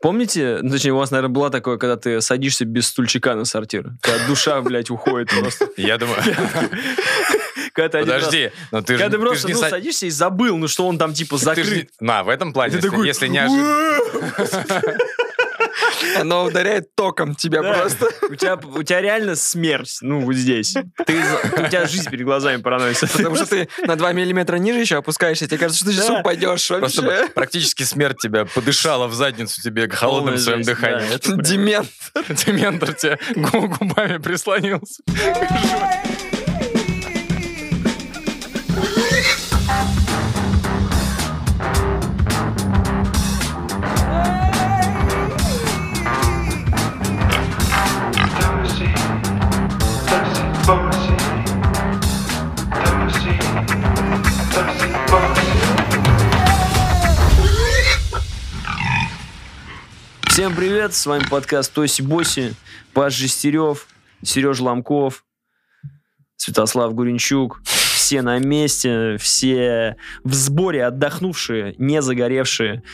Помните, 0.00 0.60
ну, 0.62 0.70
точнее, 0.70 0.92
у 0.92 0.96
вас, 0.96 1.10
наверное, 1.10 1.32
было 1.34 1.50
такое, 1.50 1.76
когда 1.76 1.96
ты 1.96 2.20
садишься 2.20 2.64
без 2.64 2.86
стульчика 2.86 3.34
на 3.34 3.44
сортир? 3.44 3.90
Когда 4.00 4.26
душа, 4.26 4.60
блядь, 4.62 4.90
уходит 4.90 5.30
просто. 5.30 5.68
Я 5.76 5.98
думаю... 5.98 6.22
Когда 7.72 7.88
ты 7.90 7.98
один 7.98 8.12
раз- 8.14 8.24
Подожди, 8.24 8.50
но 8.72 8.80
ты 8.82 8.94
же 8.94 8.98
Когда 8.98 9.16
ты 9.16 9.20
ты 9.22 9.26
просто 9.26 9.42
же 9.42 9.54
не 9.54 9.54
ну, 9.54 9.66
са- 9.66 9.70
садишься 9.70 10.06
и 10.06 10.10
забыл, 10.10 10.56
ну 10.58 10.66
что 10.68 10.86
он 10.88 10.98
там 10.98 11.14
типа 11.14 11.36
ты 11.38 11.38
же 11.38 11.44
закрыт. 11.44 11.90
На, 12.00 12.24
в 12.24 12.28
этом 12.28 12.52
плане, 12.52 12.72
Ты 12.72 12.76
если 12.78 12.88
такой, 12.88 13.06
если 13.06 13.28
неожиданно... 13.28 13.90
Оно 16.20 16.44
ударяет 16.44 16.94
током 16.94 17.34
тебя 17.34 17.62
Да. 17.62 17.72
просто. 17.74 18.08
У 18.28 18.34
тебя, 18.34 18.56
у 18.56 18.82
тебя 18.82 19.00
реально 19.00 19.36
смерть, 19.36 19.98
ну, 20.02 20.20
вот 20.20 20.34
здесь. 20.34 20.74
Ты, 21.06 21.16
у 21.54 21.68
тебя 21.68 21.86
жизнь 21.86 22.10
перед 22.10 22.24
глазами 22.24 22.60
проносится. 22.60 23.06
Потому 23.16 23.36
что 23.36 23.46
ты 23.46 23.68
на 23.84 23.96
2 23.96 24.12
миллиметра 24.12 24.56
ниже 24.56 24.78
еще 24.80 24.96
опускаешься. 24.96 25.46
Тебе 25.46 25.58
кажется, 25.58 25.78
что 25.80 25.86
ты 25.90 25.92
сейчас 25.96 26.08
Да. 26.08 26.20
упадешь 26.20 26.66
Просто 26.68 27.02
вообще. 27.02 27.28
практически 27.28 27.82
смерть 27.82 28.18
тебя 28.18 28.44
подышала 28.44 29.06
в 29.06 29.14
задницу 29.14 29.60
тебе 29.62 29.88
холодным 29.88 30.34
Полная 30.34 30.38
своим 30.42 30.58
жесть, 30.58 30.68
дыханием. 30.68 31.42
Демент. 31.42 31.88
Дементор 32.46 32.92
тебе 32.94 33.18
гу- 33.36 33.68
губами 33.68 34.18
прислонился. 34.18 35.02
Всем 60.38 60.54
привет, 60.54 60.94
с 60.94 61.04
вами 61.04 61.24
подкаст 61.28 61.72
Тоси 61.72 62.00
Боси, 62.00 62.54
Паш 62.92 63.12
Жестерев, 63.12 63.88
Сереж 64.22 64.60
Ломков, 64.60 65.24
Святослав 66.36 66.94
Гуренчук. 66.94 67.60
Все 67.64 68.22
на 68.22 68.38
месте, 68.38 69.16
все 69.16 69.96
в 70.22 70.32
сборе, 70.34 70.86
отдохнувшие, 70.86 71.74
не 71.78 72.00
загоревшие. 72.00 72.84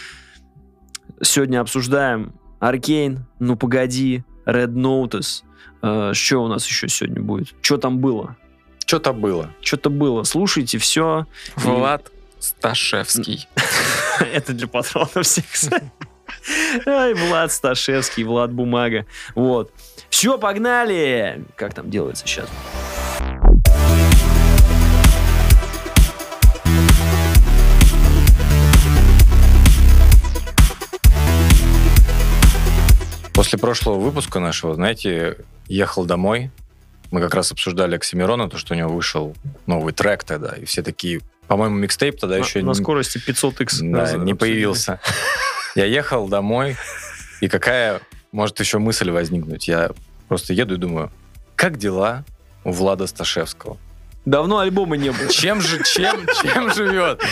Сегодня 1.20 1.61
обсуждаем 1.61 2.33
Аркейн, 2.61 3.27
Ну 3.41 3.56
Погоди, 3.56 4.25
Red 4.47 4.72
Notice. 4.72 5.42
Э, 5.83 6.15
Что 6.15 6.39
у 6.39 6.48
нас 6.48 6.67
еще 6.67 6.89
сегодня 6.89 7.20
будет? 7.20 7.55
Что 7.61 7.77
там 7.77 7.98
было? 7.98 8.39
Что-то 8.87 9.12
было. 9.12 9.50
Что-то 9.61 9.91
было. 9.91 10.22
Слушайте 10.22 10.78
все. 10.78 11.27
Влад 11.56 12.11
Сташевский. 12.39 13.47
Это 14.33 14.55
для 14.55 14.67
патронов 14.67 15.27
всех, 15.27 15.45
кстати. 15.47 15.92
Ай, 16.87 17.14
Влад 17.14 17.53
Сташевский, 17.53 18.25
Влад 18.25 18.53
Бумага. 18.53 19.06
Вот. 19.34 19.73
Все, 20.11 20.39
погнали! 20.39 21.45
Как 21.56 21.75
там 21.75 21.91
делается 21.91 22.27
сейчас? 22.27 22.48
После 33.33 33.59
прошлого 33.59 33.98
выпуска 33.98 34.39
нашего, 34.39 34.75
знаете, 34.75 35.39
ехал 35.67 36.05
домой. 36.05 36.50
Мы 37.11 37.20
как 37.20 37.34
раз 37.34 37.50
обсуждали 37.53 37.97
Оксимирона, 37.97 38.48
то, 38.48 38.59
что 38.59 38.75
у 38.75 38.77
него 38.77 38.91
вышел 38.91 39.34
новый 39.67 39.92
трек 39.92 40.25
тогда. 40.25 40.55
И 40.56 40.65
все 40.65 40.83
такие, 40.83 41.20
по-моему, 41.48 41.77
микстейп 41.77 42.19
тогда 42.19 42.39
еще 42.39 42.61
на, 42.61 42.67
на 42.67 42.70
не- 42.70 42.83
скорости 42.83 43.19
500x. 43.19 43.78
Да, 43.83 44.17
не 44.19 44.34
появился. 44.34 45.00
Я 45.75 45.86
ехал 45.86 46.28
домой, 46.28 46.77
и 47.41 47.48
какая 47.48 48.00
может 48.33 48.61
еще 48.61 48.78
мысль 48.78 49.11
возникнуть? 49.11 49.67
Я 49.69 49.91
просто 50.28 50.53
еду 50.53 50.75
и 50.75 50.78
думаю, 50.78 51.11
как 51.56 51.78
дела 51.78 52.25
у 52.64 52.72
Влада 52.72 53.06
Сташевского? 53.06 53.77
Давно 54.25 54.61
альбома 54.61 54.97
не 54.97 55.10
было. 55.10 55.28
Чем 55.28 55.60
же, 55.60 55.82
чем, 55.84 56.26
чем 56.41 56.72
живет? 56.72 57.22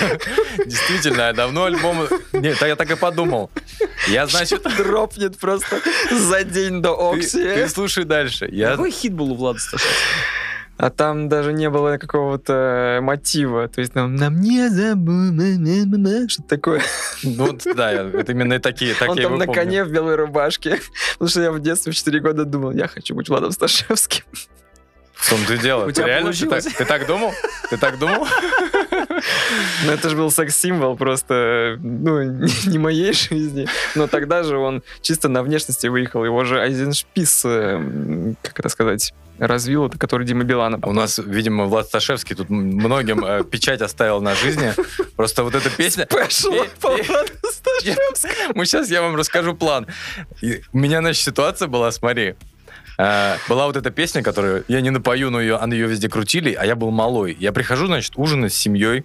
Действительно, 0.67 1.33
давно 1.33 1.65
альбом... 1.65 2.07
Нет, 2.35 2.61
я 2.61 2.77
так 2.77 2.91
и 2.91 2.97
подумал. 2.97 3.51
Я, 4.09 4.27
значит... 4.27 4.63
Дропнет 4.77 5.39
просто 5.39 5.81
за 6.11 6.45
день 6.45 6.83
до 6.83 7.15
Ты, 7.15 7.23
ты 7.31 7.63
Окси. 7.63 7.75
слушай 7.75 8.05
дальше. 8.05 8.47
Я, 8.53 8.73
Какой 8.73 8.91
хит 8.91 9.15
был 9.15 9.33
у 9.33 9.37
Влада 9.37 9.59
Сташевского? 9.59 9.97
А 10.83 10.91
там 10.91 11.29
даже 11.29 11.53
не 11.53 11.71
было 11.71 11.97
какого-то 11.97 12.99
мотива. 13.03 13.69
То 13.69 13.81
есть 13.81 13.95
нам, 13.95 14.17
нам 14.17 14.41
не 14.41 14.69
забудь, 14.69 16.29
что 16.33 16.43
такое. 16.43 16.83
ну, 17.23 17.47
вот, 17.47 17.63
да, 17.77 17.93
это 17.93 18.33
именно 18.33 18.59
такие, 18.59 18.91
Он 18.95 18.99
такие 18.99 19.23
там 19.23 19.33
вы 19.35 19.39
на 19.39 19.45
помню. 19.47 19.61
коне 19.61 19.85
в 19.85 19.93
белой 19.93 20.17
рубашке. 20.17 20.81
Потому 21.13 21.29
что 21.29 21.41
я 21.41 21.53
в 21.53 21.61
детстве 21.61 21.93
в 21.93 21.95
4 21.95 22.19
года 22.19 22.45
думал, 22.45 22.73
я 22.73 22.89
хочу 22.89 23.15
быть 23.15 23.29
Владом 23.29 23.53
Сташевским. 23.53 24.25
В 25.15 25.31
том-то 25.31 25.55
и 25.55 25.59
дело. 25.59 25.85
У 25.87 25.93
тебя 25.93 26.07
Реально, 26.07 26.33
ты 26.33 26.49
так, 26.49 26.65
ты 26.65 26.85
так 26.85 27.07
думал? 27.07 27.33
Ты 27.71 27.77
так 27.77 27.99
думал? 28.01 28.27
Но 29.85 29.93
это 29.93 30.09
же 30.09 30.17
был 30.17 30.31
секс-символ 30.31 30.97
просто, 30.97 31.79
ну, 31.81 32.23
не, 32.67 32.79
моей 32.79 33.13
жизни. 33.13 33.67
Но 33.95 34.07
тогда 34.07 34.43
же 34.43 34.59
он 34.59 34.83
чисто 35.01 35.29
на 35.29 35.43
внешности 35.43 35.87
выехал. 35.87 36.25
Его 36.25 36.45
же 36.45 36.61
Айзеншпис, 36.61 37.45
э, 37.45 37.49
м, 37.49 38.37
как 38.43 38.61
это 38.61 38.69
сказать, 38.69 39.15
развил, 39.39 39.87
это 39.87 39.99
который 39.99 40.27
Дима 40.27 40.45
Билана. 40.45 40.79
У 40.83 40.93
нас, 40.93 41.19
видимо, 41.19 41.65
Влад 41.65 41.87
Сташевский 41.87 42.37
тут 42.37 42.51
многим 42.51 43.25
э, 43.25 43.45
печать 43.45 43.81
оставил 43.81 44.21
на 44.21 44.35
жизни. 44.35 44.75
Просто 45.17 45.45
вот 45.45 45.55
эта 45.55 45.71
песня... 45.71 46.07
Спешл. 46.11 46.53
Мы 48.55 48.67
сейчас 48.67 48.91
я 48.91 49.03
вам 49.03 49.17
расскажу 49.17 49.55
план. 49.55 49.87
И 50.41 50.63
у 50.73 50.79
меня, 50.79 51.01
значит, 51.01 51.25
ситуация 51.25 51.69
была, 51.69 51.91
смотри. 51.91 52.35
Э, 53.03 53.37
была 53.49 53.67
вот 53.67 53.77
эта 53.77 53.91
песня, 53.91 54.23
которую 54.23 54.65
я 54.69 54.81
не 54.81 54.91
напою, 54.91 55.31
но 55.31 55.41
ее, 55.41 55.57
ее 55.73 55.89
везде 55.89 56.09
крутили, 56.09 56.53
а 56.53 56.65
я 56.65 56.77
был 56.77 56.91
малой. 56.93 57.37
Я 57.39 57.53
прихожу, 57.53 57.87
значит, 57.87 58.13
ужинать 58.17 58.53
с 58.53 58.57
семьей, 58.57 59.05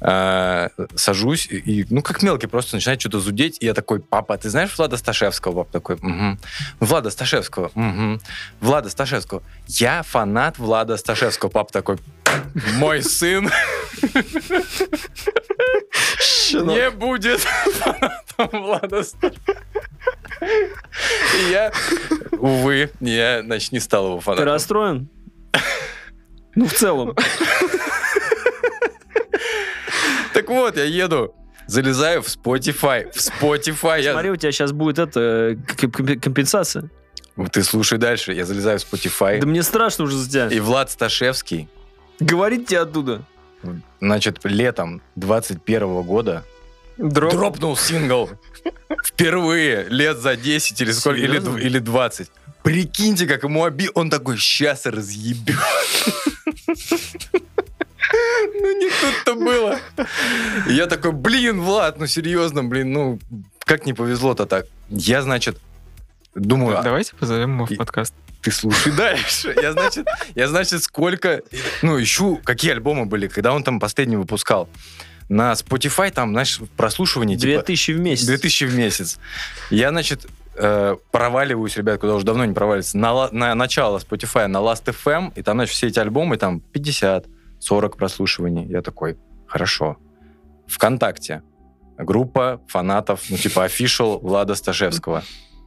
э, 0.00 0.68
сажусь, 0.94 1.46
и, 1.46 1.86
ну, 1.90 2.02
как 2.02 2.22
мелкий, 2.22 2.46
просто 2.46 2.76
начинает 2.76 3.00
что-то 3.00 3.20
зудеть, 3.20 3.58
и 3.60 3.66
я 3.66 3.74
такой, 3.74 4.00
папа, 4.00 4.36
ты 4.38 4.50
знаешь 4.50 4.76
Влада 4.76 4.96
Сташевского? 4.96 5.64
Папа 5.64 5.72
такой, 5.72 5.96
угу. 5.96 6.38
Влада 6.80 7.10
Сташевского, 7.10 7.70
угу. 7.74 8.20
Влада 8.60 8.88
Сташевского. 8.90 9.42
Я 9.66 10.02
фанат 10.02 10.58
Влада 10.58 10.96
Сташевского. 10.96 11.50
Папа 11.50 11.72
такой, 11.72 11.98
мой 12.74 13.02
сын 13.02 13.50
не 16.52 16.90
будет 16.90 17.40
фанатом 17.40 18.62
Влада. 18.62 19.04
И 20.40 21.50
я, 21.50 21.72
увы, 22.32 22.90
я, 23.00 23.42
значит, 23.42 23.72
не 23.72 23.80
стал 23.80 24.06
его 24.06 24.18
Ты 24.18 24.24
фанатом. 24.24 24.46
расстроен? 24.46 25.08
Ну, 26.54 26.66
в 26.66 26.72
целом. 26.72 27.14
Вот, 30.50 30.76
я 30.76 30.84
еду, 30.84 31.34
залезаю 31.66 32.22
в 32.22 32.26
Spotify. 32.26 33.10
В 33.12 33.16
Spotify. 33.16 34.02
я- 34.02 34.12
Смотри, 34.12 34.30
у 34.30 34.36
тебя 34.36 34.52
сейчас 34.52 34.72
будет 34.72 34.98
это 34.98 35.56
к- 35.66 36.20
компенсация. 36.20 36.90
Ты 37.52 37.62
слушай 37.62 37.96
дальше. 37.98 38.32
Я 38.32 38.44
залезаю 38.44 38.78
в 38.78 38.82
Spotify. 38.82 39.40
Да 39.40 39.46
мне 39.46 39.62
страшно 39.62 40.04
уже 40.04 40.16
за 40.16 40.28
тебя. 40.28 40.48
И 40.48 40.60
Влад 40.60 40.90
Сташевский, 40.90 41.68
Говорить 42.18 42.66
тебе 42.66 42.80
оттуда. 42.80 43.22
значит, 44.00 44.40
летом 44.44 45.00
21 45.16 46.02
года 46.02 46.44
Дроп. 46.98 47.32
дропнул 47.32 47.76
сингл. 47.76 48.28
Впервые 49.06 49.86
лет 49.88 50.18
за 50.18 50.36
10 50.36 50.80
или 50.82 50.90
сколько, 50.92 51.20
или, 51.20 51.38
или 51.64 51.78
20. 51.78 52.28
Прикиньте, 52.62 53.26
как 53.26 53.44
ему 53.44 53.60
оби... 53.62 53.88
Он 53.94 54.10
такой, 54.10 54.36
сейчас 54.36 54.84
разъебет. 54.84 55.56
Ну, 58.60 58.78
не 58.78 58.90
тут-то 58.90 59.34
было. 59.34 59.78
И 60.68 60.72
Я 60.74 60.86
такой, 60.86 61.12
блин, 61.12 61.60
Влад, 61.60 61.98
ну 61.98 62.06
серьезно, 62.06 62.62
блин, 62.62 62.92
ну 62.92 63.18
как 63.64 63.86
не 63.86 63.92
повезло-то 63.92 64.46
так. 64.46 64.66
Я, 64.88 65.22
значит, 65.22 65.58
думаю, 66.34 66.78
а 66.78 66.82
Давайте 66.82 67.14
позовем 67.14 67.54
его 67.54 67.66
в 67.66 67.76
подкаст. 67.76 68.14
ты 68.42 68.50
слушай 68.50 68.92
дальше. 68.92 69.54
Я, 69.60 69.72
значит, 69.72 70.06
я, 70.34 70.48
значит, 70.48 70.82
сколько... 70.82 71.42
Ну, 71.82 72.00
ищу, 72.02 72.40
какие 72.42 72.72
альбомы 72.72 73.06
были, 73.06 73.28
когда 73.28 73.52
он 73.52 73.62
там 73.62 73.80
последний 73.80 74.16
выпускал. 74.16 74.68
На 75.28 75.52
Spotify 75.52 76.10
там, 76.10 76.32
знаешь, 76.32 76.60
прослушивание 76.76 77.38
типа... 77.38 77.62
2000 77.62 77.92
в 77.92 78.00
месяц. 78.00 78.26
2000 78.26 78.64
в 78.64 78.74
месяц. 78.74 79.18
Я, 79.70 79.90
значит, 79.90 80.26
э, 80.56 80.96
проваливаюсь, 81.12 81.76
ребят, 81.76 82.00
куда 82.00 82.14
уже 82.14 82.26
давно 82.26 82.44
не 82.44 82.52
проваливается, 82.52 82.98
на, 82.98 83.30
на 83.30 83.54
начало 83.54 83.98
Spotify, 83.98 84.48
на 84.48 84.58
Last 84.58 84.84
FM, 84.84 85.32
и 85.36 85.42
там, 85.42 85.58
значит, 85.58 85.74
все 85.74 85.86
эти 85.86 86.00
альбомы, 86.00 86.36
там 86.36 86.60
50, 86.60 87.26
40 87.60 87.96
прослушиваний. 87.96 88.66
Я 88.66 88.82
такой, 88.82 89.16
хорошо. 89.46 89.96
ВКонтакте. 90.66 91.42
Группа 91.96 92.60
фанатов, 92.66 93.22
ну, 93.28 93.36
типа, 93.36 93.66
official 93.66 94.18
Влада 94.20 94.54
Сташевского. 94.54 95.22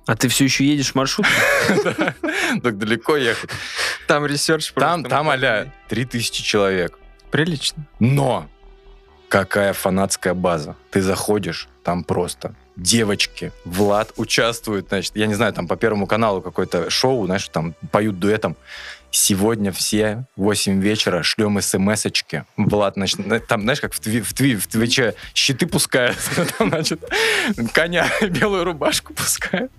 А 0.05 0.15
ты 0.15 0.27
все 0.27 0.43
еще 0.43 0.65
едешь 0.65 0.91
в 0.91 0.95
маршрут? 0.95 1.25
Так 2.63 2.77
далеко 2.77 3.15
ехать. 3.15 3.49
Там 4.07 4.25
ресерч 4.25 4.73
Там, 4.73 5.03
там 5.03 5.25
модный. 5.27 5.47
а 5.47 5.71
3000 5.87 6.43
человек. 6.43 6.99
Прилично. 7.31 7.87
Но 7.99 8.49
какая 9.29 9.73
фанатская 9.73 10.33
база. 10.33 10.75
Ты 10.91 11.01
заходишь, 11.01 11.69
там 11.83 12.03
просто 12.03 12.55
девочки, 12.75 13.51
Влад 13.65 14.13
участвует, 14.17 14.87
значит, 14.89 15.15
я 15.15 15.27
не 15.27 15.33
знаю, 15.35 15.53
там 15.53 15.67
по 15.67 15.75
Первому 15.75 16.07
каналу 16.07 16.41
какое-то 16.41 16.89
шоу, 16.89 17.25
знаешь, 17.25 17.47
там 17.47 17.75
поют 17.91 18.19
дуэтом. 18.19 18.55
Сегодня 19.15 19.71
все 19.71 20.25
в 20.35 20.41
8 20.41 20.81
вечера 20.81 21.21
шлем 21.21 21.61
смс-очки. 21.61 22.45
Влад, 22.57 22.95
значит, 22.95 23.23
на- 23.23 23.39
там, 23.39 23.61
знаешь, 23.61 23.79
как 23.79 23.93
в, 23.93 23.99
тви, 23.99 24.21
в, 24.21 24.33
тви, 24.33 24.55
в 24.55 24.65
Твиче 24.65 25.13
щиты 25.35 25.67
пускают, 25.67 26.17
там, 26.57 26.69
значит, 26.69 26.99
коня, 27.73 28.09
белую 28.21 28.63
рубашку 28.63 29.13
пускают. 29.13 29.71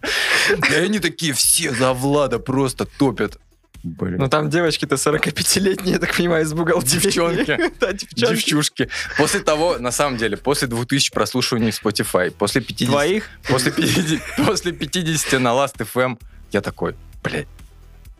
И 0.70 0.75
они 0.75 1.00
такие 1.00 1.32
все 1.32 1.72
за 1.75 1.92
Влада 1.94 2.38
просто 2.38 2.84
топят. 2.84 3.40
Блин. 3.82 4.19
Ну 4.19 4.28
там 4.28 4.50
девочки-то 4.50 4.94
45-летние, 4.94 5.94
я 5.94 5.98
так 5.98 6.14
понимаю, 6.14 6.44
из 6.44 6.52
бухгалтерии. 6.52 7.00
Девчонки. 7.00 7.58
Да, 7.81 7.92
девчонки. 7.92 8.34
Девчушки. 8.36 8.88
После 9.16 9.40
того, 9.40 9.78
на 9.78 9.90
самом 9.90 10.16
деле, 10.16 10.36
после 10.36 10.69
2000 10.69 11.10
прослушиваний 11.12 11.72
в 11.72 11.84
Spotify, 11.84 12.31
после 12.31 12.60
50... 12.60 12.88
Твоих? 12.88 13.28
После 13.48 13.72
50, 13.72 14.46
после 14.46 14.72
50 14.72 15.40
на 15.40 15.48
Last.fm 15.48 16.19
я 16.52 16.60
такой, 16.60 16.94
блядь, 17.25 17.48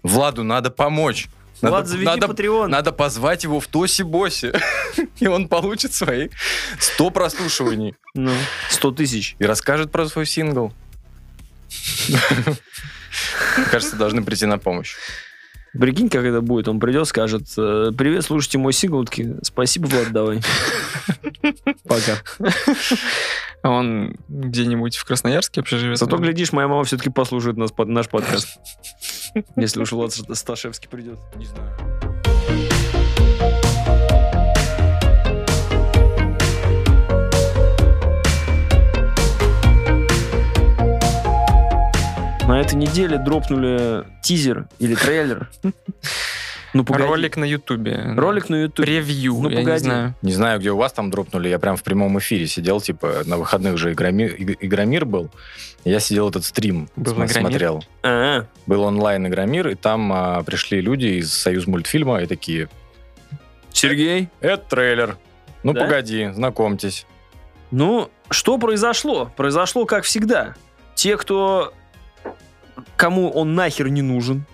Владу 0.05 0.45
надо 0.45 0.71
помочь. 0.71 1.27
Надо, 1.63 1.77
Влад, 1.77 1.87
заведи 1.89 2.05
надо, 2.05 2.27
Patreon. 2.27 2.67
надо 2.67 2.93
позвать 2.93 3.45
его 3.45 3.59
в 3.59 3.69
Тоси-Боси, 3.69 4.61
и 5.19 5.27
он 5.27 5.49
получит 5.49 5.95
свои 5.95 6.29
100 6.79 7.11
прослушиваний 7.11 7.95
Ну, 8.15 8.33
100 8.71 8.91
тысяч. 8.93 9.37
и 9.39 9.45
расскажет 9.45 9.91
про 9.91 10.07
свой 10.07 10.27
сингл. 10.27 10.73
Кажется, 13.71 13.97
должны 13.97 14.23
прийти 14.23 14.47
на 14.47 14.59
помощь. 14.59 14.97
Прикинь, 15.79 16.09
как 16.09 16.25
это 16.25 16.41
будет. 16.41 16.69
Он 16.69 16.79
придет, 16.79 17.07
скажет, 17.09 17.49
э, 17.57 17.91
привет, 17.97 18.25
слушайте 18.25 18.59
мой 18.59 18.73
сингл. 18.73 19.05
Спасибо, 19.43 19.87
Влад, 19.87 20.13
давай. 20.13 20.41
Пока. 21.89 22.19
А 23.63 23.71
он 23.71 24.17
где-нибудь 24.29 24.97
в 24.97 25.05
Красноярске 25.05 25.61
вообще 25.61 25.79
живет? 25.79 25.99
Зато, 25.99 26.17
глядишь, 26.19 26.53
моя 26.53 26.69
мама 26.69 26.85
все-таки 26.85 27.11
послушает 27.11 27.57
нас, 27.57 27.73
под- 27.73 27.89
наш 27.89 28.09
подкаст. 28.09 28.57
Если 29.57 29.81
уж 29.81 29.93
Влад 29.93 30.13
Сташевский 30.13 30.89
придет. 30.89 31.19
Не 31.37 31.47
знаю. 31.47 31.71
На 42.47 42.61
этой 42.61 42.75
неделе 42.75 43.19
дропнули 43.19 44.05
тизер 44.23 44.69
или 44.79 44.95
трейлер. 44.95 45.51
Ну, 46.75 46.85
погоди. 46.85 47.05
Ролик 47.09 47.37
на 47.37 47.45
Ютубе. 47.45 48.15
Ролик 48.17 48.49
на 48.49 48.57
YouTube. 48.63 48.85
Превью, 48.85 49.35
Ну, 49.41 49.49
я 49.49 49.59
не 49.61 49.65
погоди. 49.65 49.79
знаю. 49.85 50.15
Не 50.23 50.33
знаю, 50.33 50.59
где 50.59 50.71
у 50.73 50.77
вас 50.77 50.93
там 50.93 51.11
дропнули. 51.11 51.49
Я 51.49 51.59
прям 51.61 51.77
в 51.77 51.83
прямом 51.85 52.19
эфире 52.19 52.47
сидел, 52.49 52.81
типа, 52.81 53.23
на 53.27 53.39
выходных 53.39 53.79
же 53.79 53.93
Игромир, 53.93 54.35
Иг- 54.35 54.57
Игромир 54.61 55.05
был. 55.07 55.31
Я 55.85 56.01
сидел 56.01 56.29
этот 56.31 56.45
стрим, 56.45 56.89
Был 56.97 57.13
см- 57.15 57.33
смотрел. 57.33 57.85
А, 58.03 58.47
Был 58.67 58.83
онлайн 58.83 59.27
Игромир, 59.29 59.69
и 59.69 59.75
там 59.77 60.13
а, 60.13 60.43
пришли 60.43 60.81
люди 60.81 61.07
из 61.21 61.33
Союз 61.33 61.67
мультфильма 61.67 62.23
и 62.23 62.27
такие, 62.27 62.69
Сергей? 63.73 64.29
это 64.41 64.65
трейлер. 64.69 65.17
Ну, 65.63 65.73
Да? 65.73 65.83
погоди, 65.83 66.31
знакомьтесь. 66.35 67.07
Ну, 67.71 68.11
что 68.31 68.59
произошло? 68.59 69.31
Произошло, 69.37 69.85
как 69.87 70.05
всегда. 70.05 70.55
Те, 70.95 71.17
кто... 71.17 71.73
Кому 72.97 73.31
он 73.31 73.55
нахер 73.55 73.89
не 73.89 74.03
нужен, 74.03 74.45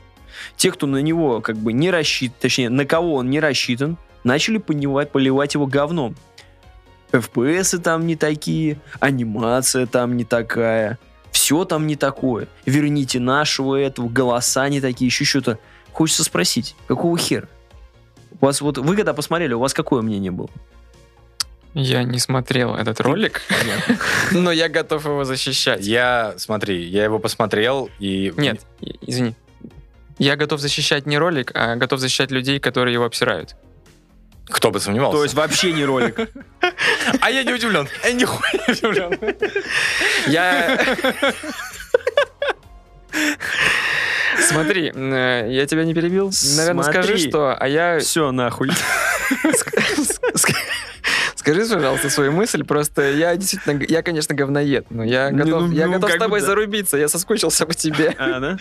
те, 0.56 0.70
кто 0.70 0.86
на 0.86 0.98
него 0.98 1.40
как 1.40 1.56
бы 1.56 1.72
не 1.72 1.90
рассчитан, 1.90 2.36
точнее, 2.40 2.68
на 2.70 2.84
кого 2.84 3.14
он 3.14 3.30
не 3.30 3.40
рассчитан, 3.40 3.96
начали 4.24 4.58
понимать, 4.58 5.10
поливать 5.10 5.54
его 5.54 5.66
говном. 5.66 6.16
FPS 7.12 7.78
там 7.78 8.06
не 8.06 8.16
такие, 8.16 8.80
анимация 9.00 9.86
там 9.86 10.16
не 10.16 10.24
такая, 10.24 10.98
все 11.32 11.64
там 11.64 11.86
не 11.86 11.96
такое. 11.96 12.48
Верните 12.66 13.18
нашего 13.20 13.76
этого, 13.76 14.08
голоса 14.08 14.68
не 14.68 14.80
такие, 14.80 15.06
еще 15.06 15.24
что-то. 15.24 15.58
Хочется 15.92 16.24
спросить, 16.24 16.76
какого 16.86 17.18
хера? 17.18 17.48
У 18.40 18.46
вас 18.46 18.60
вот, 18.60 18.78
вы 18.78 18.96
когда 18.96 19.12
посмотрели, 19.12 19.52
у 19.54 19.58
вас 19.58 19.74
какое 19.74 20.02
мнение 20.02 20.30
было? 20.30 20.48
Я 21.74 22.02
не 22.02 22.18
смотрел 22.18 22.74
этот 22.74 23.00
ролик, 23.00 23.42
но 24.32 24.50
я 24.50 24.68
готов 24.68 25.04
его 25.04 25.24
защищать. 25.24 25.86
Я, 25.86 26.34
смотри, 26.36 26.84
я 26.84 27.04
его 27.04 27.20
посмотрел, 27.20 27.90
и... 28.00 28.32
Нет, 28.36 28.60
извини. 29.02 29.36
Я 30.20 30.36
готов 30.36 30.60
защищать 30.60 31.06
не 31.06 31.16
ролик, 31.16 31.50
а 31.54 31.76
готов 31.76 31.98
защищать 31.98 32.30
людей, 32.30 32.60
которые 32.60 32.92
его 32.92 33.06
обсирают. 33.06 33.56
Кто 34.50 34.70
бы 34.70 34.78
сомневался. 34.78 35.16
То 35.16 35.22
есть 35.22 35.34
вообще 35.34 35.72
не 35.72 35.82
ролик. 35.82 36.28
А 37.22 37.30
я 37.30 37.42
не 37.42 37.54
удивлен. 37.54 37.88
Я 38.04 38.12
нихуя 38.12 38.52
не 38.52 38.72
удивлен. 38.74 39.18
Я... 40.26 40.78
Смотри, 44.46 44.92
э, 44.94 45.46
я 45.48 45.66
тебя 45.66 45.84
не 45.84 45.94
перебил. 45.94 46.30
Наверное, 46.56 46.84
скажи, 46.84 47.16
что... 47.16 47.56
А 47.58 47.66
я... 47.66 47.98
Все 48.00 48.30
нахуй. 48.30 48.68
Скажи, 51.40 51.64
пожалуйста, 51.66 52.10
свою 52.10 52.32
мысль. 52.32 52.64
Просто 52.64 53.12
я 53.12 53.34
действительно... 53.34 53.82
Я, 53.88 54.02
конечно, 54.02 54.34
говноед, 54.34 54.90
но 54.90 55.02
я 55.02 55.30
готов, 55.30 55.62
ну, 55.62 55.72
я 55.72 55.86
ну, 55.86 55.94
готов 55.94 56.10
с 56.10 56.12
бы 56.12 56.18
тобой 56.18 56.40
да. 56.40 56.46
зарубиться. 56.46 56.98
Я 56.98 57.08
соскучился 57.08 57.64
по 57.64 57.72
тебе. 57.72 58.14
А, 58.18 58.40
да? 58.40 58.58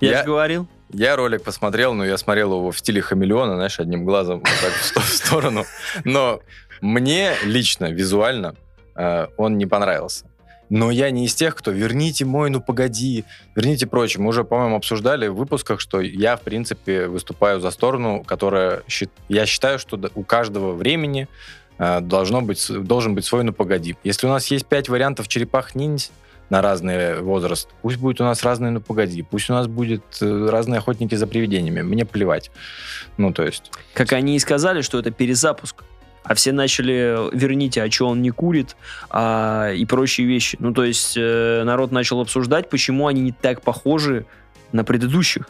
Я 0.00 0.10
Я- 0.12 0.18
же 0.20 0.24
говорил. 0.24 0.66
Я 0.94 1.14
ролик 1.16 1.42
посмотрел, 1.42 1.92
но 1.92 2.06
я 2.06 2.16
смотрел 2.16 2.52
его 2.54 2.70
в 2.72 2.78
стиле 2.78 3.02
хамелеона, 3.02 3.56
знаешь, 3.56 3.78
одним 3.78 4.06
глазом 4.06 4.38
вот 4.38 4.48
так 4.62 4.72
в 4.72 4.82
сто- 4.82 5.00
в 5.00 5.08
сторону. 5.08 5.66
Но 6.04 6.40
мне 6.80 7.32
лично, 7.44 7.90
визуально, 7.92 8.54
э, 8.94 9.26
он 9.36 9.58
не 9.58 9.66
понравился. 9.66 10.24
Но 10.70 10.90
я 10.90 11.10
не 11.10 11.26
из 11.26 11.34
тех, 11.34 11.54
кто 11.54 11.70
«верните 11.70 12.24
мой, 12.24 12.48
ну 12.48 12.62
погоди», 12.62 13.24
«верните 13.54 13.86
прочее». 13.86 14.22
Мы 14.22 14.30
уже, 14.30 14.42
по-моему, 14.42 14.76
обсуждали 14.76 15.26
в 15.28 15.34
выпусках, 15.36 15.80
что 15.80 16.00
я, 16.00 16.36
в 16.36 16.40
принципе, 16.40 17.08
выступаю 17.08 17.60
за 17.60 17.70
сторону, 17.70 18.24
которая... 18.26 18.82
щи- 18.88 19.10
Я 19.28 19.44
считаю, 19.44 19.78
что 19.78 20.00
у 20.14 20.24
каждого 20.24 20.72
времени 20.72 21.28
должно 21.78 22.40
быть, 22.42 22.66
должен 22.70 23.14
быть 23.14 23.24
свой 23.24 23.44
«ну 23.44 23.52
погоди». 23.52 23.96
Если 24.04 24.26
у 24.26 24.30
нас 24.30 24.46
есть 24.48 24.66
пять 24.66 24.88
вариантов 24.88 25.28
черепах-ниндзя, 25.28 26.10
на 26.50 26.62
разный 26.62 27.20
возраст. 27.20 27.68
Пусть 27.82 27.96
будет 27.98 28.20
у 28.20 28.24
нас 28.24 28.42
разные, 28.44 28.70
ну 28.70 28.80
погоди. 28.80 29.22
Пусть 29.22 29.50
у 29.50 29.52
нас 29.52 29.66
будет 29.66 30.02
э, 30.20 30.48
разные 30.48 30.78
охотники 30.78 31.14
за 31.14 31.26
привидениями. 31.26 31.82
Мне 31.82 32.04
плевать. 32.04 32.50
Ну, 33.16 33.32
то 33.32 33.44
есть... 33.44 33.70
Как 33.94 34.12
они 34.12 34.36
и 34.36 34.38
сказали, 34.38 34.82
что 34.82 34.98
это 34.98 35.10
перезапуск. 35.10 35.82
А 36.22 36.34
все 36.34 36.52
начали, 36.52 37.34
верните, 37.36 37.82
а 37.82 37.90
что 37.90 38.08
он 38.08 38.20
не 38.20 38.30
курит, 38.30 38.76
а, 39.10 39.70
и 39.70 39.84
прочие 39.84 40.26
вещи. 40.26 40.56
Ну, 40.60 40.72
то 40.74 40.84
есть 40.84 41.14
э, 41.16 41.62
народ 41.64 41.92
начал 41.92 42.20
обсуждать, 42.20 42.68
почему 42.68 43.06
они 43.06 43.20
не 43.20 43.32
так 43.32 43.62
похожи 43.62 44.26
на 44.72 44.82
предыдущих. 44.82 45.48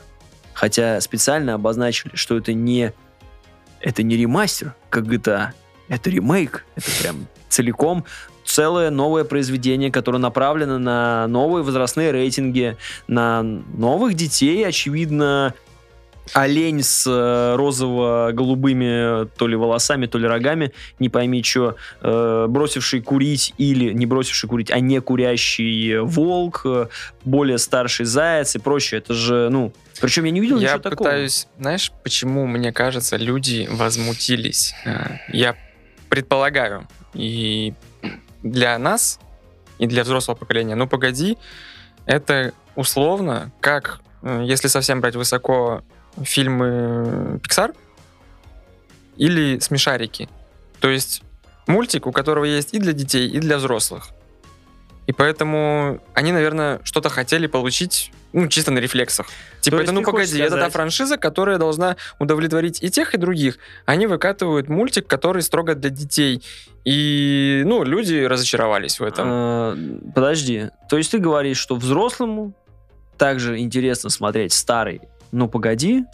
Хотя 0.53 1.01
специально 1.01 1.55
обозначили, 1.55 2.15
что 2.15 2.37
это 2.37 2.53
не, 2.53 2.93
это 3.81 4.03
не 4.03 4.17
ремастер, 4.17 4.75
как 4.91 5.05
GTA, 5.05 5.53
это 5.89 6.11
ремейк. 6.11 6.65
Это 6.77 6.87
прям 7.03 7.27
целиком 7.49 8.05
целое 8.45 8.91
новое 8.91 9.25
произведение, 9.25 9.91
которое 9.91 10.19
направлено 10.19 10.79
на 10.79 11.27
новые 11.27 11.65
возрастные 11.65 12.13
рейтинги, 12.13 12.77
на 13.09 13.43
новых 13.43 14.15
детей, 14.15 14.65
очевидно, 14.67 15.53
олень 16.33 16.83
с 16.83 17.07
э, 17.09 17.57
розово-голубыми 17.57 19.27
то 19.37 19.47
ли 19.47 19.57
волосами, 19.57 20.07
то 20.07 20.19
ли 20.19 20.27
рогами, 20.27 20.73
не 20.99 21.09
пойми 21.09 21.43
что, 21.43 21.77
бросивший 22.01 23.01
курить 23.01 23.55
или 23.59 23.93
не 23.93 24.07
бросивший 24.07 24.49
курить, 24.49 24.71
а 24.71 24.81
не 24.81 25.01
курящий 25.01 25.99
волк, 25.99 26.63
э, 26.65 26.87
более 27.25 27.59
старший 27.59 28.07
заяц 28.07 28.55
и 28.57 28.59
прочее. 28.59 28.99
Это 28.99 29.15
же, 29.15 29.49
ну, 29.51 29.73
причем 30.01 30.25
я 30.25 30.31
не 30.31 30.41
видел 30.41 30.59
Я 30.59 30.75
ничего 30.75 30.79
такого. 30.91 31.09
пытаюсь... 31.09 31.47
Знаешь, 31.59 31.93
почему, 32.03 32.47
мне 32.47 32.73
кажется, 32.73 33.17
люди 33.17 33.69
возмутились? 33.71 34.75
Э, 34.85 35.19
Я 35.33 35.57
предполагаю, 36.09 36.87
и 37.15 37.75
для 38.43 38.79
нас, 38.79 39.19
и 39.79 39.87
для 39.87 40.03
взрослого 40.05 40.37
поколения, 40.37 40.75
ну, 40.75 40.87
погоди, 40.87 41.37
это 42.07 42.53
условно, 42.75 43.51
как, 43.61 44.01
если 44.23 44.69
совсем 44.69 45.01
брать 45.01 45.17
высоко, 45.17 45.83
фильмы 46.23 47.41
Pixar 47.43 47.77
или 49.17 49.59
смешарики. 49.59 50.29
То 50.81 50.89
есть 50.89 51.23
мультик, 51.67 52.07
у 52.07 52.13
которого 52.13 52.45
есть 52.45 52.75
и 52.75 52.79
для 52.79 52.93
детей, 52.93 53.29
и 53.29 53.39
для 53.39 53.59
взрослых. 53.59 54.11
И 55.07 55.13
поэтому 55.13 56.01
они, 56.15 56.33
наверное, 56.33 56.81
что-то 56.85 57.09
хотели 57.09 57.47
получить, 57.47 58.13
ну, 58.37 58.49
чисто 58.49 58.71
на 58.71 58.79
рефлексах. 58.81 59.27
Типа, 59.61 59.77
есть 59.77 59.85
это, 59.85 59.93
ну, 59.93 60.03
погоди, 60.03 60.39
это 60.39 60.51
та 60.51 60.57
сказать- 60.57 60.73
франшиза, 60.73 61.17
которая 61.17 61.57
должна 61.59 61.97
удовлетворить 62.19 62.83
и 62.83 62.91
тех, 62.91 63.15
и 63.15 63.19
других. 63.19 63.59
Они 63.87 64.07
выкатывают 64.07 64.69
мультик, 64.69 65.07
который 65.07 65.43
строго 65.43 65.75
для 65.75 65.89
детей. 65.91 66.43
И, 66.85 67.63
ну, 67.65 67.83
люди 67.83 68.23
разочаровались 68.25 69.01
в 69.01 69.05
этом. 69.05 69.29
Э, 69.29 69.77
Подожди, 70.15 70.69
то 70.89 70.99
есть 70.99 71.11
ты 71.13 71.19
говоришь, 71.19 71.57
что 71.59 71.77
взрослому 71.77 72.53
также 73.17 73.59
интересно 73.59 74.11
смотреть 74.11 74.53
старый 74.53 75.01
«Ну, 75.33 75.49
погоди», 75.49 76.05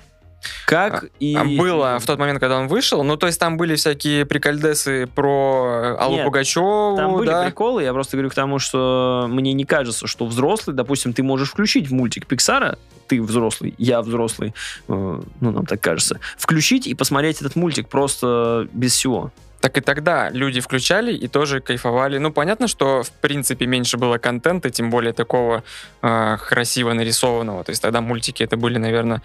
Как 0.66 1.06
и... 1.20 1.34
А 1.34 1.44
Было 1.44 1.98
в 1.98 2.06
тот 2.06 2.18
момент, 2.18 2.40
когда 2.40 2.58
он 2.58 2.68
вышел. 2.68 3.02
Ну, 3.02 3.16
то 3.16 3.26
есть 3.26 3.38
там 3.38 3.56
были 3.56 3.74
всякие 3.76 4.26
прикольдесы 4.26 5.06
про 5.06 5.96
Аллу 5.98 6.16
Нет, 6.16 6.24
Пугачеву. 6.24 6.96
Там 6.96 7.14
были 7.14 7.28
да. 7.28 7.44
приколы, 7.44 7.82
я 7.82 7.92
просто 7.92 8.16
говорю 8.16 8.30
к 8.30 8.34
тому, 8.34 8.58
что 8.58 9.26
мне 9.28 9.52
не 9.52 9.64
кажется, 9.64 10.06
что 10.06 10.26
взрослый, 10.26 10.74
допустим, 10.74 11.12
ты 11.12 11.22
можешь 11.22 11.50
включить 11.50 11.88
в 11.88 11.92
мультик 11.92 12.26
Пиксара, 12.26 12.78
ты 13.06 13.20
взрослый, 13.20 13.74
я 13.78 14.00
взрослый, 14.02 14.54
э, 14.88 15.20
ну, 15.40 15.50
нам 15.50 15.66
так 15.66 15.80
кажется, 15.80 16.20
включить 16.36 16.86
и 16.86 16.94
посмотреть 16.94 17.40
этот 17.40 17.56
мультик 17.56 17.88
просто 17.88 18.66
без 18.72 18.92
всего. 18.92 19.30
Так 19.62 19.78
и 19.78 19.80
тогда 19.80 20.28
люди 20.28 20.60
включали 20.60 21.14
и 21.14 21.28
тоже 21.28 21.60
кайфовали. 21.60 22.18
Ну, 22.18 22.32
понятно, 22.32 22.66
что 22.66 23.04
в 23.04 23.12
принципе 23.12 23.66
меньше 23.66 23.96
было 23.96 24.18
контента, 24.18 24.70
тем 24.70 24.90
более 24.90 25.12
такого 25.12 25.62
э, 26.02 26.36
красиво 26.48 26.92
нарисованного. 26.92 27.62
То 27.62 27.70
есть 27.70 27.80
тогда 27.80 28.00
мультики 28.00 28.42
это 28.42 28.56
были, 28.56 28.78
наверное, 28.78 29.22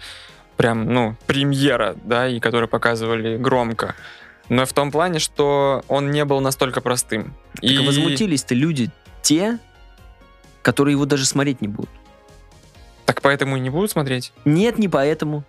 прям, 0.58 0.92
ну, 0.92 1.16
премьера, 1.26 1.96
да, 2.04 2.28
и 2.28 2.40
которые 2.40 2.68
показывали 2.68 3.38
громко. 3.38 3.94
Но 4.50 4.66
в 4.66 4.72
том 4.74 4.90
плане, 4.90 5.20
что 5.20 5.84
он 5.88 6.10
не 6.10 6.24
был 6.24 6.40
настолько 6.40 6.82
простым. 6.82 7.34
Так 7.62 7.86
возмутились-то 7.86 8.54
люди 8.54 8.90
те, 9.22 9.58
которые 10.62 10.92
его 10.94 11.06
даже 11.06 11.24
смотреть 11.24 11.60
не 11.62 11.68
будут. 11.68 11.90
Так 13.06 13.22
поэтому 13.22 13.56
и 13.56 13.60
не 13.60 13.70
будут 13.70 13.90
смотреть. 13.90 14.32
Нет, 14.44 14.78
не 14.78 14.88
поэтому. 14.88 15.44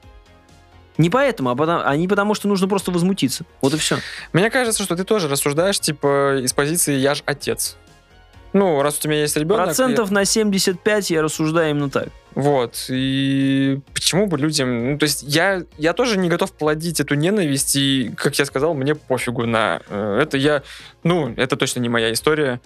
Не 0.97 1.09
поэтому, 1.09 1.49
а 1.49 1.55
потому, 1.55 1.81
а 1.83 1.95
не 1.95 2.07
потому, 2.07 2.35
что 2.35 2.47
нужно 2.47 2.67
просто 2.67 2.91
возмутиться. 2.91 3.45
Вот 3.61 3.73
и 3.73 3.77
все. 3.77 3.99
Мне 4.31 4.49
кажется, 4.49 4.83
что 4.83 4.95
ты 4.95 5.05
тоже 5.05 5.27
рассуждаешь, 5.27 5.79
типа, 5.79 6.39
из 6.43 6.53
позиции 6.53 6.95
«я 6.95 7.15
ж 7.15 7.23
отец». 7.25 7.77
Ну, 8.53 8.81
раз 8.81 8.97
у 8.97 9.01
тебя 9.01 9.15
есть 9.21 9.37
ребенок... 9.37 9.65
Процентов 9.65 10.09
на 10.11 10.25
75 10.25 11.11
я 11.11 11.21
рассуждаю 11.21 11.71
именно 11.71 11.89
так. 11.89 12.07
Вот, 12.35 12.85
и 12.89 13.79
почему 13.93 14.27
бы 14.27 14.37
людям... 14.37 14.91
Ну, 14.93 14.97
то 14.97 15.03
есть 15.03 15.23
я, 15.23 15.63
я 15.77 15.93
тоже 15.93 16.17
не 16.17 16.29
готов 16.29 16.51
плодить 16.53 16.99
эту 16.99 17.15
ненависть, 17.15 17.75
и, 17.75 18.11
как 18.15 18.37
я 18.39 18.45
сказал, 18.45 18.73
мне 18.73 18.95
пофигу 18.95 19.45
на 19.45 19.81
э, 19.89 20.19
это. 20.21 20.37
Я... 20.37 20.63
Ну, 21.03 21.33
это 21.35 21.55
точно 21.57 21.79
не 21.81 21.89
моя 21.89 22.13
история. 22.13 22.61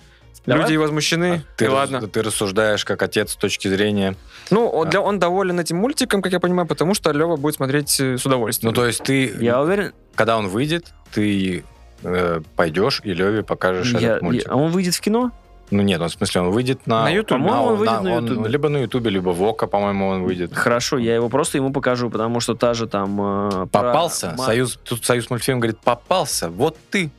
Давай. 0.46 0.64
Люди 0.64 0.76
возмущены, 0.76 1.44
А 1.46 1.58
Ты, 1.58 1.66
и 1.66 1.68
ладно. 1.70 2.06
ты 2.06 2.22
рассуждаешь 2.22 2.84
как 2.84 3.02
отец 3.02 3.32
с 3.32 3.36
точки 3.36 3.70
зрения... 3.70 4.16
Ну, 4.52 4.68
он, 4.68 4.88
А. 4.88 4.92
для, 4.92 5.00
он 5.02 5.18
доволен 5.18 5.58
этим 5.60 5.78
мультиком, 5.78 6.22
как 6.22 6.34
я 6.34 6.40
понимаю, 6.42 6.68
потому 6.68 6.94
что 6.94 7.12
Лева 7.12 7.38
будет 7.38 7.56
смотреть 7.56 7.98
э, 8.02 8.18
с 8.18 8.26
удовольствием. 8.26 8.72
Ну, 8.72 8.76
то 8.76 8.86
есть 8.86 9.04
ты, 9.04 9.34
Я 9.40 9.62
уверен, 9.62 9.94
когда 10.16 10.38
он 10.38 10.50
выйдет, 10.50 10.88
ты 11.14 11.64
э, 12.04 12.42
пойдешь 12.58 13.00
и 13.06 13.14
Леве 13.14 13.44
покажешь 13.44 13.94
я- 13.94 14.12
этот 14.12 14.22
мультик. 14.24 14.48
я- 14.48 14.54
а 14.54 14.58
он 14.58 14.72
выйдет 14.72 14.96
в 14.96 15.00
кино? 15.02 15.32
Ну 15.76 15.82
нет, 15.82 16.00
он, 16.02 16.08
в 16.10 16.12
смысле, 16.12 16.42
он 16.42 16.52
выйдет 16.52 16.86
на... 16.88 17.04
На 17.04 17.10
Ютубе. 17.10 17.40
По-моему, 17.42 17.64
он 17.66 17.76
выйдет 17.78 17.96
на- 17.96 18.02
на 18.10 18.16
он 18.18 18.26
Ютубе. 18.28 18.50
Либо 18.50 18.70
на 18.70 18.78
Ютубе, 18.78 19.10
либо 19.10 19.30
в 19.30 19.42
Ока, 19.44 19.68
по-моему, 19.68 20.08
он 20.08 20.24
выйдет. 20.24 20.54
Хорошо, 20.54 20.98
я 20.98 21.16
его 21.16 21.30
просто 21.30 21.58
ему 21.58 21.72
покажу, 21.74 22.10
потому 22.10 22.40
что 22.40 22.54
та 22.54 22.74
же 22.74 22.88
там... 22.88 23.20
э, 23.20 23.50
про 23.50 23.68
Попался. 23.68 24.36
ма- 24.38 24.46
Союз, 24.46 24.80
тут 24.84 25.04
Союз 25.04 25.30
мультфильм 25.30 25.60
говорит, 25.60 25.80
попался. 25.80 26.50
Вот 26.50 26.78
ты. 26.92 27.10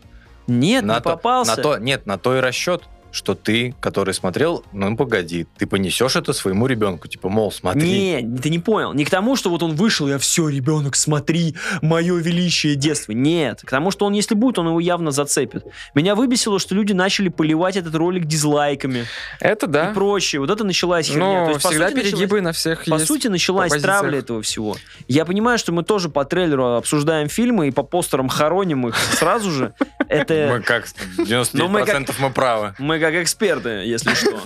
Нет, 0.47 0.85
на 0.85 0.95
не 0.97 1.01
то- 1.01 1.11
попался. 1.11 1.57
на 1.57 1.63
то, 1.63 1.79
нет, 1.79 2.07
на 2.07 2.19
то 2.19 2.37
и 2.37 2.41
расчет, 2.41 2.83
что 3.15 3.35
ты, 3.37 3.75
который 3.81 4.13
смотрел, 4.13 4.65
ну 4.73 4.97
погоди, 4.97 5.47
ты 5.57 5.67
понесешь 5.67 6.17
это 6.17 6.33
своему 6.33 6.67
ребенку. 6.67 7.07
Типа, 7.07 7.29
мол, 7.29 7.53
смотри. 7.53 7.83
Не, 8.21 8.39
ты 8.39 8.51
не 8.51 8.59
понял. 8.59 8.93
Не 8.93 9.05
к 9.05 9.11
тому, 9.11 9.37
что 9.37 9.51
вот 9.51 9.63
он 9.63 9.75
вышел, 9.77 10.09
я 10.09 10.19
все, 10.19 10.49
ребенок, 10.49 10.97
смотри, 10.97 11.55
мое 11.81 12.17
величие 12.17 12.75
детства. 12.75 13.13
Нет, 13.13 13.61
к 13.65 13.71
тому, 13.71 13.93
что 13.93 14.05
он, 14.07 14.15
если 14.15 14.35
будет, 14.35 14.59
он 14.59 14.67
его 14.67 14.81
явно 14.81 15.13
зацепит. 15.13 15.65
Меня 15.95 16.17
выбесило, 16.17 16.59
что 16.59 16.75
люди 16.75 16.93
начали 16.93 17.29
поливать 17.29 17.77
этот 17.77 17.95
ролик 17.95 18.25
дизлайками 18.25 19.05
это 19.41 19.69
да. 19.69 19.91
и 19.91 19.95
прочее. 19.95 20.41
Вот 20.41 20.51
это 20.51 20.65
началась 20.65 21.07
херня. 21.07 21.25
Но 21.25 21.45
То 21.47 21.51
есть, 21.53 21.67
всегда 21.67 21.89
сути, 21.89 21.97
началась- 21.97 22.13
перегибы 22.13 22.41
на 22.41 22.53
всех 22.53 22.85
По 22.85 22.95
есть. 22.95 23.07
сути, 23.07 23.29
началась 23.29 23.71
по 23.71 23.75
позициях. 23.77 24.01
травля 24.01 24.19
этого 24.19 24.43
всего. 24.43 24.77
Я 25.07 25.25
понимаю, 25.25 25.59
что 25.59 25.71
мы 25.71 25.85
тоже 25.85 26.09
по 26.09 26.25
трейлеру 26.25 26.75
обсуждаем 26.75 27.29
фильмы 27.29 27.69
и 27.69 27.71
по 27.71 27.85
постерам 27.85 28.29
хороним 28.29 28.89
их 28.89 28.97
сразу 28.97 29.51
же. 29.53 29.75
Это... 30.09 30.49
Мы 30.53 30.61
как 30.63 30.87
99% 31.19 31.51
Ну, 31.53 31.69
мы 31.69 31.85
как- 31.85 32.19
мы 32.19 32.31
правы. 32.31 32.75
Мы 32.79 32.99
как 33.05 33.15
эксперты, 33.23 33.69
если 33.85 34.15
что. 34.15 34.41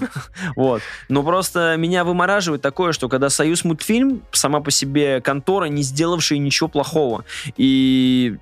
Вот. 0.56 0.82
Но 1.08 1.22
просто 1.22 1.76
меня 1.76 2.04
вымораживает 2.04 2.62
такое, 2.62 2.92
что 2.92 3.08
когда 3.08 3.28
Союз 3.30 3.64
мультфильм, 3.64 4.22
сама 4.32 4.60
по 4.60 4.70
себе 4.70 5.20
контора, 5.20 5.66
не 5.66 5.82
сделавшая 5.82 6.38
ничего 6.38 6.68
плохого, 6.68 7.24
и 7.56 8.36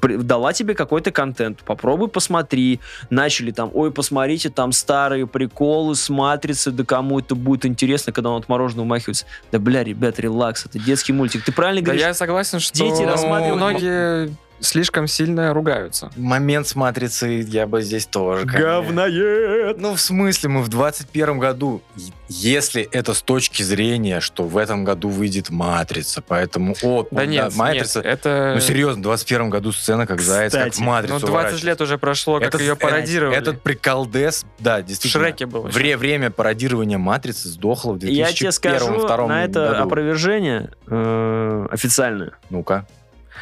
дала 0.00 0.52
тебе 0.52 0.74
какой-то 0.74 1.10
контент, 1.10 1.58
попробуй 1.64 2.06
посмотри, 2.08 2.78
начали 3.10 3.50
там, 3.50 3.70
ой, 3.74 3.90
посмотрите, 3.90 4.48
там 4.48 4.70
старые 4.70 5.26
приколы 5.26 5.96
с 5.96 6.08
матрицы, 6.08 6.70
да 6.70 6.84
кому 6.84 7.18
это 7.18 7.34
будет 7.34 7.66
интересно, 7.66 8.12
когда 8.12 8.30
он 8.30 8.40
от 8.40 8.48
мороженого 8.48 8.84
умахивается. 8.84 9.26
Да, 9.50 9.58
бля, 9.58 9.82
ребят, 9.82 10.20
релакс, 10.20 10.66
это 10.66 10.78
детский 10.78 11.12
мультик. 11.12 11.44
Ты 11.44 11.50
правильно 11.50 11.80
Да 11.80 11.86
говоришь? 11.86 12.02
я 12.02 12.14
согласен, 12.14 12.60
что 12.60 12.72
дети 12.72 13.02
рассматривают- 13.02 13.56
многие 13.56 14.36
слишком 14.60 15.06
сильно 15.06 15.52
ругаются. 15.52 16.10
Момент 16.16 16.66
с 16.68 16.74
матрицей 16.74 17.42
я 17.42 17.66
бы 17.66 17.82
здесь 17.82 18.06
тоже. 18.06 18.46
конечно. 18.46 18.60
Говноед! 18.82 19.78
Ну, 19.80 19.94
в 19.94 20.00
смысле, 20.00 20.48
мы 20.50 20.62
в 20.62 20.68
21 20.68 21.38
году, 21.38 21.82
если 22.28 22.82
это 22.82 23.14
с 23.14 23.22
точки 23.22 23.62
зрения, 23.62 24.20
что 24.20 24.44
в 24.44 24.56
этом 24.56 24.84
году 24.84 25.08
выйдет 25.08 25.50
«Матрица», 25.50 26.22
поэтому, 26.22 26.74
о, 26.82 27.06
Да 27.10 27.26
нет, 27.26 27.54
«Матрица», 27.56 27.98
нет, 28.00 28.06
это... 28.06 28.52
ну, 28.54 28.60
серьезно, 28.60 29.00
в 29.00 29.02
21 29.02 29.50
году 29.50 29.72
сцена, 29.72 30.06
как 30.06 30.20
заяц, 30.20 30.52
как 30.52 30.66
в 30.68 30.70
Кстати, 30.70 30.82
«Матрицу» 30.86 31.14
Ну, 31.14 31.20
20 31.20 31.32
ворачивается. 31.34 31.66
лет 31.66 31.80
уже 31.80 31.98
прошло, 31.98 32.38
как 32.38 32.48
Этот- 32.48 32.60
ее 32.60 32.72
э, 32.72 32.76
пародировали. 32.76 33.36
Этот 33.36 33.62
приколдес, 33.62 34.44
да, 34.58 34.78
в 34.78 34.84
действительно. 34.84 35.24
Шреке 35.24 35.46
было. 35.46 35.68
Вре- 35.68 35.96
время 35.96 36.30
пародирования 36.30 36.98
«Матрицы» 36.98 37.48
сдохло 37.48 37.92
в 37.92 37.98
2001 37.98 38.26
Я 38.26 38.32
тебе 38.32 38.52
скажу 38.52 38.86
2002 38.86 39.26
на 39.28 39.44
это 39.44 39.68
году. 39.70 39.84
опровержение 39.84 40.70
э, 40.86 41.66
официальное. 41.70 42.32
Ну-ка. 42.50 42.86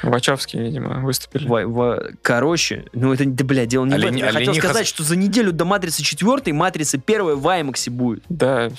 Вачовски, 0.02 0.56
видимо, 0.56 1.00
выступили. 1.00 1.46
Во- 1.46 1.66
во- 1.66 2.02
короче, 2.22 2.84
ну 2.92 3.12
это, 3.12 3.24
да, 3.24 3.44
бля, 3.44 3.66
дело 3.66 3.84
не 3.84 3.92
в 3.92 3.94
Олени- 3.94 4.06
этом. 4.06 4.16
Я 4.16 4.26
хотел 4.32 4.38
олениха 4.50 4.68
сказать, 4.68 4.86
с- 4.86 4.90
что 4.90 5.02
за 5.04 5.16
неделю 5.16 5.52
до 5.52 5.64
Матрицы 5.64 6.02
4 6.02 6.52
Матрица 6.52 6.98
1 6.98 7.36
в 7.36 7.46
IMAX 7.46 7.90
будет. 7.90 8.24
Да. 8.28 8.70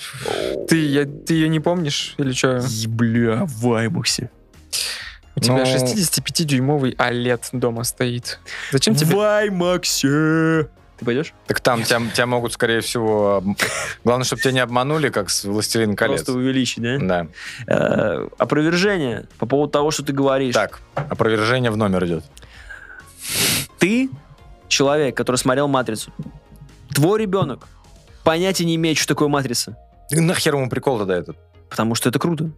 Ты, 0.68 0.84
я- 0.86 1.04
ты 1.06 1.34
ее 1.34 1.48
не 1.48 1.60
помнишь? 1.60 2.14
Или 2.18 2.32
что? 2.32 2.62
Бля, 2.88 3.44
в 3.46 3.66
IMAX. 3.66 4.28
У 5.36 5.40
тебя 5.40 5.54
Ну- 5.56 5.64
65-дюймовый 5.64 6.94
OLED 6.96 7.40
дома 7.52 7.82
стоит. 7.84 8.38
Зачем 8.70 8.94
тебе? 8.94 9.16
В 9.16 9.18
IMAX. 9.18 10.68
Ты 10.98 11.04
пойдешь? 11.04 11.34
Так 11.46 11.60
там 11.60 11.82
тебя, 11.82 12.00
тебя 12.12 12.26
могут, 12.26 12.52
скорее 12.52 12.80
всего... 12.80 13.42
Главное, 14.04 14.24
чтобы 14.24 14.42
тебя 14.42 14.52
не 14.52 14.60
обманули, 14.60 15.08
как 15.08 15.28
с 15.30 15.44
«Властелин 15.44 15.96
колец». 15.96 16.22
Просто 16.22 16.32
увеличить, 16.34 16.82
да? 16.82 16.98
Да. 16.98 17.26
Э, 17.66 18.28
опровержение 18.38 19.26
по 19.38 19.46
поводу 19.46 19.72
того, 19.72 19.90
что 19.90 20.04
ты 20.04 20.12
говоришь. 20.12 20.54
Так, 20.54 20.80
опровержение 20.94 21.70
в 21.70 21.76
номер 21.76 22.04
идет. 22.06 22.24
Ты 23.78 24.08
человек, 24.68 25.16
который 25.16 25.36
смотрел 25.36 25.66
Матрицу. 25.66 26.12
Твой 26.94 27.20
ребенок 27.20 27.66
понятия 28.22 28.64
не 28.64 28.76
имеет, 28.76 28.96
что 28.96 29.08
такое 29.08 29.28
Матрица. 29.28 29.76
И 30.10 30.20
нахер 30.20 30.54
ему 30.54 30.68
прикол 30.68 30.98
тогда 30.98 31.16
этот? 31.16 31.36
Потому 31.68 31.94
что 31.94 32.08
это 32.08 32.18
круто. 32.18 32.50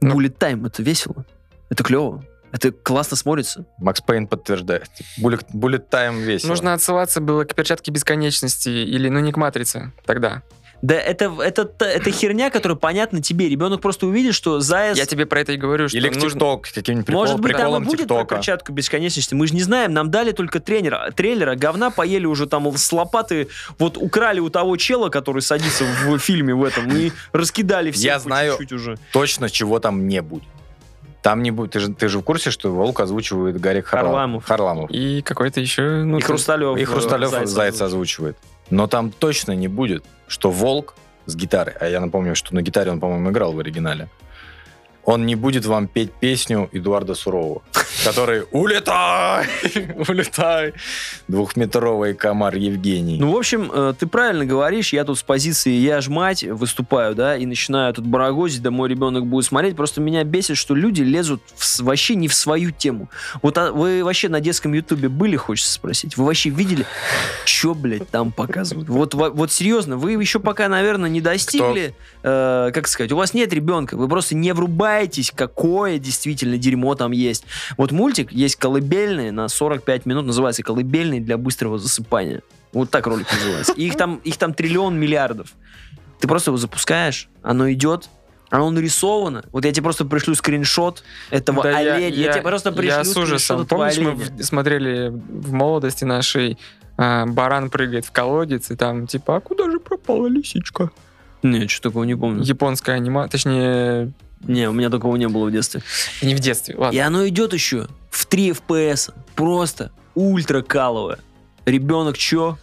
Ну. 0.00 0.18
Bullet 0.18 0.36
Time 0.38 0.66
это 0.66 0.82
весело. 0.82 1.26
Это 1.68 1.82
клево. 1.82 2.24
Это 2.52 2.72
классно 2.72 3.16
смотрится. 3.16 3.66
Макс 3.78 4.00
Пейн 4.00 4.26
подтверждает. 4.26 4.88
Буллет, 5.18 5.44
буллет 5.52 5.90
тайм 5.90 6.20
весело. 6.20 6.50
Нужно 6.50 6.74
отсылаться 6.74 7.20
было 7.20 7.44
к 7.44 7.54
перчатке 7.54 7.90
бесконечности 7.90 8.68
или, 8.68 9.08
ну, 9.08 9.20
не 9.20 9.32
к 9.32 9.36
матрице 9.36 9.92
тогда. 10.04 10.42
Да 10.80 10.94
это, 10.94 11.34
это, 11.42 11.62
это, 11.62 11.84
это 11.84 12.10
херня, 12.12 12.50
которая 12.50 12.76
понятна 12.76 13.20
тебе. 13.20 13.48
Ребенок 13.48 13.80
просто 13.80 14.06
увидит, 14.06 14.34
что 14.34 14.60
заяц... 14.60 14.96
Я 14.96 15.06
тебе 15.06 15.26
про 15.26 15.40
это 15.40 15.52
и 15.52 15.56
говорю, 15.56 15.88
что 15.88 15.98
Или 15.98 16.08
к 16.08 16.14
нужно... 16.14 16.30
ТикТок, 16.30 16.68
каким-нибудь 16.72 17.06
прикол, 17.06 17.22
Может 17.22 17.40
быть, 17.40 17.52
там 17.52 17.60
и 17.60 17.64
приколом 17.64 17.84
будет 17.84 18.08
про 18.08 18.24
перчатку 18.24 18.72
бесконечности. 18.72 19.34
Мы 19.34 19.48
же 19.48 19.54
не 19.54 19.62
знаем, 19.62 19.92
нам 19.92 20.10
дали 20.10 20.30
только 20.30 20.60
тренера, 20.60 21.10
трейлера, 21.14 21.56
говна 21.56 21.90
поели 21.90 22.26
уже 22.26 22.46
там 22.46 22.76
с 22.76 22.92
лопаты, 22.92 23.48
вот 23.78 23.96
украли 23.96 24.38
у 24.38 24.50
того 24.50 24.76
чела, 24.76 25.08
который 25.08 25.42
садится 25.42 25.84
в 25.84 26.18
фильме 26.18 26.54
в 26.54 26.62
этом, 26.62 26.88
и 26.96 27.10
раскидали 27.32 27.90
все 27.90 28.06
Я 28.06 28.18
знаю. 28.20 28.52
чуть-чуть 28.52 28.72
уже. 28.72 28.98
Точно 29.12 29.50
чего 29.50 29.80
там 29.80 30.06
не 30.06 30.22
будет. 30.22 30.44
Там 31.28 31.42
не 31.42 31.50
будет. 31.50 31.72
Ты 31.72 31.80
же, 31.80 31.92
ты 31.92 32.08
же 32.08 32.20
в 32.20 32.22
курсе, 32.22 32.50
что 32.50 32.72
Волк 32.72 33.00
озвучивает 33.00 33.60
Гарик 33.60 33.84
Харламов? 33.88 34.46
Харламов. 34.46 34.90
И 34.90 35.20
какой-то 35.20 35.60
еще... 35.60 36.02
Ну, 36.02 36.16
И 36.16 36.22
Хрусталев. 36.22 36.78
И 36.78 36.84
Хрусталев 36.86 37.28
Зайца 37.28 37.52
Зайца 37.52 37.84
озвучивает. 37.84 38.38
Но 38.70 38.86
там 38.86 39.10
точно 39.10 39.52
не 39.52 39.68
будет, 39.68 40.06
что 40.26 40.50
Волк 40.50 40.94
с 41.26 41.36
гитарой, 41.36 41.74
а 41.78 41.86
я 41.86 42.00
напомню, 42.00 42.34
что 42.34 42.54
на 42.54 42.62
гитаре 42.62 42.92
он, 42.92 42.98
по-моему, 42.98 43.30
играл 43.30 43.52
в 43.52 43.58
оригинале, 43.58 44.08
он 45.04 45.26
не 45.26 45.34
будет 45.34 45.66
вам 45.66 45.86
петь 45.86 46.12
песню 46.12 46.70
Эдуарда 46.72 47.14
Сурового. 47.14 47.60
Который 48.04 48.44
«Улетай! 48.52 49.46
Улетай!» 50.08 50.72
Двухметровый 51.28 52.14
комар 52.14 52.54
Евгений. 52.56 53.18
Ну, 53.18 53.32
в 53.32 53.36
общем, 53.36 53.70
э, 53.72 53.94
ты 53.98 54.06
правильно 54.06 54.44
говоришь, 54.44 54.92
я 54.92 55.04
тут 55.04 55.18
с 55.18 55.22
позиции 55.22 55.70
«я 55.72 56.00
ж 56.00 56.08
мать» 56.08 56.42
выступаю, 56.44 57.14
да, 57.14 57.36
и 57.36 57.46
начинаю 57.46 57.92
тут 57.94 58.06
барагозить, 58.06 58.62
да 58.62 58.70
мой 58.70 58.88
ребенок 58.88 59.26
будет 59.26 59.44
смотреть. 59.44 59.76
Просто 59.76 60.00
меня 60.00 60.24
бесит, 60.24 60.56
что 60.56 60.74
люди 60.74 61.02
лезут 61.02 61.42
в 61.56 61.80
вообще 61.80 62.14
не 62.14 62.28
в 62.28 62.34
свою 62.34 62.70
тему. 62.70 63.08
Вот 63.42 63.58
а 63.58 63.72
вы 63.72 64.04
вообще 64.04 64.28
на 64.28 64.40
детском 64.40 64.72
ютубе 64.72 65.08
были, 65.08 65.36
хочется 65.36 65.72
спросить? 65.72 66.16
Вы 66.16 66.24
вообще 66.24 66.50
видели, 66.50 66.86
что, 67.44 67.74
блядь, 67.74 68.08
там 68.08 68.32
показывают? 68.32 68.88
Вот, 68.88 69.14
во- 69.14 69.30
вот 69.30 69.52
серьезно, 69.52 69.96
вы 69.96 70.12
еще 70.12 70.40
пока, 70.40 70.68
наверное, 70.68 71.10
не 71.10 71.20
достигли, 71.20 71.94
э, 72.22 72.70
как 72.72 72.88
сказать, 72.88 73.12
у 73.12 73.16
вас 73.16 73.34
нет 73.34 73.52
ребенка, 73.52 73.96
вы 73.96 74.08
просто 74.08 74.34
не 74.34 74.52
врубаетесь, 74.52 75.32
какое 75.34 75.98
действительно 75.98 76.58
дерьмо 76.58 76.94
там 76.94 77.12
есть. 77.12 77.44
Вот 77.76 77.92
мультик 77.98 78.32
есть 78.32 78.56
колыбельный 78.56 79.30
на 79.32 79.48
45 79.48 80.06
минут, 80.06 80.24
называется 80.26 80.62
«Колыбельный 80.62 81.20
для 81.20 81.36
быстрого 81.36 81.78
засыпания». 81.78 82.40
Вот 82.72 82.90
так 82.90 83.06
ролик 83.06 83.26
называется. 83.32 83.72
И 83.72 83.86
их 83.86 83.96
там, 83.96 84.20
их 84.24 84.36
там 84.36 84.54
триллион 84.54 84.98
миллиардов. 84.98 85.48
Ты 86.20 86.28
просто 86.28 86.50
его 86.50 86.58
запускаешь, 86.58 87.28
оно 87.42 87.70
идет, 87.72 88.08
оно 88.50 88.70
нарисовано. 88.70 89.44
Вот 89.52 89.64
я 89.64 89.72
тебе 89.72 89.82
просто 89.84 90.04
пришлю 90.04 90.34
скриншот 90.34 91.02
этого 91.30 91.62
Да 91.62 91.80
я- 91.80 91.94
оленя. 91.96 92.16
Я, 92.16 92.32
тебе 92.32 92.42
просто 92.42 92.72
пришлю 92.72 92.98
Я 92.98 93.04
с 93.04 93.16
ужасом. 93.16 93.66
Помнишь, 93.66 93.98
мы 93.98 94.10
оленя. 94.12 94.24
в- 94.38 94.42
смотрели 94.44 95.08
в 95.10 95.52
молодости 95.52 96.04
нашей 96.04 96.56
а, 96.96 97.26
баран 97.26 97.70
прыгает 97.70 98.04
в 98.04 98.10
колодец, 98.10 98.70
и 98.70 98.76
там 98.76 99.06
типа, 99.06 99.36
а 99.36 99.40
куда 99.40 99.70
же 99.70 99.78
пропала 99.80 100.26
лисичка? 100.26 100.90
Не, 101.42 101.68
что 101.68 101.90
такого 101.90 102.04
не 102.04 102.16
помню. 102.16 102.42
Японская 102.42 102.96
анима, 102.96 103.28
точнее, 103.28 104.12
Не, 104.46 104.68
у 104.68 104.72
меня 104.72 104.88
такого 104.90 105.16
не 105.16 105.28
было 105.28 105.46
в 105.46 105.52
детстве. 105.52 105.82
не 106.22 106.34
в 106.34 106.40
детстве, 106.40 106.74
ладно. 106.76 106.96
И 106.96 107.00
оно 107.00 107.26
идет 107.28 107.52
еще 107.52 107.86
в 108.10 108.26
3 108.26 108.50
FPS. 108.50 109.12
Просто 109.34 109.90
ультра 110.14 110.62
каловое. 110.62 111.18
Ребенок 111.66 112.16
чё? 112.16 112.56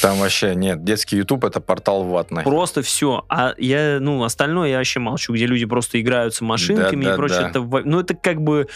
Там 0.00 0.18
вообще 0.18 0.54
нет. 0.54 0.82
Детский 0.82 1.16
YouTube 1.18 1.44
это 1.44 1.60
портал 1.60 2.04
ватный. 2.04 2.42
Просто 2.42 2.82
все. 2.82 3.24
А 3.28 3.54
я, 3.58 3.98
ну, 4.00 4.24
остальное 4.24 4.70
я 4.70 4.78
вообще 4.78 4.98
молчу, 4.98 5.34
где 5.34 5.46
люди 5.46 5.66
просто 5.66 6.00
играются 6.00 6.42
машинками 6.42 7.04
Да, 7.04 7.08
да, 7.08 7.14
и 7.14 7.16
прочее. 7.16 7.40
да. 7.40 7.48
Это, 7.50 7.60
ну, 7.60 8.00
это 8.00 8.14
как 8.14 8.40
бы... 8.40 8.66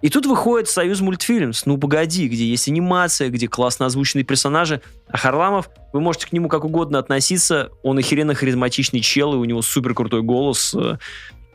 И 0.00 0.10
тут 0.10 0.26
выходит 0.26 0.68
Союз 0.68 1.00
мультфильм 1.00 1.52
«Ну, 1.64 1.76
погоди», 1.76 2.28
где 2.28 2.44
есть 2.44 2.68
анимация, 2.68 3.30
где 3.30 3.48
классно 3.48 3.86
озвученные 3.86 4.24
персонажи. 4.24 4.80
А 5.08 5.16
Харламов, 5.16 5.70
вы 5.92 6.00
можете 6.00 6.28
к 6.28 6.32
нему 6.32 6.48
как 6.48 6.64
угодно 6.64 7.00
относиться, 7.00 7.70
он 7.82 7.98
охеренно 7.98 8.34
харизматичный 8.34 9.00
чел, 9.00 9.34
и 9.34 9.36
у 9.38 9.44
него 9.44 9.60
супер 9.60 9.94
крутой 9.94 10.22
голос. 10.22 10.72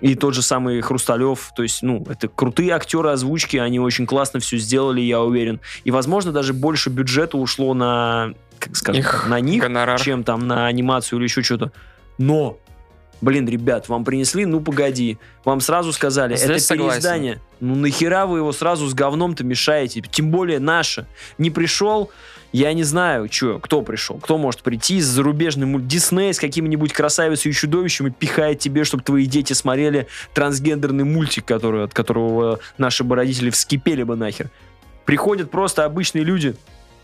И 0.01 0.15
тот 0.15 0.33
же 0.33 0.41
самый 0.41 0.81
Хрусталев, 0.81 1.51
то 1.55 1.63
есть, 1.63 1.81
ну, 1.81 2.05
это 2.09 2.27
крутые 2.27 2.71
актеры 2.71 3.09
озвучки, 3.11 3.55
они 3.55 3.79
очень 3.79 4.05
классно 4.05 4.41
все 4.41 4.57
сделали, 4.57 4.99
я 4.99 5.21
уверен. 5.21 5.61
И, 5.85 5.91
возможно, 5.91 6.31
даже 6.33 6.53
больше 6.53 6.89
бюджета 6.89 7.37
ушло 7.37 7.73
на, 7.73 8.33
как 8.59 8.75
скажем, 8.75 8.99
Их 8.99 9.27
на 9.27 9.39
них, 9.39 9.61
гонорар. 9.63 9.99
чем 10.01 10.25
там 10.25 10.45
на 10.45 10.67
анимацию 10.67 11.19
или 11.19 11.25
еще 11.25 11.41
что-то. 11.41 11.71
Но, 12.17 12.57
блин, 13.21 13.47
ребят, 13.47 13.87
вам 13.87 14.03
принесли, 14.03 14.45
ну 14.45 14.59
погоди, 14.59 15.19
вам 15.45 15.61
сразу 15.61 15.93
сказали, 15.93 16.35
Здесь 16.35 16.49
это 16.49 16.59
согласен. 16.59 16.89
переиздание. 16.91 17.41
Ну 17.61 17.75
нахера 17.75 18.25
вы 18.25 18.39
его 18.39 18.51
сразу 18.51 18.87
с 18.87 18.93
говном-то 18.93 19.45
мешаете? 19.45 20.01
Тем 20.01 20.31
более 20.31 20.59
наше. 20.59 21.05
Не 21.37 21.49
пришел, 21.49 22.11
я 22.53 22.71
не 22.73 22.83
знаю, 22.83 23.27
чё, 23.27 23.59
кто 23.59 23.81
пришел, 23.81 24.17
кто 24.19 24.37
может 24.37 24.61
прийти 24.61 25.01
с 25.01 25.05
зарубежным 25.05 25.71
мульт 25.71 25.87
Дисней 25.87 26.33
с 26.33 26.39
каким-нибудь 26.39 26.93
красавицей 26.93 27.51
и 27.51 27.53
чудовищем 27.53 28.07
и 28.07 28.11
пихает 28.11 28.59
тебе, 28.59 28.83
чтобы 28.83 29.03
твои 29.03 29.25
дети 29.25 29.53
смотрели 29.53 30.07
трансгендерный 30.33 31.03
мультик, 31.03 31.45
который, 31.45 31.83
от 31.83 31.93
которого 31.93 32.59
наши 32.77 33.03
бы 33.03 33.15
родители 33.15 33.49
вскипели 33.49 34.03
бы 34.03 34.15
нахер. 34.15 34.51
Приходят 35.05 35.51
просто 35.51 35.83
обычные 35.83 36.23
люди, 36.23 36.55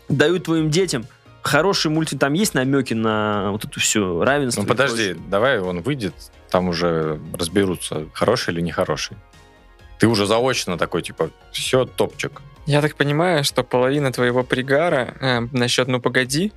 дают 0.08 0.44
твоим 0.44 0.70
детям 0.70 1.04
хороший 1.42 1.90
мультик, 1.90 2.18
там 2.18 2.32
есть 2.34 2.54
намеки 2.54 2.94
на 2.94 3.50
вот 3.50 3.64
это 3.64 3.80
все 3.80 4.22
равенство. 4.22 4.62
Ну 4.62 4.68
подожди, 4.68 5.16
давай 5.28 5.58
он 5.58 5.80
выйдет, 5.80 6.14
там 6.50 6.68
уже 6.68 7.20
разберутся, 7.32 8.06
хороший 8.12 8.54
или 8.54 8.60
нехороший. 8.60 9.16
Ты 9.98 10.06
уже 10.06 10.26
заочно 10.26 10.78
такой, 10.78 11.02
типа, 11.02 11.30
все, 11.52 11.84
топчик. 11.84 12.40
Я 12.66 12.80
так 12.82 12.94
понимаю, 12.94 13.44
что 13.44 13.62
половина 13.64 14.12
твоего 14.12 14.42
пригара 14.44 15.14
э, 15.20 15.40
насчет 15.52 15.88
«Ну, 15.88 16.00
погоди», 16.00 16.52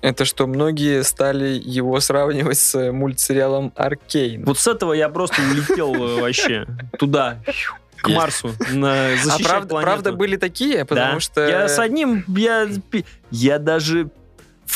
это 0.00 0.24
что 0.24 0.46
многие 0.46 1.02
стали 1.04 1.60
его 1.62 2.00
сравнивать 2.00 2.58
с 2.58 2.74
э, 2.74 2.90
мультсериалом 2.92 3.72
«Аркейн». 3.76 4.44
Вот 4.44 4.58
с 4.58 4.66
этого 4.66 4.94
я 4.94 5.08
просто 5.10 5.42
улетел 5.42 5.94
э, 5.94 6.20
вообще 6.20 6.66
туда, 6.98 7.42
к 7.96 8.08
Есть. 8.08 8.18
Марсу, 8.18 8.54
на 8.72 9.08
а 9.12 9.16
защищать 9.16 9.46
правда, 9.46 9.68
планету. 9.68 9.90
правда 9.90 10.12
были 10.12 10.36
такие? 10.36 10.86
Потому 10.86 11.14
Да. 11.14 11.20
что... 11.20 11.46
Я 11.46 11.68
с 11.68 11.78
одним, 11.78 12.24
я, 12.28 12.66
я 13.30 13.58
даже 13.58 14.08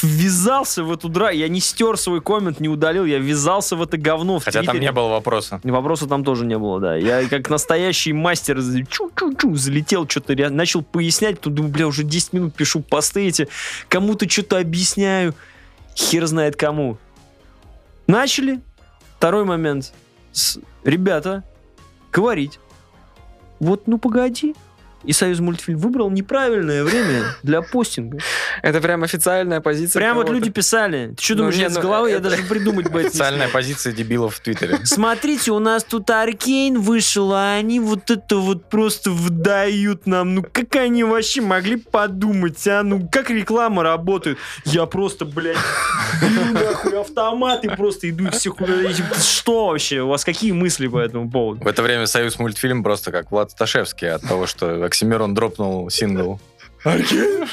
ввязался 0.02 0.82
в 0.84 0.92
эту 0.92 1.08
драку, 1.08 1.34
я 1.34 1.48
не 1.48 1.60
стер 1.60 1.96
свой 1.96 2.20
коммент, 2.20 2.60
не 2.60 2.68
удалил, 2.68 3.04
я 3.04 3.18
ввязался 3.18 3.76
в 3.76 3.82
это 3.82 3.96
говно 3.96 4.38
в 4.38 4.44
Хотя 4.44 4.60
там 4.60 4.66
Твиттере. 4.66 4.80
не 4.86 4.92
было 4.92 5.08
вопроса. 5.08 5.60
Вопроса 5.62 6.06
там 6.06 6.24
тоже 6.24 6.44
не 6.46 6.58
было, 6.58 6.80
да. 6.80 6.96
Я 6.96 7.28
как 7.28 7.48
настоящий 7.50 8.12
мастер 8.12 8.58
чу-чу-чу 8.58 9.54
залетел, 9.56 10.08
что-то 10.08 10.34
начал 10.50 10.82
пояснять, 10.82 11.40
тут 11.40 11.54
думаю, 11.54 11.72
бля, 11.72 11.86
уже 11.86 12.02
10 12.04 12.32
минут 12.32 12.54
пишу 12.54 12.80
посты 12.80 13.26
эти, 13.28 13.48
кому-то 13.88 14.28
что-то 14.28 14.58
объясняю, 14.58 15.34
хер 15.96 16.26
знает 16.26 16.56
кому. 16.56 16.98
Начали. 18.06 18.60
Второй 19.16 19.44
момент. 19.44 19.92
С- 20.32 20.58
Ребята, 20.84 21.44
говорить. 22.12 22.58
Вот, 23.60 23.86
ну 23.86 23.98
погоди. 23.98 24.54
И 25.04 25.12
Союз 25.12 25.40
мультфильм 25.40 25.78
выбрал 25.78 26.10
неправильное 26.10 26.84
время 26.84 27.24
для 27.42 27.62
постинга. 27.62 28.18
Это 28.62 28.80
прям 28.80 29.02
официальная 29.02 29.60
позиция 29.60 30.00
Прям 30.00 30.16
вот 30.16 30.30
люди 30.30 30.50
писали. 30.50 31.14
Ты 31.16 31.22
что 31.22 31.34
Ну, 31.34 31.38
думаешь, 31.38 31.56
не, 31.56 31.62
нет 31.62 31.72
с 31.72 31.76
ну, 31.76 31.82
головы? 31.82 32.10
Я 32.10 32.20
даже 32.20 32.42
придумать 32.44 32.90
бы 32.90 33.00
Официальная 33.00 33.48
позиция 33.48 33.92
дебилов 33.92 34.36
в 34.36 34.40
Твиттере. 34.40 34.78
Смотрите, 34.84 35.52
у 35.52 35.58
нас 35.58 35.84
тут 35.84 36.08
Аркейн 36.10 36.80
вышел, 36.80 37.32
а 37.32 37.54
они 37.54 37.80
вот 37.80 38.10
это 38.10 38.36
вот 38.36 38.68
просто 38.68 39.10
вдают 39.10 40.06
нам. 40.06 40.34
Ну 40.34 40.42
как 40.42 40.74
они 40.76 41.04
вообще 41.04 41.40
могли 41.40 41.76
подумать, 41.76 42.66
а? 42.66 42.82
Ну 42.82 43.08
как 43.10 43.30
реклама 43.30 43.82
работает? 43.82 44.38
Я 44.64 44.86
просто, 44.86 45.24
блядь, 45.24 45.56
нахуй 46.52 47.00
автомат 47.00 47.64
и 47.64 47.68
просто 47.68 48.08
иду 48.08 48.30
всех 48.30 48.60
удалить. 48.60 49.02
Что 49.20 49.66
вообще? 49.68 50.00
У 50.00 50.08
вас 50.08 50.24
какие 50.24 50.52
мысли 50.52 50.86
по 50.86 50.98
этому 50.98 51.30
поводу? 51.30 51.62
В 51.62 51.66
это 51.66 51.82
время 51.82 52.06
Союз 52.06 52.38
мультфильм 52.38 52.82
просто 52.82 53.12
как 53.12 53.30
Влад 53.30 53.50
Сташевский 53.50 54.10
от 54.10 54.22
того, 54.22 54.46
что 54.46 54.84
Оксимирон 54.94 55.34
дропнул 55.34 55.90
сингл. 55.90 56.38
Ты 56.84 57.46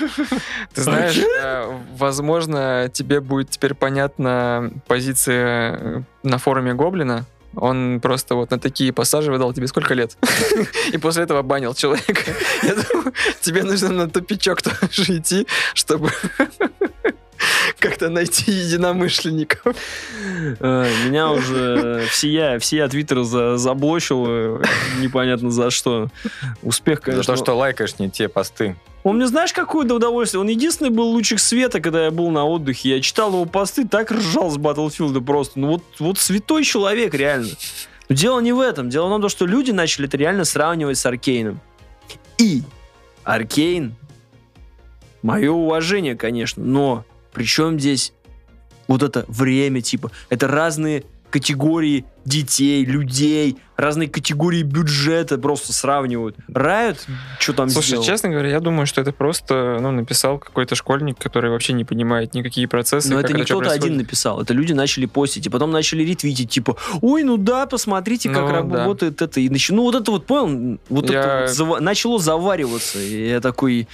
знаешь, 0.75 1.17
э, 1.17 1.79
возможно, 1.97 2.87
тебе 2.93 3.19
будет 3.19 3.49
теперь 3.49 3.73
понятна 3.73 4.71
позиция 4.87 5.79
э, 5.79 6.01
на 6.21 6.37
форуме 6.37 6.75
Гоблина. 6.75 7.25
Он 7.55 7.99
просто 7.99 8.35
вот 8.35 8.51
на 8.51 8.59
такие 8.59 8.93
пассажи 8.93 9.31
выдал 9.31 9.53
тебе 9.53 9.65
сколько 9.65 9.95
лет? 9.95 10.17
И 10.93 10.99
после 10.99 11.23
этого 11.23 11.41
банил 11.41 11.73
человека. 11.73 12.31
Я 12.61 12.75
думаю, 12.75 13.11
тебе 13.41 13.63
нужно 13.63 13.89
на 13.89 14.07
тупичок 14.07 14.61
тоже 14.61 15.17
идти, 15.17 15.47
чтобы 15.73 16.11
как-то 17.79 18.09
найти 18.09 18.51
единомышленников. 18.51 19.75
Э, 20.59 20.87
Меня 21.05 21.31
уже 21.31 22.05
всея, 22.09 22.59
всея 22.59 22.87
Твиттер 22.87 23.23
за- 23.23 23.57
заблочил, 23.57 24.25
э, 24.27 24.61
непонятно 24.99 25.51
за 25.51 25.69
что. 25.71 26.09
Успех, 26.61 26.99
За 26.99 27.05
конечно. 27.05 27.35
то, 27.35 27.43
что 27.43 27.53
лайкаешь 27.57 27.97
не 27.99 28.09
те 28.09 28.27
посты. 28.27 28.75
Он 29.03 29.15
мне 29.17 29.25
знаешь, 29.27 29.51
какое 29.51 29.87
то 29.87 29.95
удовольствие? 29.95 30.41
Он 30.41 30.47
единственный 30.47 30.91
был 30.91 31.07
лучик 31.09 31.39
света, 31.39 31.79
когда 31.79 32.05
я 32.05 32.11
был 32.11 32.29
на 32.29 32.45
отдыхе. 32.45 32.89
Я 32.95 33.01
читал 33.01 33.29
его 33.33 33.45
посты, 33.45 33.87
так 33.87 34.11
ржал 34.11 34.51
с 34.51 34.57
Battlefield 34.57 35.19
просто. 35.21 35.59
Ну 35.59 35.67
вот, 35.69 35.83
вот 35.99 36.19
святой 36.19 36.63
человек, 36.63 37.13
реально. 37.15 37.49
Но 38.09 38.15
дело 38.15 38.39
не 38.41 38.51
в 38.53 38.59
этом. 38.59 38.89
Дело 38.91 39.07
в 39.17 39.19
том, 39.21 39.29
что 39.29 39.47
люди 39.47 39.71
начали 39.71 40.07
это 40.07 40.17
реально 40.17 40.45
сравнивать 40.45 40.99
с 40.99 41.05
Аркейном. 41.07 41.59
И 42.37 42.61
Аркейн, 43.23 43.95
мое 45.23 45.49
уважение, 45.51 46.15
конечно, 46.15 46.63
но 46.63 47.05
при 47.33 47.43
чем 47.45 47.79
здесь 47.79 48.13
вот 48.87 49.03
это 49.03 49.25
время, 49.27 49.81
типа, 49.81 50.11
это 50.29 50.47
разные 50.47 51.03
категории 51.29 52.03
детей, 52.25 52.83
людей, 52.83 53.57
разные 53.77 54.09
категории 54.09 54.63
бюджета 54.63 55.37
просто 55.37 55.71
сравнивают. 55.71 56.35
Райот, 56.49 57.07
что 57.39 57.53
там 57.53 57.69
Слушай, 57.69 57.87
сделал? 57.87 58.03
честно 58.03 58.27
говоря, 58.29 58.49
я 58.49 58.59
думаю, 58.59 58.85
что 58.85 58.99
это 58.99 59.13
просто 59.13 59.77
ну, 59.81 59.91
написал 59.91 60.39
какой-то 60.39 60.75
школьник, 60.75 61.17
который 61.17 61.49
вообще 61.49 61.71
не 61.71 61.85
понимает 61.85 62.33
никакие 62.33 62.67
процессы. 62.67 63.09
Но 63.13 63.21
это 63.21 63.31
не 63.31 63.43
кто-то 63.43 63.71
один 63.71 63.95
написал, 63.95 64.41
это 64.41 64.53
люди 64.53 64.73
начали 64.73 65.05
постить, 65.05 65.45
и 65.47 65.49
потом 65.49 65.71
начали 65.71 66.03
ретвитить, 66.03 66.49
типа, 66.49 66.75
ой, 67.01 67.23
ну 67.23 67.37
да, 67.37 67.65
посмотрите, 67.65 68.29
как 68.29 68.41
Ну, 68.63 68.69
да. 68.69 68.79
работает 68.79 69.21
это. 69.21 69.39
И 69.39 69.47
нач- 69.47 69.71
Ну 69.73 69.83
вот 69.83 69.95
это 69.95 70.11
вот, 70.11 70.25
понял, 70.25 70.79
вот 70.89 71.09
Я- 71.09 71.19
это 71.45 71.45
вот 71.47 71.49
зава- 71.49 71.79
начало 71.79 72.19
завариваться, 72.19 72.99
и 72.99 73.29
я 73.29 73.39
такой, 73.39 73.87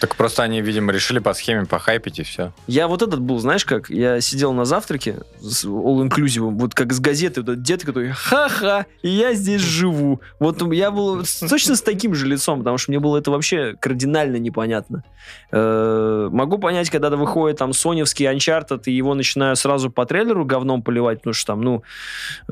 Так 0.00 0.16
просто 0.16 0.42
они, 0.42 0.60
видимо, 0.60 0.92
решили 0.92 1.18
по 1.18 1.32
схеме 1.32 1.64
похайпить 1.64 2.18
и 2.18 2.22
все. 2.22 2.52
Я 2.66 2.86
вот 2.86 3.02
этот 3.02 3.20
был, 3.20 3.38
знаешь 3.38 3.64
как? 3.64 3.88
Я 3.88 4.20
сидел 4.20 4.52
на 4.52 4.64
завтраке 4.64 5.20
с 5.40 5.64
all 5.64 6.06
inclusive, 6.06 6.50
вот 6.50 6.74
как 6.74 6.92
с 6.92 7.00
газеты, 7.00 7.40
вот 7.40 7.50
этот 7.50 7.62
дед, 7.62 7.82
который 7.84 8.10
ха-ха, 8.10 8.86
я 9.02 9.32
здесь 9.34 9.62
живу. 9.62 10.20
Вот 10.38 10.60
я 10.72 10.90
был 10.90 11.22
точно 11.48 11.76
с 11.76 11.82
таким 11.82 12.14
же 12.14 12.26
лицом, 12.26 12.58
потому 12.58 12.76
что 12.78 12.90
мне 12.90 13.00
было 13.00 13.18
это 13.18 13.30
вообще 13.30 13.74
кардинально 13.80 14.36
непонятно. 14.36 15.02
Э, 15.50 16.28
Могу 16.30 16.58
понять, 16.58 16.90
когда 16.90 17.10
выходит 17.10 17.58
там 17.58 17.72
соневский 17.72 18.26
Uncharted, 18.26 18.82
и 18.86 18.92
его 18.92 19.14
начинаю 19.14 19.56
сразу 19.56 19.90
по 19.90 20.04
трейлеру 20.04 20.44
говном 20.44 20.82
поливать, 20.82 21.18
потому 21.18 21.34
что 21.34 21.46
там, 21.46 21.62
ну, 21.62 21.82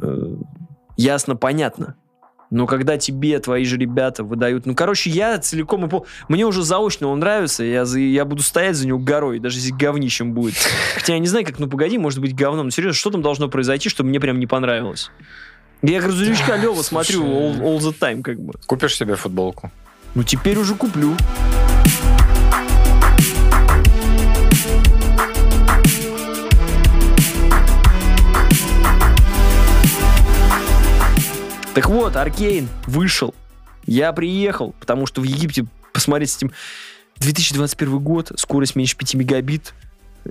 э, 0.01 0.37
ясно, 0.97 1.37
понятно. 1.37 1.97
Но 2.55 2.67
когда 2.67 2.97
тебе 2.97 3.41
твои 3.41 3.65
же 3.65 3.77
ребята 3.77 4.23
выдают... 4.23 4.65
Ну, 4.65 4.77
короче, 4.77 5.11
я 5.11 5.37
целиком 5.39 5.87
и 5.87 5.89
пол... 5.89 6.07
Мне 6.29 6.47
уже 6.47 6.63
заочно 6.63 7.09
он 7.09 7.19
нравится, 7.19 7.65
я, 7.65 7.85
за- 7.85 7.99
я 7.99 8.25
буду 8.25 8.45
стоять 8.45 8.77
за 8.77 8.87
него 8.87 9.01
горой, 9.01 9.41
даже 9.41 9.59
если 9.59 9.73
говнищем 9.73 10.33
будет. 10.33 10.55
Хотя 10.95 11.15
я 11.15 11.19
не 11.19 11.27
знаю, 11.27 11.45
как, 11.45 11.59
ну, 11.59 11.67
погоди, 11.67 11.99
может 11.99 12.21
быть, 12.21 12.33
говном. 12.33 12.67
Но 12.67 12.71
серьезно, 12.71 12.97
что 12.97 13.11
там 13.11 13.23
должно 13.23 13.49
произойти, 13.49 13.89
чтобы 13.89 14.11
мне 14.11 14.21
прям 14.21 14.39
не 14.39 14.47
понравилось? 14.47 15.11
Я 15.83 16.01
грузовичка 16.01 16.57
Лева 16.57 16.81
смотрю 16.83 17.25
all, 17.25 17.61
all 17.61 17.79
the 17.79 17.93
time, 17.99 18.23
как 18.23 18.39
бы. 18.39 18.55
Купишь 18.67 18.97
себе 18.97 19.17
футболку? 19.17 19.73
Ну, 20.15 20.23
теперь 20.23 20.57
уже 20.57 20.77
куплю. 20.77 21.17
Так 31.75 31.89
вот, 31.89 32.17
Аркейн 32.17 32.69
вышел. 32.87 33.35
Я 33.87 34.13
приехал, 34.13 34.75
потому 34.81 35.07
что 35.07 35.21
в 35.21 35.25
Египте 35.25 35.67
посмотреть 35.93 36.31
с 36.31 36.37
этим 36.39 36.53
2021 37.19 37.99
год, 37.99 38.33
скорость 38.37 38.77
меньше 38.77 38.97
5 38.97 39.15
мегабит. 39.15 39.75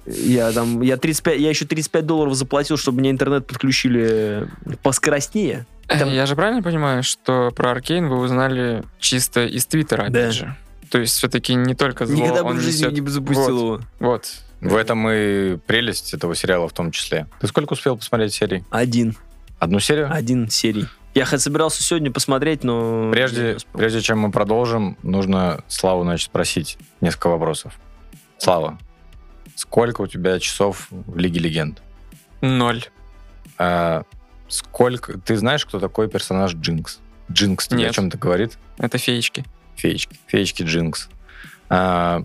Я 0.07 0.51
там, 0.51 0.81
я 0.81 0.97
35, 0.97 1.39
я 1.39 1.49
еще 1.49 1.65
35 1.65 2.05
долларов 2.05 2.33
заплатил, 2.33 2.77
чтобы 2.77 2.99
мне 2.99 3.11
интернет 3.11 3.45
подключили 3.45 4.47
поскоростнее. 4.81 5.67
Там- 5.87 6.09
Я 6.09 6.25
же 6.25 6.35
правильно 6.35 6.63
понимаю, 6.63 7.03
что 7.03 7.51
про 7.55 7.71
Аркейн 7.71 8.07
вы 8.07 8.17
узнали 8.19 8.83
чисто 8.99 9.45
из 9.45 9.65
Твиттера, 9.65 10.03
опять 10.03 10.13
Да. 10.13 10.31
же? 10.31 10.55
То 10.89 10.99
есть 10.99 11.15
все-таки 11.17 11.53
не 11.53 11.75
только 11.75 12.05
зло 12.05 12.15
Никогда 12.15 12.43
бы 12.43 12.51
он 12.51 12.57
в 12.57 12.61
жизни 12.61 12.85
несет. 12.85 12.93
не 12.99 13.07
запустил 13.07 13.43
Вот. 13.43 13.59
его. 13.59 13.81
Вот. 13.99 14.27
В 14.61 14.75
этом 14.75 15.07
и 15.09 15.57
прелесть 15.57 16.13
этого 16.13 16.35
сериала 16.35 16.67
в 16.69 16.73
том 16.73 16.91
числе. 16.91 17.27
Ты 17.41 17.47
сколько 17.47 17.73
успел 17.73 17.97
посмотреть 17.97 18.33
серий? 18.33 18.63
Один. 18.71 19.15
Одну 19.59 19.79
серию? 19.79 20.11
Один 20.11 20.49
серий. 20.49 20.85
Я 21.13 21.25
хоть 21.25 21.41
собирался 21.41 21.83
сегодня 21.83 22.11
посмотреть, 22.11 22.63
но... 22.63 23.11
Прежде, 23.11 23.57
прежде 23.71 24.01
чем 24.01 24.19
мы 24.19 24.31
продолжим, 24.31 24.97
нужно 25.03 25.63
Славу, 25.67 26.03
значит, 26.03 26.25
спросить 26.25 26.77
несколько 27.01 27.27
вопросов. 27.29 27.73
Слава, 28.39 28.79
сколько 29.55 30.01
у 30.01 30.07
тебя 30.07 30.39
часов 30.39 30.87
в 30.89 31.17
Лиге 31.17 31.39
Легенд? 31.39 31.83
Ноль. 32.41 32.83
А, 33.59 34.03
сколько... 34.47 35.19
Ты 35.19 35.37
знаешь, 35.37 35.65
кто 35.65 35.79
такой 35.79 36.09
персонаж 36.09 36.55
Джинкс? 36.55 36.99
Джинкс 37.31 37.67
тебе 37.67 37.81
Нет. 37.81 37.91
о 37.91 37.93
чем-то 37.93 38.17
говорит? 38.17 38.57
Это 38.77 38.97
феечки. 38.97 39.45
Феечки. 39.75 40.17
Феечки 40.25 40.63
Джинкс. 40.63 41.09
А, 41.69 42.23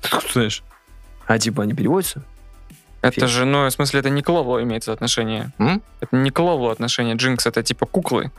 Ты 0.00 0.32
знаешь? 0.32 0.62
А 1.26 1.38
типа 1.38 1.62
они 1.62 1.74
переводятся? 1.74 2.24
Это 3.02 3.12
Феечки. 3.20 3.30
же, 3.32 3.44
ну, 3.46 3.66
в 3.66 3.70
смысле, 3.70 4.00
это 4.00 4.10
не 4.10 4.22
к 4.22 4.28
Ловлу 4.28 4.60
имеется 4.62 4.92
отношение. 4.92 5.52
м? 5.58 5.82
Это 6.00 6.14
не 6.16 6.30
к 6.30 6.38
Ловлу 6.38 6.68
отношение. 6.68 7.14
Джинкс 7.16 7.46
это 7.46 7.62
типа 7.62 7.86
куклы. 7.86 8.30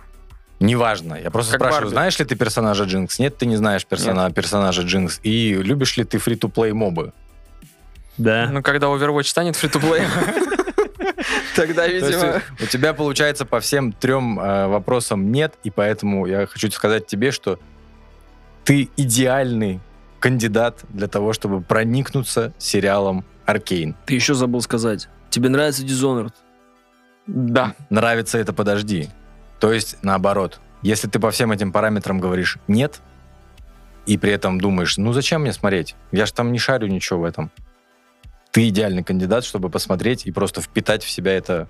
Неважно. 0.60 1.16
Я 1.16 1.32
просто 1.32 1.54
Как 1.54 1.62
спрашиваю, 1.62 1.86
Барби. 1.86 1.94
знаешь 1.94 2.20
ли 2.20 2.26
ты 2.26 2.36
персонажа 2.36 2.84
Джинкс? 2.84 3.18
Нет, 3.18 3.36
ты 3.38 3.48
не 3.48 3.56
знаешь 3.56 3.84
персона- 3.86 4.32
персонажа 4.32 4.84
Джинкс. 4.84 5.20
И 5.24 5.54
любишь 5.56 5.98
ли 5.98 6.04
ты 6.04 6.20
фри-то-плей 6.20 6.74
мобы? 6.74 7.14
Да. 8.18 8.48
Ну, 8.52 8.62
когда 8.62 8.88
Overwatch 8.88 9.24
станет 9.24 9.56
фри-то-плей, 9.56 10.04
тогда, 11.56 11.88
видимо... 11.88 12.42
у 12.62 12.66
тебя 12.68 12.94
получается 12.94 13.46
по 13.46 13.60
всем 13.60 13.92
трем 13.92 14.40
э, 14.40 14.68
вопросам 14.68 15.32
нет, 15.32 15.56
и 15.64 15.72
поэтому 15.72 16.26
я 16.28 16.46
хочу 16.46 16.70
сказать 16.72 17.08
тебе, 17.08 17.32
что 17.32 17.58
ты 18.64 18.90
идеальный 18.98 19.80
кандидат 20.20 20.82
для 20.90 21.08
того, 21.08 21.34
чтобы 21.34 21.62
проникнуться 21.62 22.54
сериалом 22.60 23.26
Аркейн. 23.46 23.96
Ты 24.06 24.14
еще 24.16 24.34
забыл 24.34 24.62
сказать. 24.62 25.08
Тебе 25.30 25.50
нравится 25.50 25.84
Dishonored? 25.84 26.34
Да. 27.28 27.76
Нравится 27.90 28.38
это, 28.38 28.54
подожди. 28.54 29.10
То 29.60 29.72
есть, 29.72 29.98
наоборот, 30.02 30.60
если 30.82 31.08
ты 31.08 31.20
по 31.20 31.32
всем 31.32 31.52
этим 31.52 31.72
параметрам 31.72 32.20
говоришь 32.20 32.58
«нет», 32.68 33.00
и 34.08 34.18
при 34.18 34.32
этом 34.32 34.60
думаешь, 34.60 34.98
ну 34.98 35.14
зачем 35.14 35.42
мне 35.42 35.54
смотреть? 35.54 35.96
Я 36.12 36.26
же 36.26 36.34
там 36.34 36.52
не 36.52 36.58
шарю 36.58 36.88
ничего 36.88 37.20
в 37.20 37.24
этом. 37.24 37.52
Ты 38.52 38.68
идеальный 38.70 39.04
кандидат, 39.04 39.46
чтобы 39.46 39.70
посмотреть 39.70 40.26
и 40.26 40.32
просто 40.32 40.62
впитать 40.62 41.04
в 41.04 41.10
себя 41.10 41.34
это... 41.34 41.68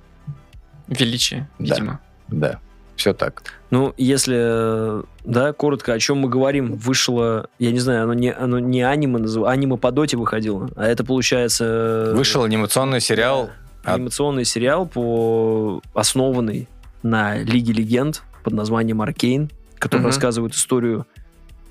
Величие, 0.88 1.50
Да. 1.60 1.76
видимо. 1.76 2.00
Да, 2.30 2.60
все 3.02 3.14
так. 3.14 3.44
Ну, 3.72 3.94
если, 3.98 5.02
да, 5.26 5.54
коротко, 5.54 5.94
о 5.94 6.00
чем 6.00 6.20
мы 6.20 6.30
говорим, 6.30 6.74
вышло, 6.74 7.48
я 7.60 7.72
не 7.72 7.80
знаю, 7.80 8.04
оно 8.04 8.14
не, 8.14 8.32
оно 8.32 8.60
не 8.60 8.84
аниме, 8.84 9.18
назыв- 9.20 9.48
аниме 9.48 9.78
по 9.78 9.92
доте 9.92 10.18
выходило, 10.18 10.70
а 10.76 10.86
это, 10.86 11.04
получается... 11.04 12.12
э, 12.12 12.14
Вышел 12.16 12.44
анимационный 12.44 13.02
сериал 13.02 13.50
да, 13.84 13.96
анимационный 13.96 14.46
сериал, 14.46 14.86
по... 14.86 15.82
основанный 15.96 16.68
на 17.02 17.38
Лиге 17.40 17.74
Легенд 17.74 18.22
под 18.44 18.54
названием 18.54 19.02
Аркейн, 19.02 19.50
который 19.80 20.02
Мгм. 20.02 20.08
рассказывает 20.08 20.54
историю 20.54 21.08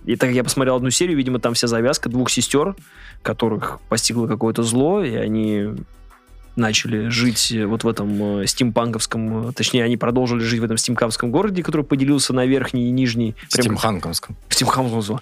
и 0.06 0.16
так 0.16 0.30
как 0.30 0.36
я 0.36 0.42
посмотрел 0.42 0.76
одну 0.76 0.90
серию, 0.90 1.16
видимо, 1.16 1.38
там 1.38 1.52
вся 1.54 1.66
завязка 1.68 2.08
двух 2.08 2.30
сестер, 2.30 2.74
которых 3.22 3.78
постигло 3.88 4.26
какое-то 4.26 4.62
зло, 4.62 5.02
и 5.04 5.14
они 5.14 5.74
начали 6.56 7.08
жить 7.08 7.52
э, 7.52 7.66
вот 7.66 7.84
в 7.84 7.88
этом 7.88 8.40
э, 8.40 8.46
стимпанковском, 8.46 9.48
э, 9.48 9.52
точнее, 9.52 9.84
они 9.84 9.96
продолжили 9.96 10.40
жить 10.40 10.60
в 10.60 10.64
этом 10.64 10.76
стимпанковском 10.76 11.30
городе, 11.30 11.62
который 11.62 11.82
поделился 11.82 12.32
на 12.32 12.46
верхний 12.46 12.88
и 12.88 12.90
нижний. 12.90 13.34
в 13.48 13.52
Стимханковском. 13.52 14.36
Стимпанковском. 14.48 15.20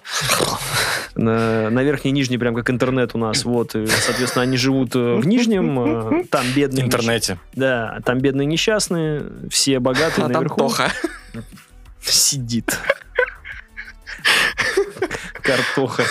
На, 1.15 1.69
на 1.69 1.83
верхний 1.83 2.11
и 2.11 2.13
нижний, 2.13 2.37
прям 2.37 2.55
как 2.55 2.69
интернет 2.69 3.11
у 3.13 3.17
нас. 3.17 3.45
Вот, 3.45 3.75
и, 3.75 3.85
соответственно, 3.87 4.43
они 4.43 4.57
живут 4.57 4.95
в 4.95 5.25
нижнем, 5.25 6.25
там 6.29 6.45
бедные. 6.55 6.85
интернете. 6.85 7.39
Да, 7.53 7.99
там 8.05 8.19
бедные 8.19 8.45
несчастные, 8.45 9.23
все 9.49 9.79
богатые 9.79 10.25
А 10.25 10.29
там 10.29 10.43
наверху. 10.43 10.59
Тоха. 10.59 10.91
Сидит. 12.01 12.77
Картоха. 15.41 16.03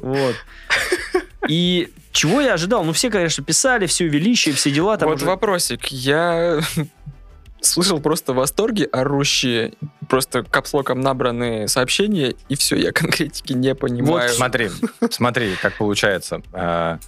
Вот. 0.00 0.36
И 1.48 1.90
чего 2.18 2.40
я 2.40 2.54
ожидал? 2.54 2.82
Ну, 2.84 2.92
все, 2.92 3.10
конечно, 3.10 3.44
писали, 3.44 3.86
все 3.86 4.08
величие, 4.08 4.52
все 4.52 4.72
дела. 4.72 4.96
Там 4.96 5.08
Вот 5.08 5.18
уже- 5.18 5.26
вопросик. 5.26 5.86
Я 5.86 6.58
слышал 7.60 8.00
просто 8.00 8.32
восторги 8.32 8.88
орущие, 8.90 9.74
просто 10.08 10.42
капслоком 10.42 11.00
набранные 11.00 11.68
сообщения, 11.68 12.34
и 12.48 12.56
все, 12.56 12.74
я 12.74 12.90
конкретики 12.90 13.52
не 13.52 13.72
понимаю. 13.76 14.30
Смотри, 14.30 14.68
смотри, 15.12 15.54
как 15.62 15.76
получается. 15.76 16.42
А, 16.52 16.98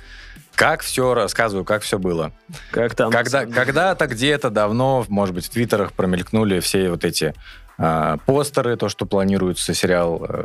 Как 0.54 0.82
все 0.82 1.12
рассказываю, 1.14 1.64
как 1.64 1.82
все 1.82 1.98
было. 1.98 2.30
Как 2.70 2.94
там? 2.94 3.10
Когда, 3.10 3.46
когда-то 3.46 4.06
где-то 4.06 4.48
давно, 4.50 5.04
может 5.08 5.34
быть, 5.34 5.46
в 5.46 5.50
твиттерах 5.50 5.92
промелькнули 5.92 6.60
все 6.60 6.88
вот 6.88 7.04
эти 7.04 7.34
а, 7.78 8.18
постеры, 8.26 8.76
то, 8.76 8.88
что 8.88 9.06
планируется 9.06 9.74
сериал 9.74 10.24
э, 10.28 10.44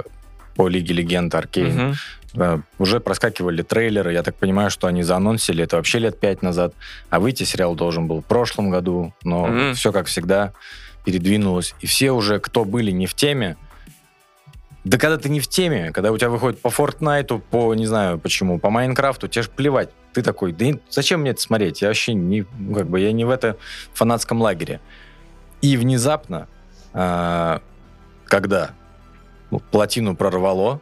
по 0.55 0.67
Лиге 0.69 0.95
Легенд 0.95 1.35
Аркейн. 1.35 1.95
Э, 2.37 2.59
Уже 2.79 2.99
проскакивали 2.99 3.61
трейлеры. 3.61 4.13
Я 4.13 4.23
так 4.23 4.35
понимаю, 4.35 4.69
что 4.69 4.87
они 4.87 5.03
заанонсили 5.03 5.63
это 5.63 5.77
вообще 5.77 5.99
лет 5.99 6.19
пять 6.19 6.41
назад. 6.41 6.73
А 7.09 7.19
выйти 7.19 7.43
сериал 7.43 7.75
должен 7.75 8.07
был 8.07 8.21
в 8.21 8.25
прошлом 8.25 8.69
году. 8.69 9.13
Но 9.23 9.47
Мгм. 9.47 9.73
все, 9.73 9.91
как 9.91 10.07
всегда, 10.07 10.53
передвинулось. 11.05 11.75
И 11.81 11.87
все 11.87 12.11
уже, 12.11 12.39
кто 12.39 12.65
были 12.65 12.91
не 12.91 13.05
в 13.07 13.13
теме, 13.13 13.57
да 14.83 14.97
когда 14.99 15.17
ты 15.17 15.29
не 15.29 15.39
в 15.39 15.47
теме, 15.47 15.91
когда 15.91 16.11
у 16.11 16.17
тебя 16.17 16.29
выходит 16.29 16.61
по 16.61 16.69
Фортнайту, 16.69 17.39
по, 17.39 17.73
не 17.73 17.87
знаю 17.87 18.19
почему, 18.19 18.59
по 18.59 18.69
Майнкрафту, 18.69 19.27
тебе 19.27 19.43
же 19.43 19.49
плевать. 19.49 19.89
Ты 20.13 20.21
такой, 20.21 20.51
да 20.51 20.65
зачем 20.89 21.21
мне 21.21 21.31
это 21.31 21.41
смотреть? 21.41 21.81
Я 21.81 21.87
вообще 21.89 22.13
не, 22.13 22.45
ну, 22.59 22.75
как 22.75 22.87
бы, 22.87 22.99
я 22.99 23.11
не 23.11 23.25
в 23.25 23.29
это 23.31 23.57
фанатском 23.93 24.41
лагере. 24.41 24.79
И 25.61 25.75
внезапно, 25.77 26.47
а, 26.93 27.61
когда 28.25 28.71
ну, 29.51 29.59
плотину 29.59 30.15
прорвало, 30.15 30.81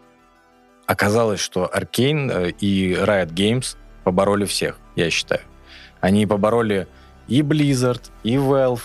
оказалось, 0.86 1.40
что 1.40 1.70
Arkane 1.74 2.32
э, 2.32 2.50
и 2.60 2.94
Riot 2.94 3.34
Games 3.34 3.78
побороли 4.04 4.46
всех, 4.46 4.78
я 4.96 5.10
считаю. 5.10 5.42
Они 6.02 6.26
побороли 6.26 6.88
и 7.28 7.42
Blizzard, 7.42 8.12
и 8.24 8.36
Valve. 8.36 8.82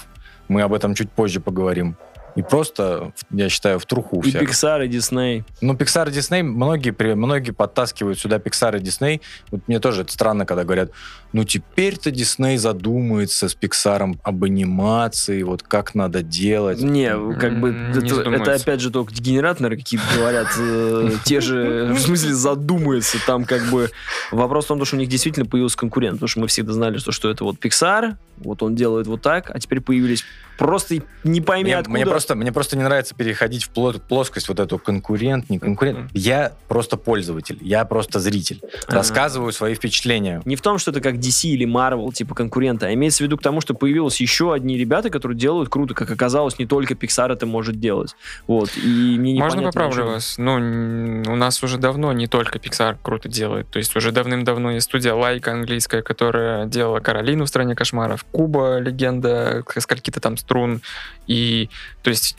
Мы 0.48 0.62
об 0.62 0.72
этом 0.72 0.94
чуть 0.94 1.10
позже 1.10 1.40
поговорим. 1.40 1.96
И 2.38 2.42
просто, 2.42 3.12
я 3.30 3.48
считаю, 3.48 3.80
в 3.80 3.86
труху 3.86 4.20
И 4.20 4.30
всех. 4.30 4.40
Pixar, 4.40 4.86
и 4.86 4.88
Disney. 4.88 5.42
Ну, 5.60 5.74
Pixar 5.74 6.08
и 6.08 6.12
Disney, 6.12 6.44
многие, 6.44 6.92
при- 6.92 7.14
многие 7.14 7.50
подтаскивают 7.50 8.16
сюда 8.20 8.36
Pixar 8.36 8.78
и 8.78 8.80
Disney. 8.80 9.20
Вот 9.50 9.62
мне 9.66 9.80
тоже 9.80 10.02
это 10.02 10.12
странно, 10.12 10.46
когда 10.46 10.62
говорят, 10.62 10.92
ну 11.32 11.42
теперь-то 11.42 12.12
Дисней 12.12 12.56
задумается 12.56 13.48
с 13.48 13.54
Пиксаром 13.54 14.20
об 14.22 14.44
анимации, 14.44 15.42
вот 15.42 15.64
как 15.64 15.96
надо 15.96 16.22
делать. 16.22 16.80
Не, 16.80 17.10
как 17.38 17.60
бы 17.60 17.70
это, 17.70 18.54
опять 18.54 18.80
же 18.80 18.90
только 18.90 19.12
дегенераты, 19.12 19.64
наверное, 19.64 19.82
какие-то 19.82 20.06
говорят, 20.16 20.46
э, 20.56 21.10
те 21.24 21.40
же, 21.40 21.92
в 21.92 21.98
смысле, 21.98 22.34
задумаются. 22.34 23.18
Там 23.26 23.46
как 23.46 23.62
бы 23.64 23.90
вопрос 24.30 24.66
в 24.66 24.68
том, 24.68 24.84
что 24.84 24.94
у 24.94 24.98
них 25.00 25.08
действительно 25.08 25.44
появился 25.44 25.76
конкурент, 25.76 26.14
потому 26.14 26.28
что 26.28 26.38
мы 26.40 26.46
всегда 26.46 26.72
знали, 26.72 26.98
что, 26.98 27.10
что 27.10 27.30
это 27.30 27.42
вот 27.42 27.56
Pixar, 27.56 28.14
вот 28.38 28.62
он 28.62 28.76
делает 28.76 29.08
вот 29.08 29.22
так, 29.22 29.50
а 29.52 29.58
теперь 29.58 29.80
появились 29.80 30.24
просто 30.56 30.96
не 31.24 31.40
пойми 31.40 31.72
откуда. 31.72 31.90
мне 31.90 32.06
просто, 32.06 32.27
мне 32.34 32.52
просто 32.52 32.76
не 32.76 32.82
нравится 32.82 33.14
переходить 33.14 33.64
в 33.64 33.70
пло- 33.72 34.00
плоскость 34.00 34.48
вот 34.48 34.60
эту 34.60 34.78
конкурент, 34.78 35.50
не 35.50 35.58
конкурент. 35.58 35.98
Мгм. 35.98 36.10
Я 36.14 36.52
просто 36.68 36.96
пользователь, 36.96 37.58
я 37.60 37.84
просто 37.84 38.20
зритель. 38.20 38.60
А. 38.86 38.94
Рассказываю 38.94 39.52
свои 39.52 39.74
впечатления. 39.74 40.42
Не 40.44 40.56
в 40.56 40.62
том, 40.62 40.78
что 40.78 40.90
это 40.90 41.00
как 41.00 41.16
DC 41.16 41.48
или 41.48 41.66
Marvel, 41.66 42.12
типа 42.12 42.34
конкуренты, 42.34 42.86
а 42.86 42.94
имеется 42.94 43.22
в 43.22 43.26
виду 43.26 43.36
к 43.36 43.42
тому, 43.42 43.60
что 43.60 43.74
появилось 43.74 44.20
еще 44.20 44.52
одни 44.52 44.76
ребята, 44.76 45.10
которые 45.10 45.38
делают 45.38 45.68
круто, 45.68 45.94
как 45.94 46.10
оказалось, 46.10 46.58
не 46.58 46.66
только 46.66 46.94
Pixar 46.94 47.32
это 47.32 47.46
может 47.46 47.80
делать. 47.80 48.16
Вот, 48.46 48.70
и 48.76 49.16
мне 49.18 49.32
не 49.32 49.40
Можно 49.40 49.62
поправлю 49.62 50.06
вас? 50.06 50.36
Ну, 50.38 50.54
у 50.54 51.36
нас 51.36 51.62
уже 51.62 51.78
давно 51.78 52.12
не 52.12 52.26
только 52.26 52.58
Pixar 52.58 52.96
круто 53.02 53.28
делает. 53.28 53.68
То 53.70 53.78
есть 53.78 53.94
уже 53.96 54.12
давным-давно 54.12 54.72
есть 54.72 54.86
студия 54.86 55.14
Лайка 55.14 55.52
английская, 55.52 56.02
которая 56.02 56.66
делала 56.66 57.00
Каролину 57.00 57.44
в 57.44 57.48
стране 57.48 57.74
кошмаров, 57.74 58.24
Куба, 58.24 58.78
легенда, 58.78 59.64
скольки-то 59.76 60.20
там 60.20 60.36
струн. 60.36 60.82
И, 61.26 61.68
то 62.08 62.10
есть, 62.10 62.36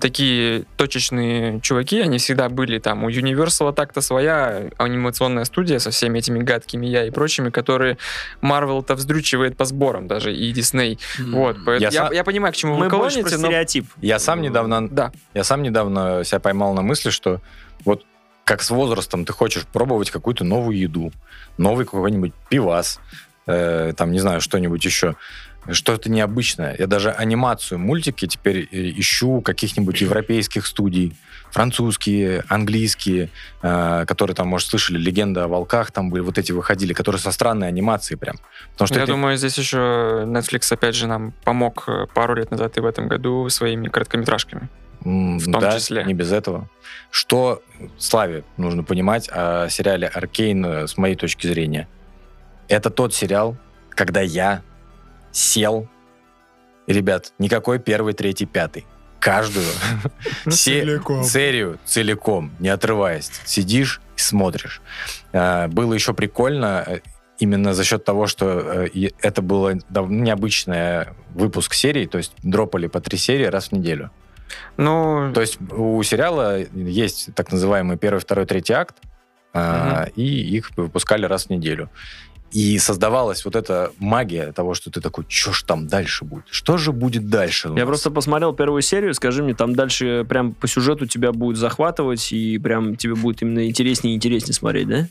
такие 0.00 0.64
точечные 0.78 1.60
чуваки, 1.60 2.00
они 2.00 2.16
всегда 2.16 2.48
были 2.48 2.78
там. 2.78 3.04
У 3.04 3.10
Universal 3.10 3.74
так-то 3.74 4.00
своя 4.00 4.70
анимационная 4.78 5.44
студия 5.44 5.78
со 5.78 5.90
всеми 5.90 6.20
этими 6.20 6.38
гадкими 6.38 6.86
я 6.86 7.04
и 7.06 7.10
прочими, 7.10 7.50
которые 7.50 7.98
Marvel-то 8.40 8.94
вздрючивает 8.94 9.58
по 9.58 9.66
сборам 9.66 10.08
даже, 10.08 10.34
и 10.34 10.50
Disney. 10.54 10.98
Вот, 11.18 11.58
поэтому 11.66 11.92
Я 11.92 12.04
я, 12.04 12.08
са- 12.08 12.14
я 12.14 12.24
понимаю, 12.24 12.54
к 12.54 12.56
чему 12.56 12.76
Мы 12.78 12.84
вы 12.84 12.88
про 12.88 12.96
клоните, 12.96 13.36
но... 13.36 13.44
стереотип. 13.48 13.84
Я 14.00 14.18
сам 14.18 14.40
недавно, 14.40 14.88
Да. 14.88 15.12
я 15.34 15.44
сам 15.44 15.62
недавно 15.62 16.24
себя 16.24 16.40
поймал 16.40 16.72
на 16.72 16.80
мысли, 16.80 17.10
что 17.10 17.42
вот 17.84 18.06
как 18.44 18.62
с 18.62 18.70
возрастом 18.70 19.26
ты 19.26 19.34
хочешь 19.34 19.66
пробовать 19.66 20.10
какую-то 20.10 20.44
новую 20.44 20.78
еду, 20.78 21.12
новый 21.58 21.84
какой-нибудь 21.84 22.32
пивас, 22.48 23.00
э, 23.46 23.92
там, 23.94 24.12
не 24.12 24.18
знаю, 24.20 24.40
что-нибудь 24.40 24.82
еще, 24.82 25.14
что-то 25.68 26.10
необычное. 26.10 26.74
Я 26.78 26.86
даже 26.86 27.10
анимацию, 27.10 27.78
мультики 27.78 28.26
теперь 28.26 28.68
э, 28.70 28.90
ищу 28.96 29.40
каких-нибудь 29.40 30.00
европейских 30.00 30.66
студий, 30.66 31.16
французские, 31.50 32.44
английские, 32.48 33.30
э, 33.62 34.04
которые 34.06 34.34
там, 34.34 34.48
может, 34.48 34.68
слышали, 34.68 34.98
«Легенда 34.98 35.44
о 35.44 35.48
волках», 35.48 35.92
там 35.92 36.10
были 36.10 36.22
вот 36.22 36.38
эти 36.38 36.52
выходили, 36.52 36.92
которые 36.92 37.20
со 37.20 37.32
странной 37.32 37.68
анимацией 37.68 38.18
прям. 38.18 38.36
Потому 38.72 38.86
что 38.86 38.96
Я 38.96 39.02
это- 39.02 39.12
думаю, 39.12 39.36
здесь 39.36 39.58
еще 39.58 40.24
Netflix, 40.26 40.72
опять 40.72 40.94
же, 40.94 41.06
нам 41.06 41.32
помог 41.44 41.84
э, 41.88 42.06
пару 42.14 42.34
лет 42.34 42.50
назад 42.50 42.76
и 42.78 42.80
в 42.80 42.86
этом 42.86 43.08
году 43.08 43.48
своими 43.50 43.88
короткометражками. 43.88 44.68
В 45.00 45.44
том 45.44 45.60
да, 45.60 45.78
числе. 45.78 46.04
не 46.04 46.12
без 46.12 46.30
этого. 46.30 46.68
Что 47.10 47.62
Славе 47.98 48.44
нужно 48.58 48.82
понимать 48.82 49.30
о 49.32 49.68
сериале 49.70 50.06
«Аркейн» 50.06 50.64
э, 50.64 50.86
с 50.86 50.98
моей 50.98 51.16
точки 51.16 51.46
зрения? 51.46 51.88
Это 52.68 52.90
тот 52.90 53.14
сериал, 53.14 53.56
когда 53.90 54.20
я 54.20 54.62
сел, 55.32 55.88
ребят, 56.86 57.32
никакой 57.38 57.78
первый, 57.78 58.12
третий, 58.14 58.46
пятый. 58.46 58.86
Каждую 59.20 59.66
се- 60.50 60.80
серию 61.24 61.78
целиком, 61.84 62.52
не 62.58 62.68
отрываясь. 62.70 63.30
Сидишь 63.44 64.00
и 64.16 64.20
смотришь. 64.20 64.80
А, 65.32 65.68
Было 65.68 65.92
еще 65.94 66.14
прикольно, 66.14 66.82
э, 66.86 67.00
именно 67.38 67.74
за 67.74 67.84
счет 67.84 68.04
того, 68.04 68.26
что 68.26 68.86
э, 68.94 69.10
это 69.20 69.42
было 69.42 69.74
дав- 69.90 70.08
необычный 70.08 71.06
выпуск 71.34 71.74
серии, 71.74 72.06
то 72.06 72.18
есть 72.18 72.32
дропали 72.42 72.86
по 72.86 73.00
три 73.00 73.18
серии 73.18 73.44
раз 73.44 73.68
в 73.68 73.72
неделю. 73.72 74.10
Ну, 74.78 75.30
То 75.34 75.42
есть 75.42 75.58
у 75.70 76.02
сериала 76.02 76.58
есть 76.74 77.34
так 77.34 77.52
называемый 77.52 77.96
первый, 77.98 78.18
второй, 78.20 78.46
третий 78.46 78.72
акт, 78.72 78.96
а, 79.52 80.06
и 80.16 80.22
их 80.56 80.70
выпускали 80.76 81.26
раз 81.26 81.46
в 81.46 81.50
неделю. 81.50 81.88
И 82.52 82.78
создавалась 82.78 83.44
вот 83.44 83.54
эта 83.54 83.92
магия 83.98 84.52
того, 84.52 84.74
что 84.74 84.90
ты 84.90 85.00
такой, 85.00 85.24
что 85.28 85.52
ж 85.52 85.62
там 85.62 85.86
дальше 85.86 86.24
будет? 86.24 86.44
Что 86.50 86.76
же 86.76 86.92
будет 86.92 87.28
дальше? 87.28 87.68
Я 87.68 87.74
нас?» 87.74 87.86
просто 87.86 88.10
посмотрел 88.10 88.52
первую 88.52 88.82
серию, 88.82 89.14
скажи 89.14 89.42
мне, 89.42 89.54
там 89.54 89.74
дальше 89.74 90.26
прям 90.28 90.52
по 90.52 90.66
сюжету 90.66 91.06
тебя 91.06 91.32
будет 91.32 91.58
захватывать, 91.58 92.32
и 92.32 92.58
прям 92.58 92.96
тебе 92.96 93.14
будет 93.14 93.42
именно 93.42 93.66
интереснее 93.66 94.14
и 94.14 94.16
интереснее 94.16 94.54
смотреть, 94.54 94.88
да? 94.88 95.08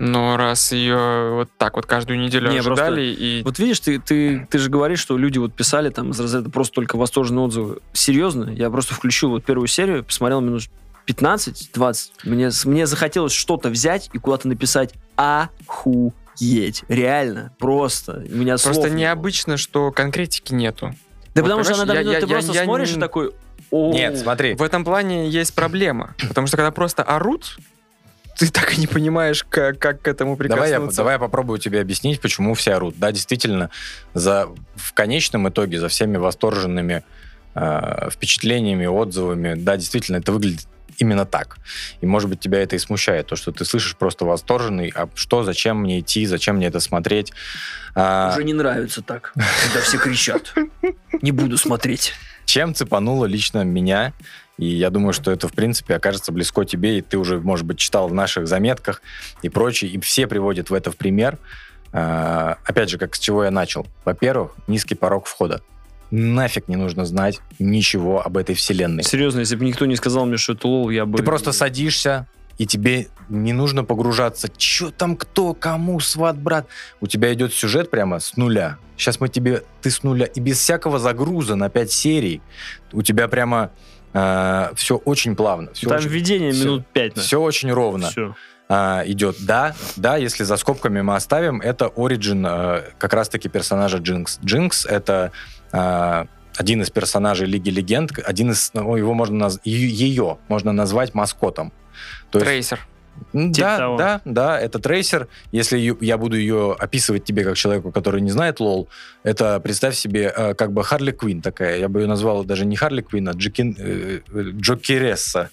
но 0.00 0.38
раз 0.38 0.72
ее 0.72 1.34
вот 1.34 1.50
так 1.58 1.76
вот 1.76 1.84
каждую 1.84 2.18
неделю 2.18 2.50
Не, 2.50 2.58
ожидали, 2.58 3.02
и 3.02 3.42
Вот 3.42 3.58
видишь, 3.58 3.80
ты, 3.80 4.00
ты, 4.00 4.46
ты 4.50 4.58
же 4.58 4.70
говоришь, 4.70 4.98
что 4.98 5.18
люди 5.18 5.36
вот 5.36 5.52
писали 5.52 5.90
там 5.90 6.12
из 6.12 6.18
разряда 6.20 6.48
просто 6.48 6.74
только 6.74 6.96
восторженные 6.96 7.44
отзывы. 7.44 7.80
Серьезно? 7.92 8.50
Я 8.50 8.70
просто 8.70 8.94
включил 8.94 9.28
вот 9.28 9.44
первую 9.44 9.68
серию, 9.68 10.02
посмотрел 10.02 10.40
минут 10.40 10.62
15-20. 11.06 12.10
Мне, 12.24 12.50
мне 12.64 12.86
захотелось 12.86 13.32
что-то 13.32 13.68
взять 13.68 14.08
и 14.14 14.18
куда-то 14.18 14.48
написать 14.48 14.94
«Ахуеть». 15.20 16.84
Реально. 16.88 17.52
Просто. 17.58 18.24
У 18.30 18.36
меня 18.36 18.58
слов 18.58 18.74
просто 18.74 18.88
было. 18.90 18.98
необычно, 18.98 19.56
что 19.56 19.90
конкретики 19.92 20.52
нету. 20.54 20.94
Да 21.34 21.42
Вот, 21.42 21.48
потому 21.50 21.64
что 21.64 21.74
иногда 21.84 22.00
я- 22.00 22.20
ты 22.20 22.26
я- 22.26 22.32
просто 22.32 22.52
я 22.52 22.64
смотришь 22.64 22.90
не- 22.92 22.96
и 22.96 23.00
такой... 23.00 23.30
«О». 23.70 23.92
Нет, 23.92 24.18
смотри, 24.18 24.54
В 24.54 24.62
этом 24.62 24.84
плане 24.84 25.28
есть 25.28 25.54
проблема, 25.54 26.14
потому 26.28 26.46
что 26.48 26.56
когда 26.56 26.72
просто 26.72 27.04
орут, 27.04 27.56
ты 28.36 28.50
так 28.50 28.76
и 28.76 28.80
не 28.80 28.86
понимаешь, 28.88 29.44
как, 29.48 29.78
как 29.78 30.02
к 30.02 30.08
этому 30.08 30.36
давай 30.36 30.70
я, 30.70 30.76
прикоснуться. 30.76 30.96
давай 30.96 31.14
я 31.14 31.18
попробую 31.20 31.58
тебе 31.60 31.80
объяснить, 31.80 32.20
почему 32.20 32.54
все 32.54 32.72
орут. 32.74 32.94
Да, 32.98 33.12
действительно, 33.12 33.70
за, 34.14 34.48
в 34.74 34.92
конечном 34.94 35.48
итоге 35.48 35.78
за 35.78 35.86
всеми 35.88 36.16
восторженными 36.16 37.04
э, 37.54 38.08
впечатлениями, 38.10 38.86
отзывами, 38.86 39.54
да, 39.54 39.76
действительно, 39.76 40.16
это 40.16 40.32
выглядит 40.32 40.66
именно 41.00 41.26
так. 41.26 41.58
И, 42.00 42.06
может 42.06 42.30
быть, 42.30 42.40
тебя 42.40 42.62
это 42.62 42.76
и 42.76 42.78
смущает, 42.78 43.26
то, 43.26 43.36
что 43.36 43.50
ты 43.50 43.64
слышишь 43.64 43.96
просто 43.96 44.24
восторженный, 44.24 44.92
а 44.94 45.08
что, 45.14 45.42
зачем 45.42 45.78
мне 45.78 46.00
идти, 46.00 46.26
зачем 46.26 46.56
мне 46.56 46.66
это 46.66 46.80
смотреть. 46.80 47.32
А, 47.94 48.32
Уже 48.34 48.44
не 48.44 48.52
нравится 48.52 49.02
так, 49.02 49.32
когда 49.34 49.80
все 49.80 49.98
кричат. 49.98 50.54
Не 51.22 51.32
буду 51.32 51.58
смотреть. 51.58 52.12
чем 52.44 52.74
цепануло 52.74 53.26
лично 53.26 53.64
меня, 53.64 54.12
и 54.58 54.66
я 54.66 54.90
думаю, 54.90 55.14
что 55.14 55.30
это, 55.30 55.48
в 55.48 55.52
принципе, 55.52 55.94
окажется 55.96 56.32
близко 56.32 56.64
тебе, 56.64 56.98
и 56.98 57.00
ты 57.00 57.16
уже, 57.16 57.40
может 57.40 57.64
быть, 57.64 57.78
читал 57.78 58.08
в 58.08 58.14
наших 58.14 58.46
заметках 58.46 59.00
и 59.42 59.48
прочее, 59.48 59.90
и 59.90 59.98
все 60.00 60.26
приводят 60.26 60.68
в 60.68 60.74
это 60.74 60.90
в 60.90 60.96
пример. 60.96 61.38
А, 61.92 62.58
опять 62.64 62.90
же, 62.90 62.98
как 62.98 63.14
с 63.14 63.18
чего 63.18 63.44
я 63.44 63.50
начал. 63.50 63.86
Во-первых, 64.04 64.52
низкий 64.66 64.94
порог 64.94 65.26
входа. 65.26 65.62
Нафиг 66.10 66.68
не 66.68 66.76
нужно 66.76 67.04
знать 67.04 67.40
ничего 67.58 68.24
об 68.24 68.36
этой 68.36 68.54
вселенной. 68.54 69.02
Серьезно, 69.04 69.40
если 69.40 69.56
бы 69.56 69.64
никто 69.64 69.86
не 69.86 69.96
сказал 69.96 70.26
мне, 70.26 70.36
что 70.36 70.54
это 70.54 70.66
лол, 70.66 70.90
я 70.90 71.06
бы... 71.06 71.18
Ты 71.18 71.24
просто 71.24 71.52
садишься, 71.52 72.26
и 72.58 72.66
тебе 72.66 73.08
не 73.28 73.52
нужно 73.52 73.84
погружаться, 73.84 74.48
что 74.58 74.90
там, 74.90 75.16
кто, 75.16 75.54
кому, 75.54 76.00
сват, 76.00 76.36
брат. 76.36 76.66
У 77.00 77.06
тебя 77.06 77.32
идет 77.32 77.54
сюжет 77.54 77.90
прямо 77.90 78.18
с 78.18 78.36
нуля. 78.36 78.76
Сейчас 78.96 79.20
мы 79.20 79.28
тебе, 79.28 79.62
ты 79.82 79.90
с 79.90 80.02
нуля, 80.02 80.26
и 80.26 80.40
без 80.40 80.58
всякого 80.58 80.98
загруза 80.98 81.54
на 81.54 81.70
5 81.70 81.90
серий, 81.92 82.42
у 82.92 83.02
тебя 83.02 83.28
прямо 83.28 83.70
все 84.12 84.96
очень 85.04 85.36
плавно, 85.36 85.72
все 85.72 85.88
Там 85.88 85.98
очень, 85.98 86.08
введение 86.08 86.52
минут 86.52 86.84
пять. 86.92 87.14
на. 87.14 87.22
всё 87.22 87.40
очень 87.40 87.70
ровно 87.72 88.10
Всё. 88.10 88.34
а, 88.68 89.04
идет. 89.06 89.36
Да, 89.46 89.76
да, 89.94 90.16
если 90.16 90.42
за 90.42 90.56
скобками 90.56 91.00
мы 91.00 91.14
оставим, 91.14 91.60
это 91.60 91.86
оригин 91.96 92.44
а, 92.44 92.82
как 92.98 93.14
раз-таки 93.14 93.48
персонажа 93.48 93.98
Джинкс. 93.98 94.40
Джинкс— 94.44 94.84
это 94.86 95.30
а, 95.72 96.26
один 96.56 96.82
из 96.82 96.90
персонажей 96.90 97.46
Лиги 97.46 97.70
Легенд, 97.70 98.12
один 98.24 98.50
из, 98.50 98.70
ну, 98.74 98.96
его 98.96 99.14
можно 99.14 99.44
наз- 99.46 99.60
ее 99.64 100.38
можно 100.48 100.72
назвать 100.72 101.14
маскотом. 101.14 101.72
То 102.30 102.38
есть 102.38 102.46
Трейсер. 102.50 102.86
Типа 103.32 103.52
Да, 103.58 103.76
того. 103.76 103.96
да, 103.98 104.20
да, 104.24 104.58
это 104.58 104.78
трейсер. 104.78 105.28
Если 105.52 105.94
я 106.00 106.16
буду 106.16 106.38
ее 106.38 106.74
описывать 106.78 107.22
тебе 107.24 107.44
как 107.44 107.54
человеку, 107.54 107.92
который 107.92 108.22
не 108.22 108.30
знает 108.30 108.60
лол, 108.60 108.88
это 109.24 109.60
представь 109.60 109.94
себе 109.94 110.32
э, 110.34 110.54
как 110.54 110.72
бы 110.72 110.82
Харли 110.82 111.10
Квин 111.10 111.42
такая. 111.42 111.78
Я 111.78 111.88
бы 111.90 112.00
ее 112.00 112.06
назвал 112.06 112.44
даже 112.44 112.64
не 112.64 112.76
Харли 112.76 113.02
Квин, 113.02 113.28
а 113.28 113.32
Джекин, 113.32 113.76
э, 113.78 114.20
э, 114.26 114.42
Джокересса. 114.58 115.50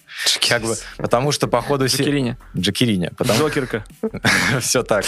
Как 0.48 0.62
бы, 0.62 0.76
потому 0.96 1.30
что 1.30 1.46
по 1.46 1.60
ходу... 1.60 1.88
се- 1.88 1.98
Джекерине. 1.98 2.38
Джекериня. 2.56 3.12
Потому... 3.18 3.38
Джокерка. 3.40 3.84
Все 4.60 4.82
так. 4.82 5.04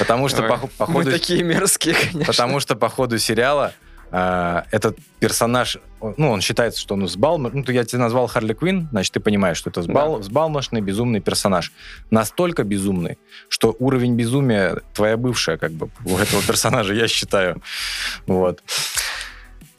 Потому 0.00 0.28
что 0.28 0.42
по, 0.42 0.86
Мы 0.86 0.92
ходу... 1.04 1.12
такие 1.12 1.44
мерзкие, 1.44 1.94
конечно. 2.10 2.24
Потому 2.24 2.58
что 2.58 2.74
по 2.74 2.88
ходу 2.88 3.18
сериала 3.18 3.72
а, 4.12 4.64
этот 4.70 4.98
персонаж, 5.20 5.78
ну, 6.00 6.30
он 6.30 6.40
считается, 6.40 6.80
что 6.80 6.94
он 6.94 7.04
взбалмошный. 7.04 7.64
Ну, 7.66 7.72
я 7.72 7.84
тебе 7.84 8.00
назвал 8.00 8.26
Харли 8.26 8.54
Квин, 8.54 8.88
значит, 8.90 9.12
ты 9.12 9.20
понимаешь, 9.20 9.56
что 9.56 9.70
это 9.70 9.80
взбал, 9.80 10.18
взбалмошный, 10.18 10.80
безумный 10.80 11.20
персонаж. 11.20 11.72
Настолько 12.10 12.64
безумный, 12.64 13.18
что 13.48 13.76
уровень 13.78 14.16
безумия 14.16 14.80
твоя 14.94 15.16
бывшая, 15.16 15.58
как 15.58 15.72
бы, 15.72 15.90
у 16.04 16.16
этого 16.16 16.42
персонажа, 16.46 16.94
я 16.94 17.06
считаю. 17.08 17.62
Вот. 18.26 18.62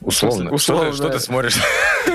Условно. 0.02 0.52
Условно, 0.52 0.86
Что, 0.86 0.92
ты, 0.92 0.98
что 0.98 1.08
да. 1.08 1.14
ты 1.14 1.20
смотришь? 1.20 1.58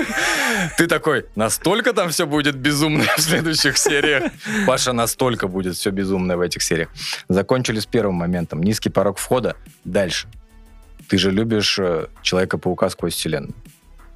Ты 0.77 0.87
такой, 0.87 1.25
настолько 1.35 1.93
там 1.93 2.09
все 2.09 2.25
будет 2.25 2.55
безумно 2.55 3.05
в 3.15 3.21
следующих 3.21 3.77
сериях? 3.77 4.31
Паша, 4.65 4.91
настолько 4.91 5.47
будет 5.47 5.75
все 5.75 5.91
безумное 5.91 6.35
в 6.35 6.41
этих 6.41 6.63
сериях. 6.63 6.89
Закончили 7.29 7.79
с 7.79 7.85
первым 7.85 8.15
моментом. 8.15 8.61
Низкий 8.61 8.89
порог 8.89 9.17
входа. 9.17 9.55
Дальше. 9.85 10.27
Ты 11.07 11.17
же 11.17 11.31
любишь 11.31 11.79
э, 11.79 12.07
Человека-паука 12.21 12.89
сквозь 12.89 13.13
вселенную. 13.13 13.53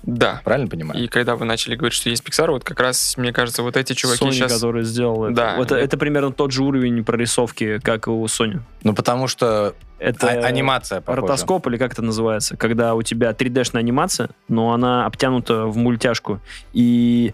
Да. 0.04 0.42
Правильно 0.44 0.68
понимаю? 0.68 1.04
И 1.04 1.08
когда 1.08 1.36
вы 1.36 1.46
начали 1.46 1.76
говорить, 1.76 1.94
что 1.94 2.10
есть 2.10 2.24
Pixar, 2.28 2.50
вот 2.50 2.64
как 2.64 2.80
раз, 2.80 3.18
мне 3.18 3.32
кажется, 3.32 3.62
вот 3.62 3.78
эти 3.78 3.94
чуваки 3.94 4.26
Sony, 4.26 4.32
сейчас... 4.32 4.54
который 4.54 4.84
сделал 4.84 5.26
это. 5.26 5.36
Да. 5.36 5.56
Вот 5.58 5.72
это 5.72 5.98
примерно 5.98 6.32
тот 6.32 6.52
же 6.52 6.64
уровень 6.64 7.04
прорисовки, 7.04 7.80
как 7.80 8.08
и 8.08 8.10
у 8.10 8.26
Sony. 8.26 8.62
Ну, 8.84 8.94
потому 8.94 9.28
что 9.28 9.76
Это 10.00 10.28
а- 10.28 10.46
анимация 10.46 11.02
похожа. 11.02 11.22
ротоскоп 11.22 11.68
или 11.68 11.78
как 11.78 11.94
это 11.94 12.02
называется, 12.02 12.58
когда 12.58 12.96
у 12.96 13.04
тебя 13.04 13.32
3D-шная 13.32 13.80
анимация, 13.80 14.30
но 14.48 14.74
она 14.74 15.06
обтянута 15.06 15.66
в 15.66 15.78
мультяшку, 15.78 16.42
и 16.74 17.34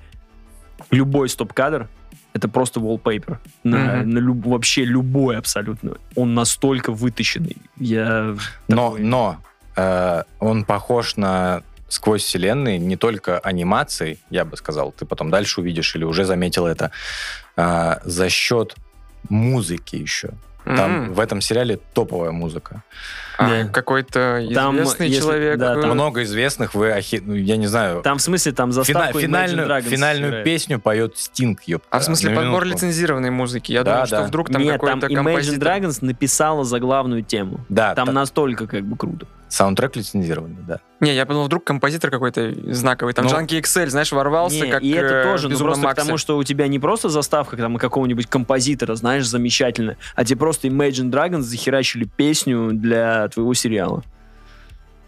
любой 0.92 1.30
стоп-кадр 1.30 1.88
это 2.38 2.48
просто 2.48 2.80
wallpaper. 2.80 3.38
На, 3.64 3.78
Мгм. 3.78 4.10
на 4.12 4.20
люб- 4.20 4.46
вообще 4.46 4.86
любой 4.86 5.38
абсолютно. 5.38 5.98
Он 6.16 6.34
настолько 6.34 6.92
вытащенный. 6.92 7.58
Я... 7.78 8.36
Но, 8.68 8.90
такой- 8.92 9.02
но 9.02 9.38
э, 9.76 10.24
он 10.40 10.64
похож 10.66 11.18
на 11.18 11.62
сквозь 11.90 12.24
вселенные 12.24 12.78
не 12.80 12.96
только 12.98 13.40
анимацией, 13.40 14.20
я 14.30 14.44
бы 14.46 14.58
сказал, 14.58 14.92
ты 14.92 15.06
потом 15.06 15.30
дальше 15.30 15.62
увидишь 15.62 15.96
или 15.96 16.04
уже 16.04 16.26
заметил 16.26 16.66
это, 16.68 16.92
а, 17.56 18.00
за 18.04 18.30
счет 18.30 18.76
музыки 19.30 19.96
еще. 19.96 20.30
Там 20.66 20.92
М. 21.06 21.14
в 21.14 21.20
этом 21.20 21.40
сериале 21.42 21.80
топовая 21.94 22.32
музыка. 22.32 22.84
А, 23.38 23.64
Да. 23.64 23.70
какой-то 23.70 24.48
Там, 24.54 24.76
известный 24.78 25.08
если- 25.10 25.22
человек. 25.22 25.58
да, 25.60 25.76
э, 25.78 25.82
там 25.82 25.92
Много 25.92 26.24
известных, 26.24 26.74
вы, 26.74 26.90
охи- 26.90 27.22
ну, 27.24 27.34
я 27.36 27.58
не 27.58 27.68
знаю, 27.68 28.02
Там 28.02 28.18
в 28.18 28.22
смысле 28.22 28.52
там 28.52 28.72
фина- 28.72 28.84
заставку 28.84 29.18
Imagine 29.20 29.22
финальную, 29.22 29.68
Dragons 29.68 29.82
финальную 29.90 30.30
играет. 30.30 30.46
песню 30.46 30.80
поет 30.80 31.18
Стинг, 31.18 31.62
ёпта, 31.68 31.88
А 31.92 32.00
в 32.00 32.04
смысле 32.04 32.30
подбор 32.36 32.66
минутку. 32.66 32.86
лицензированной 32.86 33.30
музыки? 33.30 33.72
Я 33.72 33.84
Да, 33.84 33.94
думал, 33.94 34.08
что 34.08 34.18
да. 34.18 34.24
вдруг 34.24 34.50
там 34.50 34.62
Нет, 34.62 34.80
там 34.82 35.00
какой-то 35.00 35.08
Imagine 35.08 35.16
композитор... 35.16 35.68
Dragons 35.70 35.98
написала 36.02 36.64
заглавную 36.64 37.24
тему. 37.24 37.60
Да, 37.70 37.94
Там 37.96 38.08
та- 38.08 38.12
настолько 38.14 38.66
как 38.68 38.84
бы 38.84 38.98
круто. 38.98 39.28
саундтрек 39.50 39.96
лицензированный, 39.96 40.58
да. 40.68 40.80
Не, 41.00 41.14
я 41.14 41.26
подумал, 41.28 41.46
вдруг 41.46 41.64
композитор 41.64 42.10
какой-то 42.10 42.54
знаковый. 42.74 43.14
Там 43.14 43.26
Ну, 43.26 43.32
Джанки 43.32 43.54
XL, 43.54 43.88
знаешь, 43.88 44.12
ворвался, 44.12 44.66
Не, 44.66 44.72
как 44.72 44.82
и 44.82 44.90
это 44.90 45.14
э, 45.14 45.24
тоже, 45.24 45.44
в 45.48 45.52
ну 45.52 45.56
«Безумном 45.56 45.74
просто 45.76 45.86
Максе». 45.88 46.02
потому, 46.02 46.18
что 46.18 46.38
у 46.38 46.44
тебя 46.44 46.68
не 46.68 46.80
просто 46.80 47.08
заставка 47.10 47.56
там 47.56 47.78
какого-нибудь 47.78 48.26
композитора, 48.26 48.96
знаешь, 48.96 49.28
замечательно, 49.28 49.96
а 50.16 50.26
тебе 50.26 50.40
просто 50.40 50.68
Imagine 50.68 51.12
Dragons 51.12 51.42
захерачили 51.42 52.06
песню 52.18 52.72
для 52.74 53.27
твоего 53.30 53.54
сериала. 53.54 54.04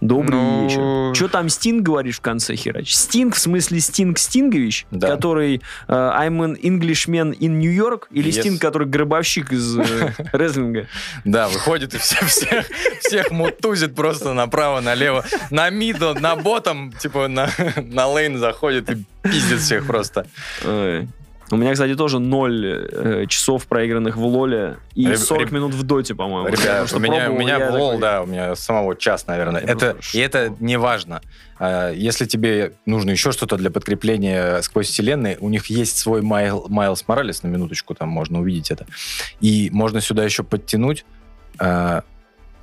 Добрый 0.01 0.39
Ну, 0.39 0.63
вечер. 0.63 1.13
Что 1.13 1.27
там 1.27 1.49
Стинг 1.49 1.83
говоришь 1.83 2.19
в 2.19 2.21
конце 2.21 2.55
херач? 2.55 2.93
Стинг, 2.93 3.35
в 3.35 3.39
смысле 3.39 3.81
Стинг 3.81 4.17
Стингович, 4.17 4.85
Да. 4.91 5.07
который 5.09 5.61
э, 5.89 5.91
I'm 5.93 6.37
an 6.41 6.55
Englishman 6.61 7.37
in 7.37 7.59
New 7.59 7.69
York, 7.73 8.07
или 8.09 8.31
Yes. 8.31 8.39
Стинг, 8.39 8.61
который 8.61 8.87
гробовщик 8.87 9.51
из 9.51 9.77
э, 9.77 10.13
рестлинга? 10.31 10.87
Да, 11.25 11.49
выходит 11.49 11.95
и 11.95 11.97
все, 11.97 12.15
всех, 12.27 12.65
всех 13.01 13.29
мутузит 13.31 13.93
просто 13.93 14.33
направо-налево. 14.33 15.25
На 15.51 15.69
мидо, 15.69 16.13
на 16.13 16.37
ботом, 16.37 16.93
типа 16.93 17.27
на, 17.27 17.49
на 17.75 18.07
лейн 18.07 18.37
заходит 18.37 18.89
и 18.89 19.03
пиздит 19.23 19.59
всех 19.59 19.85
просто. 19.85 20.25
Ой. 20.65 21.09
У 21.51 21.55
меня, 21.55 21.73
кстати, 21.73 21.95
тоже 21.95 22.19
ноль 22.19 22.87
э, 22.91 23.25
часов 23.27 23.65
проигранных 23.67 24.15
в 24.17 24.25
Лоле 24.25 24.77
и 24.93 25.05
Реб- 25.07 25.17
40 25.17 25.41
реб- 25.43 25.51
минут 25.51 25.73
в 25.73 25.83
Доте, 25.83 26.13
по-моему. 26.15 26.47
Ребят, 26.47 26.91
у 26.93 26.99
меня, 26.99 27.15
у 27.31 27.35
пробовал 27.35 27.39
меня 27.39 27.57
я 27.57 27.71
в 27.71 27.73
лол, 27.75 27.89
такой, 27.91 28.01
да, 28.01 28.21
у 28.21 28.25
меня 28.27 28.55
самого 28.55 28.95
час, 28.95 29.25
наверное. 29.27 29.61
Я 29.61 29.67
Это, 29.73 29.97
и 30.13 30.19
это 30.19 30.53
не 30.59 30.77
важно. 30.77 31.21
А, 31.59 31.91
Если 31.91 32.25
тебе 32.25 32.73
нужно 32.85 33.09
еще 33.11 33.31
что-то 33.31 33.57
для 33.57 33.71
подкрепления 33.71 34.61
сквозь 34.61 34.87
вселенные, 34.87 35.37
у 35.39 35.49
них 35.49 35.65
есть 35.67 35.97
свой 35.97 36.21
Майл, 36.21 36.67
Майлз 36.69 37.03
Моралес, 37.07 37.43
на 37.43 37.47
минуточку 37.47 37.95
там 37.95 38.09
можно 38.09 38.39
увидеть 38.39 38.71
это. 38.71 38.85
И 39.41 39.69
можно 39.73 40.01
сюда 40.01 40.23
еще 40.23 40.43
подтянуть 40.43 41.05
а, 41.57 42.03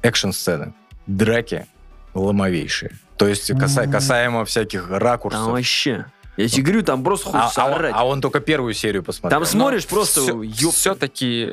экшн-сцены, 0.03 0.73
драки 1.07 1.67
ломовейшие. 2.15 2.93
То 3.17 3.27
есть 3.29 3.51
каса- 3.51 3.91
касаемо 3.91 4.45
всяких 4.45 4.91
ракурсов. 4.91 5.41
Там 5.45 5.53
вообще. 5.53 6.07
Я 6.37 6.49
тебе 6.49 6.63
говорю, 6.65 6.83
там 6.83 7.03
просто 7.03 7.31
А, 7.33 7.43
хочется 7.43 7.63
а 7.63 7.67
он, 7.67 7.73
орать. 7.75 7.95
а 7.97 8.07
он 8.07 8.21
только 8.21 8.41
первую 8.41 8.75
серию 8.75 9.03
посмотрел. 9.03 9.41
Там 9.41 9.47
смотришь 9.47 9.87
просто, 9.87 10.21
ёп- 10.21 10.73
все-таки, 10.73 11.51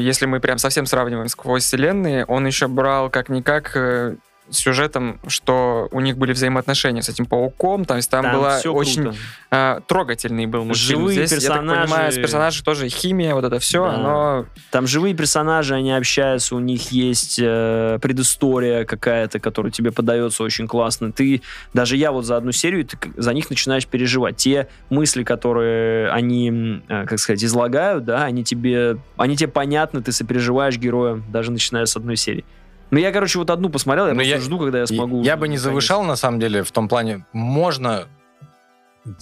если 0.00 0.26
мы 0.26 0.40
прям 0.40 0.58
совсем 0.58 0.86
сравниваем 0.86 1.28
сквозь 1.28 1.64
вселенные, 1.64 2.24
он 2.26 2.46
еще 2.46 2.68
брал 2.68 3.10
как-никак 3.10 3.72
э, 3.74 4.16
сюжетом, 4.50 5.20
что 5.26 5.88
у 5.90 6.00
них 6.00 6.16
были 6.18 6.32
взаимоотношения 6.32 7.02
с 7.02 7.08
этим 7.08 7.26
пауком, 7.26 7.84
то 7.84 7.96
есть 7.96 8.10
там, 8.10 8.22
Там 8.24 8.34
была 8.36 8.58
очень 8.64 9.02
круто. 9.02 9.16
э, 9.50 9.80
трогательный 9.86 10.46
был 10.46 10.64
мультфильм. 10.64 11.00
Живые 11.00 11.26
Здесь, 11.26 11.42
я 11.44 11.48
так 11.50 11.58
понимаю, 11.60 11.86
с 11.86 11.88
персонажи. 11.88 12.20
персонажей 12.22 12.64
тоже 12.64 12.88
химия, 12.88 13.34
вот 13.34 13.44
это 13.44 13.58
все, 13.58 13.84
Да. 13.84 13.94
оно 13.94 14.46
Там 14.70 14.86
живые 14.86 15.14
персонажи, 15.14 15.74
они 15.74 15.92
общаются, 15.92 16.54
у 16.56 16.60
них 16.60 16.92
есть 16.92 17.38
э, 17.42 17.98
предыстория 18.00 18.84
какая-то, 18.84 19.40
которая 19.40 19.72
тебе 19.72 19.90
подается 19.92 20.42
очень 20.42 20.66
классно. 20.66 21.12
Ты, 21.12 21.42
даже 21.74 21.96
я 21.96 22.12
вот 22.12 22.24
за 22.24 22.36
одну 22.36 22.52
серию, 22.52 22.84
ты 22.84 22.98
за 23.16 23.32
них 23.32 23.50
начинаешь 23.50 23.86
переживать. 23.86 24.36
Те 24.36 24.68
мысли, 24.90 25.22
которые 25.24 26.10
они, 26.10 26.82
э, 26.88 27.04
как 27.06 27.18
сказать, 27.18 27.42
излагают, 27.44 28.04
да, 28.04 28.24
они 28.24 28.44
тебе, 28.44 28.98
они 29.16 29.36
тебе 29.36 29.48
понятны, 29.48 30.02
ты 30.02 30.12
сопереживаешь 30.12 30.76
героям, 30.78 31.24
даже 31.30 31.50
начиная 31.50 31.86
с 31.86 31.96
одной 31.96 32.16
серии. 32.16 32.44
Ну, 32.90 32.98
я, 32.98 33.12
короче, 33.12 33.38
вот 33.38 33.50
одну 33.50 33.68
посмотрел, 33.68 34.06
я 34.06 34.12
Ну, 34.12 34.18
просто 34.20 34.34
я- 34.34 34.40
жду, 34.40 34.58
когда 34.58 34.80
я 34.80 34.86
смогу. 34.86 35.22
Я 35.22 35.36
бы 35.36 35.48
не 35.48 35.58
завышал, 35.58 36.02
на 36.04 36.16
самом 36.16 36.40
деле, 36.40 36.62
в 36.62 36.70
том 36.72 36.88
плане, 36.88 37.24
можно 37.32 38.06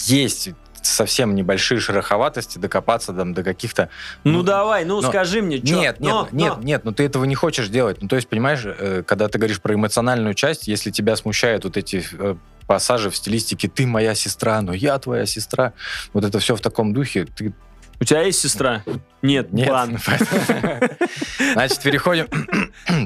есть 0.06 0.50
совсем 0.82 1.34
небольшие 1.34 1.80
шероховатости, 1.80 2.58
докопаться 2.58 3.12
там, 3.14 3.32
до 3.32 3.42
каких-то... 3.42 3.88
Ну, 4.22 4.42
давай, 4.42 4.84
ну, 4.84 5.00
но- 5.00 5.08
скажи 5.08 5.40
мне, 5.40 5.58
чё? 5.58 5.80
Нет, 5.80 5.96
Но, 5.98 6.22
нет, 6.24 6.32
нет, 6.32 6.52
но. 6.56 6.62
нет, 6.62 6.84
но 6.84 6.92
ты 6.92 7.04
этого 7.04 7.24
не 7.24 7.34
хочешь 7.34 7.68
делать. 7.68 8.02
Ну, 8.02 8.08
то 8.08 8.16
есть, 8.16 8.28
понимаешь, 8.28 8.62
э, 8.66 9.02
когда 9.06 9.28
ты 9.28 9.38
говоришь 9.38 9.62
про 9.62 9.74
эмоциональную 9.74 10.34
часть, 10.34 10.68
если 10.68 10.90
тебя 10.90 11.16
смущают 11.16 11.64
вот 11.64 11.78
эти 11.78 12.04
э, 12.12 12.36
пассажи 12.66 13.08
в 13.10 13.16
стилистике 13.16 13.68
«ты 13.68 13.86
моя 13.86 14.14
сестра, 14.14 14.60
но 14.60 14.74
я 14.74 14.98
твоя 14.98 15.24
сестра», 15.24 15.72
вот 16.12 16.24
это 16.24 16.38
все 16.38 16.54
в 16.54 16.60
таком 16.60 16.92
духе, 16.92 17.24
ты... 17.24 17.54
У 18.00 18.04
тебя 18.04 18.22
есть 18.22 18.40
сестра? 18.40 18.82
Нет, 19.22 19.52
Нет. 19.52 19.68
бан. 19.68 19.98
Значит, 21.52 21.80
переходим. 21.82 22.28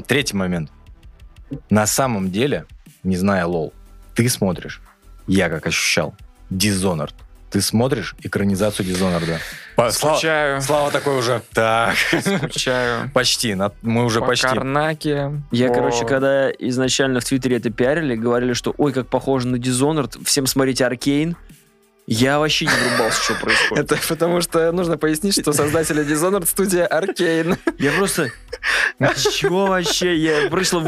Третий 0.06 0.36
момент. 0.36 0.70
На 1.70 1.86
самом 1.86 2.30
деле, 2.30 2.64
не 3.02 3.16
зная 3.16 3.46
лол, 3.46 3.72
ты 4.14 4.28
смотришь, 4.28 4.80
я 5.26 5.48
как 5.48 5.66
ощущал, 5.66 6.14
Dishonored. 6.50 7.12
Ты 7.50 7.62
смотришь 7.62 8.14
экранизацию 8.22 8.86
Dishonored. 8.86 9.38
Слава, 9.74 9.90
скучаю, 9.90 10.60
Слава 10.60 10.90
такой 10.90 11.18
уже. 11.18 11.40
Так, 11.54 11.94
скучаю. 12.40 13.10
почти. 13.14 13.54
на- 13.54 13.72
Мы 13.80 14.04
уже 14.04 14.20
по 14.20 14.26
почти. 14.26 14.46
Карнаке. 14.46 15.32
Я, 15.50 15.68
по- 15.68 15.74
короче, 15.74 16.04
когда 16.04 16.50
изначально 16.50 17.20
в 17.20 17.24
Твиттере 17.24 17.56
это 17.56 17.70
пиарили, 17.70 18.16
говорили, 18.16 18.52
что 18.52 18.74
ой, 18.76 18.92
как 18.92 19.08
похоже 19.08 19.46
на 19.48 19.56
Dishonored, 19.56 20.22
всем 20.24 20.46
смотрите 20.46 20.84
Аркейн. 20.84 21.36
Я 22.10 22.38
вообще 22.38 22.64
не 22.64 22.70
врубался, 22.70 23.22
что 23.22 23.34
происходит. 23.34 23.92
Это 23.92 24.00
потому 24.08 24.40
что 24.40 24.72
нужно 24.72 24.96
пояснить, 24.96 25.38
что 25.38 25.52
создатели 25.52 26.02
Dishonored 26.06 26.46
студия 26.46 26.88
Arcane. 26.88 27.58
Я 27.78 27.92
просто... 27.92 28.30
Чего 29.30 29.66
вообще? 29.66 30.16
Я 30.16 30.48
вышло, 30.48 30.80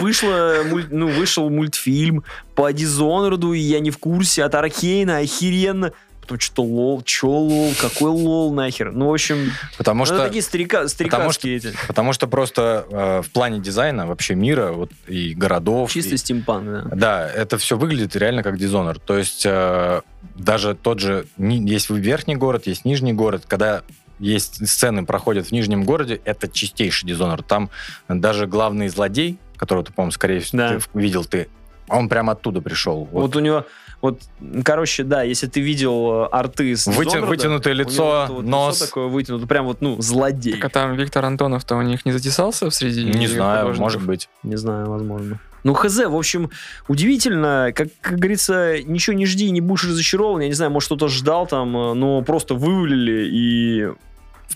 муль- 0.65 0.89
ну, 0.91 1.09
вышел 1.09 1.51
мультфильм 1.51 2.25
по 2.55 2.71
Dishonored, 2.73 3.55
и 3.55 3.59
я 3.59 3.81
не 3.81 3.91
в 3.91 3.99
курсе 3.99 4.45
от 4.45 4.55
Аркейна, 4.55 5.19
охеренно. 5.19 5.93
Потом 6.31 6.41
что-то 6.41 6.63
лол, 6.63 7.03
чё 7.03 7.29
лол, 7.29 7.73
какой 7.81 8.11
лол 8.11 8.53
нахер? 8.55 8.93
Ну, 8.93 9.09
в 9.09 9.13
общем, 9.13 9.51
Потому 9.77 9.99
ну, 9.99 10.05
это 10.05 10.15
что, 10.15 10.25
такие 10.27 10.43
старика, 10.43 10.87
старикарские 10.87 11.57
эти. 11.57 11.73
потому 11.89 12.13
что 12.13 12.29
просто 12.29 12.87
э, 12.89 13.23
в 13.23 13.31
плане 13.33 13.59
дизайна 13.59 14.07
вообще 14.07 14.37
мира 14.37 14.71
вот, 14.71 14.93
и 15.09 15.35
городов. 15.35 15.91
Чисто 15.91 16.15
и- 16.15 16.19
стимпанк, 16.19 16.65
да. 16.67 16.83
Да, 16.95 17.29
это 17.29 17.59
все 17.59 17.77
выглядит 17.77 18.15
реально 18.15 18.45
как 18.45 18.55
Dishonored. 18.55 19.01
То 19.05 19.19
есть 19.19 19.43
э, 19.45 20.03
даже 20.37 20.75
тот 20.77 21.01
же... 21.01 21.27
Есть 21.37 21.91
верхний 21.91 22.37
город, 22.37 22.69
есть 22.69 22.85
нижний 22.85 23.13
город. 23.13 23.43
Когда 23.49 23.83
есть 24.21 24.65
сцены 24.69 25.05
проходят 25.05 25.49
в 25.49 25.53
нижнем 25.53 25.83
городе, 25.83 26.21
это 26.25 26.47
чистейший 26.47 27.11
Dishonored. 27.11 27.45
Там 27.49 27.71
даже 28.09 28.47
главный 28.47 28.89
злодей, 28.89 29.39
которого 29.57 29.85
ты, 29.85 29.93
по-моему, 29.93 30.13
скорее 30.13 30.39
всего, 30.39 30.59
Да. 30.63 30.79
ты 30.79 30.81
видел 30.95 31.25
ты, 31.25 31.49
он 31.89 32.09
прямо 32.09 32.35
оттуда 32.35 32.61
пришел. 32.61 33.09
Вот. 33.11 33.23
Вот 33.23 33.37
у 33.37 33.41
него, 33.41 33.67
вот, 34.01 34.21
короче, 34.65 35.05
да, 35.05 35.23
если 35.23 35.47
ты 35.47 35.61
видел 35.61 36.25
э, 36.25 36.29
арты 36.33 36.77
с 36.77 36.87
Вытя- 36.89 37.21
Dishonored, 37.21 37.27
вытянутое 37.27 37.75
лицо, 37.75 38.27
вот 38.31 38.45
нос. 38.45 38.75
лицо 38.77 38.87
такое 38.87 39.07
вытянуто, 39.09 39.47
прям 39.47 39.67
вот, 39.67 39.81
ну, 39.81 40.01
злодей. 40.01 40.55
Так 40.55 40.65
а 40.65 40.69
там 40.69 40.95
Виктор 40.97 41.25
Антонов-то 41.25 41.77
у 41.77 41.83
них 41.83 42.07
не 42.07 42.13
затесался 42.13 42.71
среди 42.71 43.05
Не 43.05 43.27
знаю, 43.27 43.61
художников? 43.61 43.79
может 43.81 44.03
быть. 44.07 44.29
Не 44.43 44.57
знаю, 44.57 44.89
возможно. 44.91 45.39
Ну, 45.63 45.75
хз, 45.75 45.99
в 46.07 46.17
общем, 46.17 46.51
удивительно, 46.89 47.73
как, 47.75 47.89
как 48.01 48.17
говорится, 48.19 48.83
ничего 48.83 49.15
не 49.15 49.27
жди, 49.27 49.51
не 49.51 49.61
будешь 49.61 49.85
разочарован. 49.85 50.41
Я 50.41 50.47
не 50.49 50.55
знаю, 50.55 50.71
может, 50.71 50.87
кто-то 50.89 51.09
ждал 51.09 51.47
там, 51.47 51.77
э, 51.77 51.95
но 51.95 52.23
просто 52.23 52.55
вывалили 52.55 53.29
и 53.31 53.89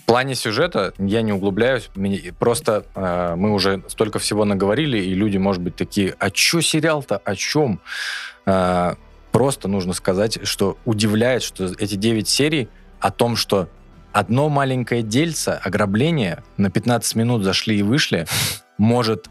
плане 0.05 0.35
сюжета 0.35 0.93
я 0.99 1.21
не 1.23 1.33
углубляюсь. 1.33 1.89
Мне- 1.95 2.33
Просто 2.37 2.85
э, 2.95 3.33
мы 3.35 3.51
уже 3.53 3.81
столько 3.87 4.19
всего 4.19 4.45
наговорили, 4.45 4.99
и 4.99 5.13
люди, 5.15 5.37
может 5.37 5.61
быть, 5.63 5.75
такие, 5.75 6.13
а 6.19 6.29
чё 6.29 6.61
сериал-то, 6.61 7.17
о 7.17 7.35
чем? 7.35 7.79
Э, 8.45 8.95
просто 9.35 9.67
нужно 9.67 9.91
сказать, 9.91 10.47
что 10.47 10.77
удивляет, 10.85 11.43
что 11.43 11.65
эти 11.77 11.95
9 11.95 12.25
серий 12.25 12.69
о 13.01 13.11
том, 13.11 13.35
что 13.35 13.67
одно 14.13 14.47
маленькое 14.47 15.03
дельце, 15.03 15.59
ограбление, 15.61 16.41
на 16.55 16.71
15 16.71 17.15
минут 17.15 17.43
зашли 17.43 17.77
и 17.77 17.83
вышли, 17.83 18.27
может 18.77 19.27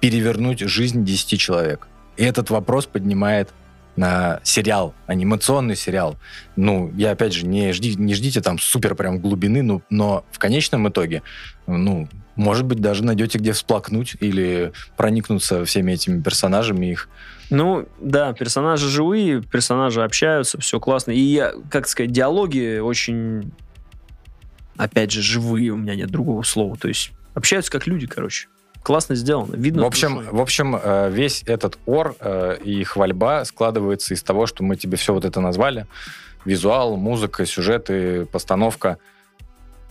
перевернуть 0.00 0.58
жизнь 0.60 1.06
10 1.06 1.40
человек. 1.40 1.88
И 2.18 2.22
этот 2.22 2.50
вопрос 2.50 2.84
поднимает 2.84 3.48
на 3.96 4.40
сериал, 4.42 4.94
анимационный 5.06 5.76
сериал. 5.76 6.16
Ну, 6.54 6.92
я 6.96 7.12
опять 7.12 7.32
же, 7.32 7.46
не, 7.46 7.72
жди, 7.72 7.94
не 7.96 8.14
ждите 8.14 8.40
там 8.40 8.58
супер 8.58 8.94
прям 8.94 9.18
глубины, 9.18 9.62
ну, 9.62 9.82
но 9.90 10.24
в 10.30 10.38
конечном 10.38 10.88
итоге, 10.88 11.22
ну, 11.66 12.08
может 12.36 12.66
быть, 12.66 12.80
даже 12.80 13.02
найдете 13.02 13.38
где 13.38 13.52
всплакнуть 13.52 14.16
или 14.20 14.72
проникнуться 14.96 15.64
всеми 15.64 15.92
этими 15.92 16.22
персонажами 16.22 16.86
их. 16.86 17.08
Ну, 17.48 17.88
да, 18.00 18.32
персонажи 18.34 18.88
живые, 18.88 19.42
персонажи 19.42 20.02
общаются, 20.02 20.60
все 20.60 20.78
классно. 20.78 21.12
И, 21.12 21.20
я, 21.20 21.52
как 21.70 21.88
сказать, 21.88 22.12
диалоги 22.12 22.78
очень, 22.78 23.52
опять 24.76 25.12
же, 25.12 25.22
живые, 25.22 25.70
у 25.70 25.76
меня 25.76 25.94
нет 25.94 26.10
другого 26.10 26.42
слова. 26.42 26.76
То 26.76 26.88
есть 26.88 27.12
общаются 27.34 27.72
как 27.72 27.86
люди, 27.86 28.06
короче. 28.06 28.48
Классно 28.86 29.16
сделано, 29.16 29.56
видно. 29.56 29.82
в 29.82 29.86
общем, 29.86 30.18
душой. 30.18 30.32
в 30.32 30.40
общем, 30.40 30.76
э, 30.80 31.10
весь 31.10 31.42
этот 31.44 31.76
ор 31.86 32.14
э, 32.20 32.58
и 32.62 32.84
хвальба 32.84 33.44
складывается 33.44 34.14
из 34.14 34.22
того, 34.22 34.46
что 34.46 34.62
мы 34.62 34.76
тебе 34.76 34.96
все 34.96 35.12
вот 35.12 35.24
это 35.24 35.40
назвали. 35.40 35.88
Визуал, 36.44 36.96
музыка, 36.96 37.46
сюжеты, 37.46 38.26
постановка. 38.26 38.98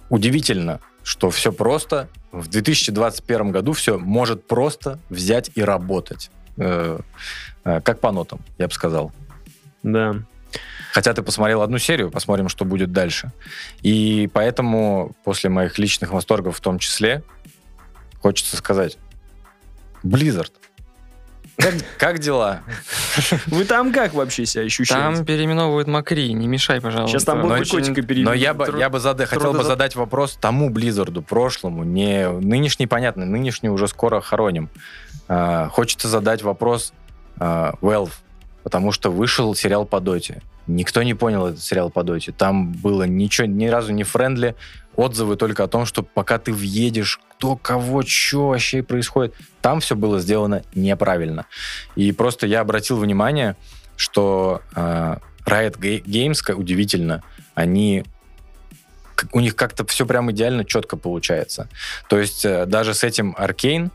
Удивительно, 0.09 0.79
что 1.03 1.29
все 1.29 1.51
просто. 1.51 2.07
В 2.31 2.47
2021 2.47 3.51
году 3.51 3.73
все 3.73 3.97
может 3.97 4.47
просто 4.47 4.97
взять 5.09 5.51
и 5.55 5.61
работать. 5.61 6.31
Э, 6.55 6.99
Как 7.65 7.99
по 7.99 8.13
нотам, 8.13 8.39
я 8.57 8.69
бы 8.69 8.73
сказал. 8.73 9.11
Да. 9.83 10.15
Хотя 10.93 11.13
ты 11.13 11.21
посмотрел 11.21 11.63
одну 11.63 11.79
серию, 11.79 12.11
посмотрим, 12.11 12.47
что 12.47 12.63
будет 12.63 12.93
дальше. 12.93 13.33
И 13.81 14.29
поэтому 14.31 15.13
после 15.25 15.49
моих 15.49 15.77
личных 15.77 16.13
восторгов 16.13 16.55
в 16.55 16.61
том 16.61 16.79
числе 16.79 17.23
хочется 18.25 18.57
сказать, 18.57 18.97
Blizzard, 20.01 20.51
как, 21.57 21.75
как 21.99 22.17
дела? 22.17 22.61
Вы 23.45 23.65
там 23.65 23.93
как 23.93 24.15
вообще 24.15 24.47
себя 24.47 24.63
ощущаете? 24.63 25.17
Там 25.17 25.25
переименовывают 25.25 25.87
Макри, 25.87 26.33
не 26.33 26.47
мешай, 26.47 26.81
пожалуйста. 26.81 27.11
Сейчас 27.11 27.23
там 27.23 27.41
но 27.41 27.49
будет 27.49 27.69
котика 27.69 28.01
Но 28.15 28.33
я 28.33 28.55
бы, 28.55 28.79
я 28.79 28.89
бы 28.89 28.99
зада- 28.99 29.27
хотел 29.27 29.53
бы 29.53 29.63
задать 29.63 29.95
вопрос 29.95 30.39
тому 30.41 30.71
Близзарду, 30.71 31.21
прошлому, 31.21 31.83
не 31.83 32.27
нынешний, 32.27 32.87
понятно, 32.87 33.25
нынешний 33.25 33.69
уже 33.69 33.87
скоро 33.87 34.21
хороним. 34.21 34.71
А, 35.27 35.69
хочется 35.69 36.07
задать 36.07 36.41
вопрос 36.41 36.93
а, 37.37 37.75
Valve, 37.79 38.13
потому 38.63 38.91
что 38.91 39.11
вышел 39.11 39.53
сериал 39.53 39.85
по 39.85 39.99
Доте. 39.99 40.41
Никто 40.65 41.03
не 41.03 41.13
понял 41.13 41.45
этот 41.45 41.61
сериал 41.61 41.91
по 41.91 42.01
Доте. 42.01 42.31
Там 42.31 42.71
было 42.71 43.03
ничего, 43.03 43.45
ни 43.45 43.67
разу 43.67 43.93
не 43.93 44.03
friendly, 44.03 44.55
отзывы 44.95 45.35
только 45.35 45.63
о 45.63 45.67
том, 45.67 45.85
что 45.85 46.03
пока 46.03 46.37
ты 46.37 46.51
въедешь, 46.53 47.19
кто, 47.31 47.55
кого, 47.55 48.03
что 48.03 48.49
вообще 48.49 48.83
происходит. 48.83 49.35
Там 49.61 49.79
все 49.79 49.95
было 49.95 50.19
сделано 50.19 50.63
неправильно. 50.73 51.45
И 51.95 52.11
просто 52.11 52.47
я 52.47 52.61
обратил 52.61 52.97
внимание, 52.97 53.55
что 53.97 54.61
э, 54.75 55.17
Riot 55.45 55.77
Ga- 55.79 56.03
Games, 56.03 56.53
удивительно, 56.53 57.23
они 57.53 58.03
у 59.31 59.39
них 59.39 59.55
как-то 59.55 59.85
все 59.85 60.05
прям 60.05 60.31
идеально 60.31 60.65
четко 60.65 60.97
получается. 60.97 61.69
То 62.09 62.19
есть 62.19 62.45
э, 62.45 62.65
даже 62.65 62.93
с 62.93 63.03
этим 63.03 63.35
Аркейн, 63.37 63.91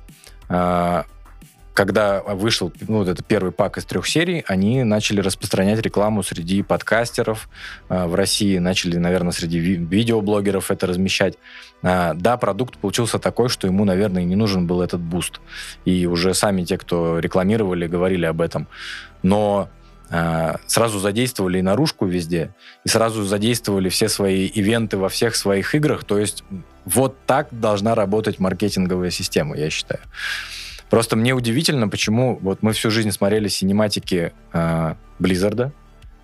когда 1.81 2.20
вышел 2.20 2.70
ну, 2.89 2.99
вот 2.99 3.09
это 3.09 3.22
первый 3.22 3.53
пак 3.53 3.78
из 3.78 3.87
трех 3.87 4.07
серий, 4.07 4.45
они 4.47 4.85
начали 4.85 5.22
распространять 5.22 5.81
рекламу 5.81 6.22
среди 6.22 6.61
подкастеров 6.62 7.49
э, 7.89 8.05
в 8.05 8.14
России, 8.14 8.59
начали, 8.59 8.99
наверное, 8.99 9.33
среди 9.33 9.59
ви- 9.59 9.76
видеоблогеров 9.76 10.70
это 10.70 10.87
размещать. 10.87 11.39
А, 11.83 12.12
да, 12.12 12.37
продукт 12.37 12.76
получился 12.76 13.18
такой, 13.18 13.49
что 13.49 13.66
ему, 13.66 13.87
наверное, 13.87 14.24
не 14.24 14.37
нужен 14.37 14.66
был 14.66 14.83
этот 14.83 15.01
буст. 15.01 15.41
И 15.87 16.05
уже 16.05 16.35
сами 16.35 16.64
те, 16.64 16.76
кто 16.76 17.18
рекламировали, 17.18 17.87
говорили 17.87 18.26
об 18.26 18.43
этом. 18.43 18.68
Но 19.22 19.70
а, 20.11 20.59
сразу 20.66 20.99
задействовали 20.99 21.61
и 21.61 21.62
наружку 21.62 22.05
везде, 22.05 22.55
и 22.85 22.91
сразу 22.91 23.22
задействовали 23.22 23.89
все 23.89 24.11
свои 24.11 24.45
ивенты 24.45 24.99
во 24.99 25.09
всех 25.09 25.35
своих 25.35 25.74
играх. 25.74 26.05
То 26.05 26.18
есть 26.18 26.45
вот 26.85 27.16
так 27.24 27.49
должна 27.51 27.95
работать 27.95 28.39
маркетинговая 28.39 29.09
система, 29.09 29.57
я 29.57 29.70
считаю. 29.70 30.01
Просто 30.91 31.16
мне 31.16 31.32
удивительно, 31.34 31.88
почему 31.88 32.38
вот 32.43 32.62
мы 32.62 32.72
всю 32.72 32.91
жизнь 32.91 33.11
смотрели 33.12 33.49
синематики 33.49 34.32
э, 34.53 34.95
Близзарда, 35.20 35.72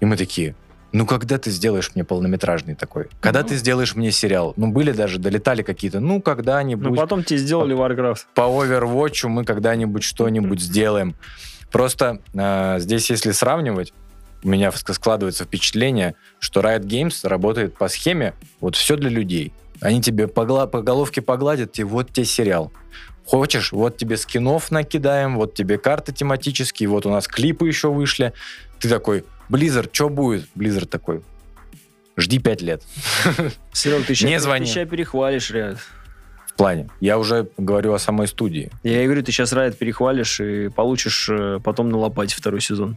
и 0.00 0.04
мы 0.04 0.16
такие, 0.16 0.54
ну 0.92 1.06
когда 1.06 1.38
ты 1.38 1.50
сделаешь 1.50 1.92
мне 1.94 2.02
полнометражный 2.04 2.74
такой? 2.74 3.06
Когда 3.20 3.42
Ну. 3.42 3.48
ты 3.48 3.54
сделаешь 3.56 3.94
мне 3.94 4.10
сериал? 4.10 4.54
Ну 4.56 4.72
были 4.72 4.90
даже, 4.92 5.18
долетали 5.20 5.62
какие-то, 5.62 6.00
ну 6.00 6.20
когда-нибудь 6.20 6.84
Ну, 6.90 6.94
потом 6.96 7.22
тебе 7.22 7.38
сделали 7.38 7.76
Warcraft. 7.76 8.24
по 8.34 8.40
Overwatch 8.42 9.28
мы 9.28 9.44
когда-нибудь 9.44 10.02
что-нибудь 10.02 10.60
сделаем. 10.60 11.14
Просто 11.70 12.20
э, 12.34 12.76
здесь, 12.80 13.08
если 13.10 13.30
сравнивать, 13.32 13.92
у 14.42 14.48
меня 14.48 14.68
ск- 14.70 14.92
складывается 14.92 15.44
впечатление, 15.44 16.14
что 16.40 16.60
Riot 16.60 16.82
Games 16.84 17.26
работает 17.28 17.76
по 17.76 17.88
схеме 17.88 18.34
вот 18.60 18.74
все 18.76 18.96
для 18.96 19.10
людей. 19.10 19.52
Они 19.80 20.00
тебе 20.00 20.26
по, 20.28 20.66
по 20.66 20.82
головке 20.82 21.22
погладят, 21.22 21.78
и 21.78 21.84
вот 21.84 22.12
тебе 22.12 22.24
сериал. 22.26 22.72
Хочешь, 23.26 23.72
вот 23.72 23.96
тебе 23.96 24.16
скинов 24.16 24.70
накидаем, 24.70 25.36
вот 25.36 25.54
тебе 25.54 25.78
карты 25.78 26.12
тематические, 26.12 26.88
вот 26.88 27.06
у 27.06 27.10
нас 27.10 27.26
клипы 27.26 27.66
еще 27.66 27.90
вышли. 27.92 28.32
Ты 28.78 28.88
такой, 28.88 29.24
Blizzard, 29.50 29.88
что 29.92 30.08
будет? 30.08 30.46
Blizzard 30.54 30.86
такой, 30.86 31.22
жди 32.16 32.38
пять 32.38 32.62
лет. 32.62 32.84
Серег, 33.72 34.06
ты 34.06 34.14
сейчас, 34.14 34.30
Не 34.30 34.38
звони. 34.38 34.66
Ты 34.66 34.72
сейчас 34.72 34.88
перехвалишь, 34.88 35.50
Ряд. 35.50 35.78
В 36.46 36.54
плане. 36.54 36.88
Я 37.00 37.18
уже 37.18 37.48
говорю 37.58 37.94
о 37.94 37.98
самой 37.98 38.28
студии. 38.28 38.70
Я 38.84 39.02
и 39.02 39.04
говорю, 39.04 39.24
ты 39.24 39.32
сейчас 39.32 39.52
Райт 39.52 39.76
перехвалишь 39.76 40.40
и 40.40 40.68
получишь 40.68 41.28
э, 41.28 41.58
потом 41.62 41.90
на 41.90 41.98
лопате 41.98 42.36
второй 42.36 42.60
сезон. 42.60 42.96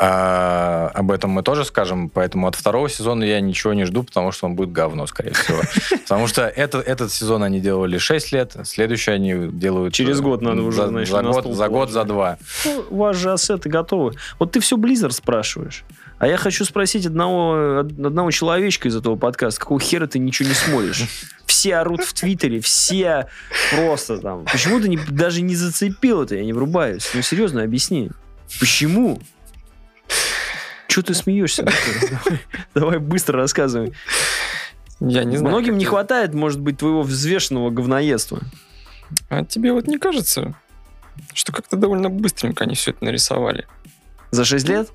А, 0.00 0.90
об 0.94 1.10
этом 1.10 1.30
мы 1.30 1.42
тоже 1.42 1.64
скажем, 1.64 2.08
поэтому 2.08 2.46
от 2.46 2.54
второго 2.54 2.88
сезона 2.88 3.24
я 3.24 3.40
ничего 3.40 3.74
не 3.74 3.84
жду, 3.84 4.04
потому 4.04 4.30
что 4.30 4.46
он 4.46 4.54
будет 4.54 4.70
говно, 4.70 5.06
скорее 5.06 5.32
всего. 5.32 5.60
Потому 6.08 6.28
что 6.28 6.46
это, 6.46 6.78
этот 6.78 7.12
сезон 7.12 7.42
они 7.42 7.60
делали 7.60 7.98
6 7.98 8.32
лет, 8.32 8.56
следующий 8.64 9.10
они 9.10 9.48
делают... 9.50 9.94
Через 9.94 10.20
э, 10.20 10.22
год 10.22 10.40
надо 10.40 10.62
уже, 10.62 10.82
за, 10.82 10.88
знаешь, 10.88 11.08
за 11.08 11.22
год, 11.22 11.46
за 11.52 11.68
год, 11.68 11.90
за 11.90 12.04
два. 12.04 12.38
Ну, 12.64 12.84
у 12.90 12.96
вас 12.98 13.16
же 13.16 13.32
ассеты 13.32 13.68
готовы. 13.68 14.14
Вот 14.38 14.52
ты 14.52 14.60
все 14.60 14.76
Blizzard 14.76 15.10
спрашиваешь. 15.10 15.84
А 16.18 16.26
я 16.26 16.36
хочу 16.36 16.64
спросить 16.64 17.06
одного, 17.06 17.80
од- 17.80 17.92
одного 18.06 18.30
человечка 18.30 18.88
из 18.88 18.96
этого 18.96 19.16
подкаста, 19.16 19.60
какого 19.60 19.80
хера 19.80 20.06
ты 20.06 20.18
ничего 20.18 20.48
не 20.48 20.54
смотришь? 20.54 21.04
Все 21.46 21.76
орут 21.76 22.02
в 22.02 22.12
Твиттере, 22.12 22.60
все 22.60 23.26
просто 23.74 24.18
там. 24.18 24.44
Почему 24.44 24.80
ты 24.80 24.88
не- 24.88 24.98
даже 25.08 25.42
не 25.42 25.54
зацепил 25.56 26.22
это? 26.22 26.36
Я 26.36 26.44
не 26.44 26.52
врубаюсь. 26.52 27.08
Ну, 27.14 27.22
серьезно, 27.22 27.62
объясни. 27.62 28.10
Почему? 28.60 29.20
Че 30.88 31.02
ты 31.02 31.14
смеешься? 31.14 31.66
Давай, 32.74 32.98
быстро 32.98 33.38
рассказывай. 33.40 33.92
Я 35.00 35.22
не 35.24 35.36
знаю. 35.36 35.54
Многим 35.54 35.78
не 35.78 35.84
хватает, 35.84 36.34
может 36.34 36.60
быть, 36.60 36.78
твоего 36.78 37.02
взвешенного 37.02 37.70
говноедства. 37.70 38.40
А 39.28 39.44
тебе 39.44 39.72
вот 39.72 39.86
не 39.86 39.98
кажется, 39.98 40.54
что 41.34 41.52
как-то 41.52 41.76
довольно 41.76 42.08
быстренько 42.10 42.64
они 42.64 42.74
все 42.74 42.90
это 42.92 43.04
нарисовали? 43.04 43.66
За 44.30 44.44
6 44.44 44.68
лет? 44.68 44.88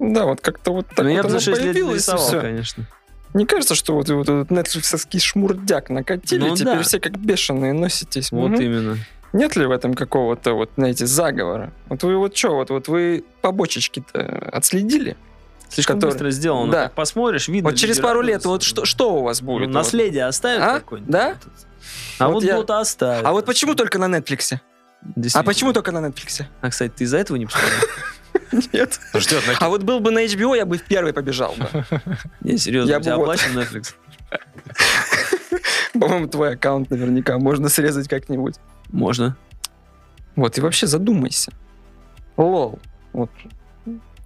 Да, 0.00 0.24
вот 0.24 0.40
как-то 0.40 0.72
вот 0.72 0.88
так 0.88 1.04
ну, 1.04 1.08
я 1.10 1.22
вот 1.22 1.30
бы 1.32 1.38
за 1.40 1.50
оно 1.50 1.56
6 1.56 1.62
лет 1.74 1.86
нарисовал, 1.86 2.26
всё. 2.26 2.40
конечно. 2.40 2.86
Не 3.34 3.44
кажется, 3.44 3.74
что 3.74 3.94
вот, 3.94 4.08
вот 4.08 4.28
этот 4.28 4.50
нетфликсовский 4.50 5.20
шмурдяк 5.20 5.90
накатили, 5.90 6.40
Ну 6.48 6.56
теперь 6.56 6.76
да. 6.76 6.82
все 6.82 6.98
как 6.98 7.18
бешеные 7.18 7.74
носитесь. 7.74 8.32
Вот 8.32 8.52
Мгм. 8.52 8.60
именно. 8.62 8.98
Нет 9.32 9.56
ли 9.56 9.66
в 9.66 9.70
этом 9.70 9.94
какого-то, 9.94 10.54
вот, 10.54 10.70
знаете, 10.76 11.06
заговора? 11.06 11.72
Вот 11.88 12.02
вы 12.02 12.16
вот 12.16 12.36
что, 12.36 12.54
вот, 12.56 12.70
вот 12.70 12.88
вы 12.88 13.24
побочечки-то 13.42 14.48
отследили? 14.52 15.16
Слишком 15.68 15.96
Который- 15.96 16.12
быстро 16.12 16.30
сделано. 16.30 16.72
Да. 16.72 16.82
Так 16.84 16.94
посмотришь, 16.94 17.48
видно. 17.48 17.70
Вот 17.70 17.76
через 17.76 17.98
пару 18.00 18.22
лет, 18.22 18.44
вот 18.46 18.62
что, 18.62 18.86
что 18.86 19.16
у 19.16 19.22
вас 19.22 19.42
Ну, 19.42 19.46
будет? 19.48 19.68
наследие 19.68 20.24
оставят 20.24 20.62
А? 20.62 20.74
какое-нибудь? 20.80 21.10
Да? 21.12 21.36
А 22.18 22.28
Вот 22.28 22.34
вот, 22.36 22.44
я- 22.44 22.56
Дота 22.56 22.80
оставят. 22.80 23.26
А 23.26 23.32
вот 23.32 23.44
почему 23.44 23.74
только 23.74 23.98
на 23.98 24.06
Netflix? 24.16 24.56
А 25.34 25.42
почему 25.42 25.72
только 25.74 25.92
на 25.92 25.98
Netflix? 26.06 26.42
А, 26.62 26.70
кстати, 26.70 26.92
ты 26.96 27.04
из-за 27.04 27.18
этого 27.18 27.36
не 27.36 27.44
посмотрел? 27.46 27.80
Нет. 28.72 28.98
Ждет 29.14 29.46
на 29.46 29.54
А 29.60 29.68
вот 29.68 29.82
был 29.82 30.00
бы 30.00 30.10
на 30.10 30.24
HBO, 30.24 30.56
я 30.56 30.64
бы 30.64 30.78
в 30.78 30.82
первый 30.84 31.12
побежал 31.12 31.54
бы. 31.54 31.68
Не, 32.40 32.56
серьезно, 32.56 32.90
Я 32.90 33.00
тебя 33.00 33.16
бы 33.16 33.24
вот- 33.26 33.34
оплачен 33.38 33.58
Netflix? 33.58 33.94
По-моему, 36.00 36.28
твой 36.28 36.54
аккаунт 36.54 36.90
наверняка 36.90 37.38
можно 37.38 37.68
срезать 37.68 38.08
как-нибудь. 38.08 38.54
Можно. 38.90 39.36
Вот, 40.36 40.56
и 40.56 40.60
вообще 40.60 40.86
задумайся. 40.86 41.52
Лол. 42.36 42.78
Вот. 43.12 43.30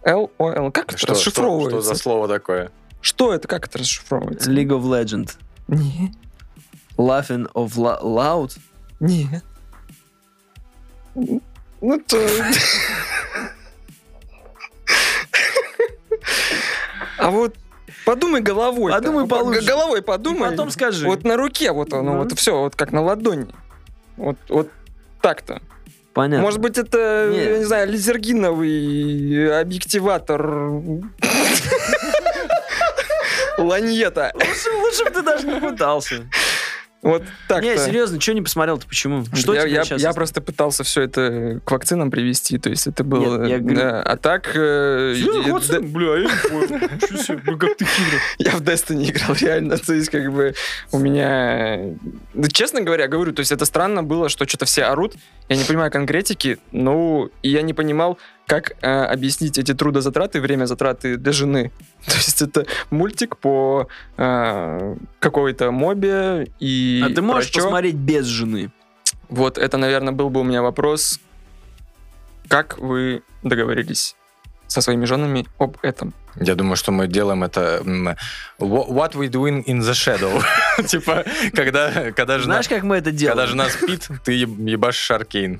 L-O-L. 0.04 0.70
Как 0.72 0.88
это 0.88 0.98
Что, 0.98 1.06
что, 1.06 1.14
расшифровывается? 1.14 1.80
что 1.80 1.94
за 1.94 2.00
слово 2.00 2.28
такое? 2.28 2.70
Что 3.00 3.32
это? 3.32 3.48
Как 3.48 3.66
это 3.68 3.78
расшифровывается? 3.78 4.50
League 4.50 4.68
of 4.68 4.82
Legends. 4.82 5.36
Не. 5.68 6.12
Laughing 6.96 7.50
of 7.52 7.72
la- 7.76 8.00
loud? 8.02 8.58
Нет. 9.00 9.44
Ну, 11.14 12.00
то... 12.06 12.18
А 17.18 17.30
вот 17.30 17.54
подумай 18.04 18.40
головой. 18.40 18.92
Подумай 18.92 19.26
получше. 19.26 19.62
Головой 19.64 20.02
подумай. 20.02 20.50
Потом 20.50 20.70
скажи. 20.70 21.06
Вот 21.06 21.24
на 21.24 21.36
руке 21.36 21.72
вот 21.72 21.92
оно, 21.92 22.12
Ну. 22.14 22.18
вот 22.22 22.32
все, 22.38 22.58
вот 22.58 22.76
как 22.76 22.92
на 22.92 23.02
ладони. 23.02 23.46
Вот, 24.16 24.36
вот 24.48 24.70
так-то. 25.20 25.60
Понятно. 26.12 26.42
Может 26.42 26.60
быть, 26.60 26.76
это, 26.76 27.30
Нет. 27.32 27.50
я 27.52 27.58
не 27.58 27.64
знаю, 27.64 27.88
лизергиновый 27.88 29.60
объективатор 29.60 30.46
ланьета. 33.58 34.32
Лучше, 34.34 34.70
лучше 34.76 35.04
бы 35.04 35.10
ты 35.10 35.22
даже 35.22 35.46
не 35.46 35.60
пытался. 35.60 36.26
Вот 37.02 37.24
так 37.48 37.64
Не, 37.64 37.76
серьезно, 37.76 38.20
что 38.20 38.32
не 38.32 38.42
посмотрел-то? 38.42 38.86
Почему? 38.86 39.24
Что 39.34 39.54
я, 39.54 39.62
тебе 39.62 39.72
я, 39.72 39.84
сейчас? 39.84 40.00
я 40.00 40.12
просто 40.12 40.40
пытался 40.40 40.84
все 40.84 41.02
это 41.02 41.60
к 41.64 41.70
вакцинам 41.70 42.12
привести, 42.12 42.58
то 42.58 42.70
есть 42.70 42.86
это 42.86 43.02
было... 43.02 43.38
Нет, 43.40 43.50
я 43.50 43.58
говорю- 43.58 43.76
да, 43.76 44.02
а 44.02 44.16
так... 44.16 44.52
э, 44.54 45.14
я- 45.16 45.52
вакцина? 45.52 45.80
Бля, 45.80 46.16
я 46.18 46.22
не 46.22 47.56
как 47.58 47.76
ты 47.76 47.84
хитро. 47.84 48.18
Я 48.38 48.52
в 48.52 48.62
Destiny 48.62 49.10
играл, 49.10 49.36
реально. 49.40 49.78
То 49.78 49.94
есть, 49.94 50.10
как 50.10 50.32
бы, 50.32 50.54
у 50.92 50.98
меня... 50.98 51.80
Да, 52.34 52.48
честно 52.48 52.82
говоря, 52.82 53.08
говорю, 53.08 53.32
то 53.32 53.40
есть, 53.40 53.50
это 53.50 53.64
странно 53.64 54.04
было, 54.04 54.28
что 54.28 54.46
что-то 54.46 54.64
все 54.66 54.84
орут. 54.84 55.14
Я 55.48 55.56
не 55.56 55.64
понимаю 55.64 55.90
конкретики, 55.90 56.58
ну, 56.70 57.30
и 57.42 57.48
я 57.48 57.62
не 57.62 57.74
понимал, 57.74 58.16
как 58.52 58.72
э, 58.82 58.86
объяснить 58.86 59.56
эти 59.56 59.72
трудозатраты, 59.72 60.38
время 60.38 60.66
затраты 60.66 61.16
для 61.16 61.32
жены. 61.32 61.72
То 62.06 62.16
есть, 62.16 62.42
это 62.42 62.66
мультик 62.90 63.38
по 63.38 63.88
э, 64.18 64.96
какой-то 65.20 65.70
мобе 65.70 66.48
и... 66.60 67.02
А 67.02 67.08
ты 67.14 67.22
можешь 67.22 67.50
про 67.50 67.60
чё. 67.60 67.64
посмотреть 67.64 67.94
без 67.94 68.26
жены? 68.26 68.70
Вот 69.30 69.56
это, 69.56 69.78
наверное, 69.78 70.12
был 70.12 70.28
бы 70.28 70.40
у 70.40 70.44
меня 70.44 70.60
вопрос. 70.60 71.18
Как 72.46 72.78
вы 72.78 73.22
договорились 73.42 74.16
со 74.66 74.82
своими 74.82 75.06
женами 75.06 75.46
об 75.58 75.78
этом? 75.80 76.12
Я 76.36 76.54
думаю, 76.54 76.76
что 76.76 76.92
мы 76.92 77.06
делаем 77.06 77.44
это... 77.44 77.80
What 78.58 79.14
we 79.14 79.30
doing 79.30 79.64
in 79.64 79.80
the 79.80 79.94
shadow. 79.94 80.42
Типа, 80.86 81.24
когда, 81.54 82.12
когда 82.12 82.38
жена... 82.38 82.56
Знаешь, 82.56 82.68
как 82.68 82.82
мы 82.82 82.96
это 82.96 83.12
делаем? 83.12 83.38
Когда 83.38 83.46
жена 83.46 83.70
спит, 83.70 84.08
ты 84.24 84.32
еб- 84.32 84.58
ебашишь 84.68 85.10
Аркейн. 85.10 85.58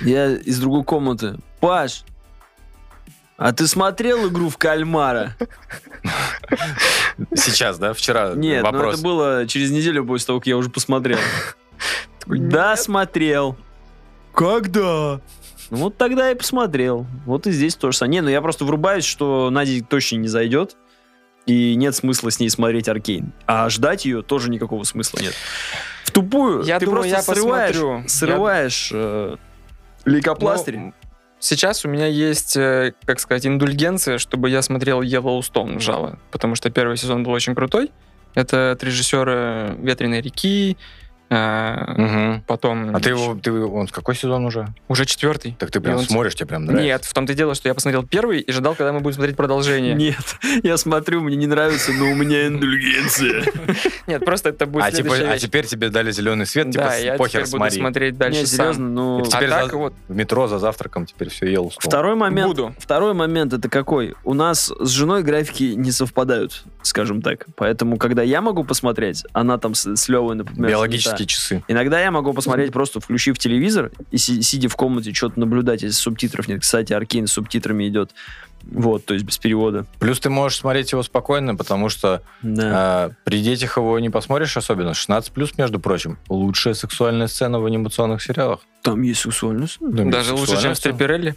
Я 0.00 0.32
из 0.32 0.58
другой 0.58 0.84
комнаты. 0.84 1.38
Паш, 1.64 2.04
а 3.38 3.54
ты 3.54 3.66
смотрел 3.66 4.28
игру 4.28 4.50
в 4.50 4.58
кальмара? 4.58 5.34
Сейчас, 7.34 7.78
да? 7.78 7.94
Вчера 7.94 8.34
Нет, 8.34 8.62
ну 8.62 8.70
вопрос. 8.70 8.94
это 8.96 9.02
было 9.02 9.46
через 9.46 9.70
неделю 9.70 10.04
после 10.04 10.26
того, 10.26 10.40
как 10.40 10.46
я 10.46 10.58
уже 10.58 10.68
посмотрел. 10.68 11.18
Да, 12.26 12.76
смотрел. 12.76 13.56
Когда? 14.34 15.22
Ну 15.70 15.76
вот 15.78 15.96
тогда 15.96 16.30
и 16.30 16.34
посмотрел. 16.34 17.06
Вот 17.24 17.46
и 17.46 17.50
здесь 17.50 17.76
то 17.76 17.90
же 17.90 17.96
самое. 17.96 18.16
Не, 18.16 18.20
ну 18.20 18.28
я 18.28 18.42
просто 18.42 18.66
врубаюсь, 18.66 19.06
что 19.06 19.48
Наде 19.48 19.82
точно 19.82 20.16
не 20.16 20.28
зайдет. 20.28 20.76
И 21.46 21.76
нет 21.76 21.96
смысла 21.96 22.30
с 22.30 22.40
ней 22.40 22.50
смотреть 22.50 22.90
Аркейн. 22.90 23.32
А 23.46 23.70
ждать 23.70 24.04
ее 24.04 24.20
тоже 24.20 24.50
никакого 24.50 24.84
смысла 24.84 25.20
нет. 25.20 25.32
В 26.04 26.10
тупую 26.10 26.62
Я 26.64 26.78
ты 26.78 26.84
думаю, 26.84 27.04
просто 27.04 27.16
я 27.16 27.22
срываешь, 27.22 27.74
посмотрю. 27.74 28.08
срываешь 28.08 28.90
э, 28.92 29.36
лейкопластырь. 30.04 30.76
Ну, 30.78 30.94
сейчас 31.44 31.84
у 31.84 31.88
меня 31.88 32.06
есть, 32.06 32.56
э, 32.56 32.94
как 33.04 33.20
сказать, 33.20 33.46
индульгенция, 33.46 34.18
чтобы 34.18 34.50
я 34.50 34.62
смотрел 34.62 35.02
Yellowstone 35.02 35.78
жало, 35.80 36.18
потому 36.30 36.54
что 36.54 36.70
первый 36.70 36.96
сезон 36.96 37.22
был 37.22 37.32
очень 37.32 37.54
крутой. 37.54 37.92
Это 38.34 38.72
от 38.72 38.82
режиссера 38.82 39.76
«Ветреной 39.78 40.20
реки», 40.20 40.76
Мгм. 41.96 42.42
потом... 42.46 42.94
А 42.94 43.00
ты 43.00 43.10
его, 43.10 43.34
ты, 43.40 43.52
он 43.52 43.86
какой 43.88 44.14
сезон 44.14 44.44
уже? 44.46 44.68
Уже 44.88 45.04
четвертый. 45.06 45.56
Так 45.58 45.70
ты 45.70 45.80
прям 45.80 45.96
И 45.96 45.98
он- 46.00 46.04
смотришь, 46.04 46.34
тебе 46.34 46.46
прям 46.46 46.64
нравится? 46.64 46.84
Нет, 46.84 47.04
в 47.04 47.12
том-то 47.14 47.32
и 47.32 47.36
дело, 47.36 47.54
что 47.54 47.68
я 47.68 47.74
посмотрел 47.74 48.02
первый 48.04 48.40
и 48.40 48.52
ждал, 48.52 48.74
когда 48.74 48.92
мы 48.92 49.00
будем 49.00 49.14
смотреть 49.16 49.36
продолжение. 49.36 49.94
Нет, 49.94 50.36
я 50.62 50.76
смотрю, 50.76 51.20
мне 51.22 51.36
не 51.36 51.46
нравится, 51.46 51.92
но 51.92 52.10
у 52.10 52.14
меня 52.14 52.46
индульгенция. 52.46 53.44
Нет, 54.06 54.24
просто 54.24 54.50
это 54.50 54.66
будет 54.66 54.84
А, 54.84 54.92
типа, 54.92 55.14
а 55.16 55.38
теперь 55.38 55.66
тебе 55.66 55.88
дали 55.88 56.10
зеленый 56.12 56.46
свет, 56.46 56.70
типа, 56.70 56.84
Да, 56.84 56.90
с- 56.92 57.02
я 57.02 57.14
похер 57.16 57.42
теперь 57.42 57.44
буду 57.44 57.56
смотри. 57.56 57.78
смотреть 57.80 58.16
дальше 58.18 58.40
Не, 58.40 58.46
сам. 58.46 58.56
серьезно, 58.58 58.88
ну... 58.88 59.20
И 59.20 59.28
А 59.32 59.40
так 59.40 59.70
за- 59.70 59.76
вот, 59.76 59.94
В 60.08 60.14
метро 60.14 60.46
за 60.46 60.58
завтраком 60.58 61.06
теперь 61.06 61.28
все 61.30 61.46
ел. 61.50 61.72
Второй 61.78 62.14
момент, 62.14 62.48
Буду. 62.48 62.74
второй 62.78 63.14
момент 63.14 63.52
это 63.52 63.68
какой? 63.68 64.14
У 64.24 64.34
нас 64.34 64.72
с 64.78 64.88
женой 64.90 65.22
графики 65.22 65.74
не 65.76 65.90
совпадают, 65.90 66.64
скажем 66.82 67.22
так. 67.22 67.46
Поэтому, 67.56 67.96
когда 67.96 68.22
я 68.22 68.40
могу 68.40 68.64
посмотреть, 68.64 69.24
она 69.32 69.58
там 69.58 69.74
с, 69.74 69.96
с 69.96 70.08
Левой, 70.08 70.34
например, 70.36 70.70
Биологические 70.70 71.23
занята. 71.24 71.34
часы. 71.34 71.62
Иногда 71.68 72.00
я 72.00 72.10
могу 72.10 72.32
посмотреть, 72.32 72.72
просто 72.72 73.00
включив 73.00 73.38
телевизор 73.38 73.90
и 74.10 74.16
си- 74.18 74.42
сидя 74.42 74.68
в 74.68 74.76
комнате, 74.76 75.12
что-то 75.12 75.38
наблюдать, 75.40 75.82
если 75.82 75.94
субтитров 75.96 76.48
нет. 76.48 76.60
Кстати, 76.62 76.92
Аркейн 76.92 77.26
с 77.26 77.32
субтитрами 77.32 77.88
идет. 77.88 78.12
Вот, 78.62 79.04
то 79.04 79.12
есть 79.12 79.26
без 79.26 79.36
перевода. 79.36 79.84
Плюс 79.98 80.20
ты 80.20 80.30
можешь 80.30 80.58
смотреть 80.58 80.92
его 80.92 81.02
спокойно, 81.02 81.54
потому 81.54 81.90
что 81.90 82.22
Да. 82.42 82.70
а, 82.74 83.10
при 83.24 83.42
детях 83.42 83.76
его 83.76 83.98
не 83.98 84.08
посмотришь 84.08 84.56
особенно. 84.56 84.94
16 84.94 85.32
плюс, 85.32 85.58
между 85.58 85.78
прочим. 85.78 86.18
Лучшая 86.30 86.72
сексуальная 86.72 87.26
сцена 87.26 87.60
в 87.60 87.66
анимационных 87.66 88.22
сериалах. 88.22 88.60
Там 88.82 89.02
есть 89.02 89.20
сексуальность. 89.20 89.78
Там 89.80 90.10
даже 90.10 90.30
есть 90.30 90.40
лучше, 90.40 90.62
чем 90.62 90.74
сексуальная 90.74 90.74
в 90.74 90.76
сцена. 90.78 90.94
Стриперелли. 90.94 91.34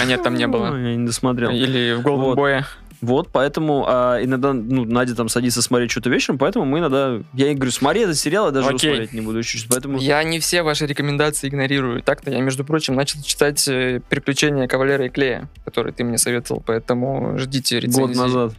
А 0.00 0.04
нет, 0.06 0.22
там 0.22 0.36
не 0.36 0.46
было. 0.46 0.74
Я 0.74 0.96
не 0.96 1.04
досмотрел. 1.06 1.50
Или 1.50 1.94
в 1.98 2.02
Голден 2.02 2.24
Вот. 2.24 2.36
Бое. 2.36 2.64
Вот, 3.04 3.28
поэтому 3.30 3.84
а, 3.86 4.18
иногда, 4.22 4.52
ну, 4.52 4.84
Надя 4.84 5.14
там 5.14 5.28
садится 5.28 5.60
смотреть 5.62 5.90
что-то 5.90 6.10
вечером, 6.10 6.38
поэтому 6.38 6.64
мы 6.64 6.78
иногда... 6.78 7.20
Я 7.32 7.46
ей 7.46 7.54
говорю, 7.54 7.70
смотри 7.70 8.02
этот 8.02 8.16
сериал, 8.16 8.46
я 8.46 8.52
даже 8.52 8.68
его 8.68 8.76
Окей. 8.76 8.90
смотреть 8.90 9.12
не 9.12 9.20
буду. 9.20 9.42
чуть-чуть, 9.42 9.68
Поэтому... 9.68 9.98
Я 9.98 10.22
не 10.24 10.38
все 10.38 10.62
ваши 10.62 10.86
рекомендации 10.86 11.48
игнорирую. 11.48 12.02
Так-то 12.02 12.30
я, 12.30 12.40
между 12.40 12.64
прочим, 12.64 12.94
начал 12.94 13.20
читать 13.22 13.66
э, 13.68 14.00
«Приключения 14.08 14.66
Кавалера 14.66 15.06
и 15.06 15.08
Клея», 15.10 15.48
который 15.64 15.92
ты 15.92 16.04
мне 16.04 16.18
советовал, 16.18 16.62
поэтому 16.64 17.38
ждите 17.38 17.80
рецензии. 17.80 18.00
Год 18.00 18.14
назад. 18.16 18.52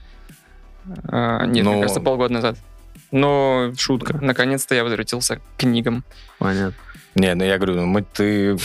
А, 1.07 1.45
нет, 1.45 1.65
Ну- 1.65 1.71
мне 1.71 1.81
кажется, 1.81 2.01
полгода 2.01 2.33
назад. 2.33 2.57
Но 3.11 3.71
Шутка. 3.77 4.17
наконец-то 4.21 4.75
я 4.75 4.83
возвратился 4.83 5.37
к 5.37 5.41
книгам. 5.57 6.03
Понятно. 6.39 6.75
Не, 7.15 7.33
ну 7.33 7.45
я 7.45 7.57
говорю, 7.57 7.75
ну 7.75 7.85
мы 7.85 8.01
ты 8.03 8.57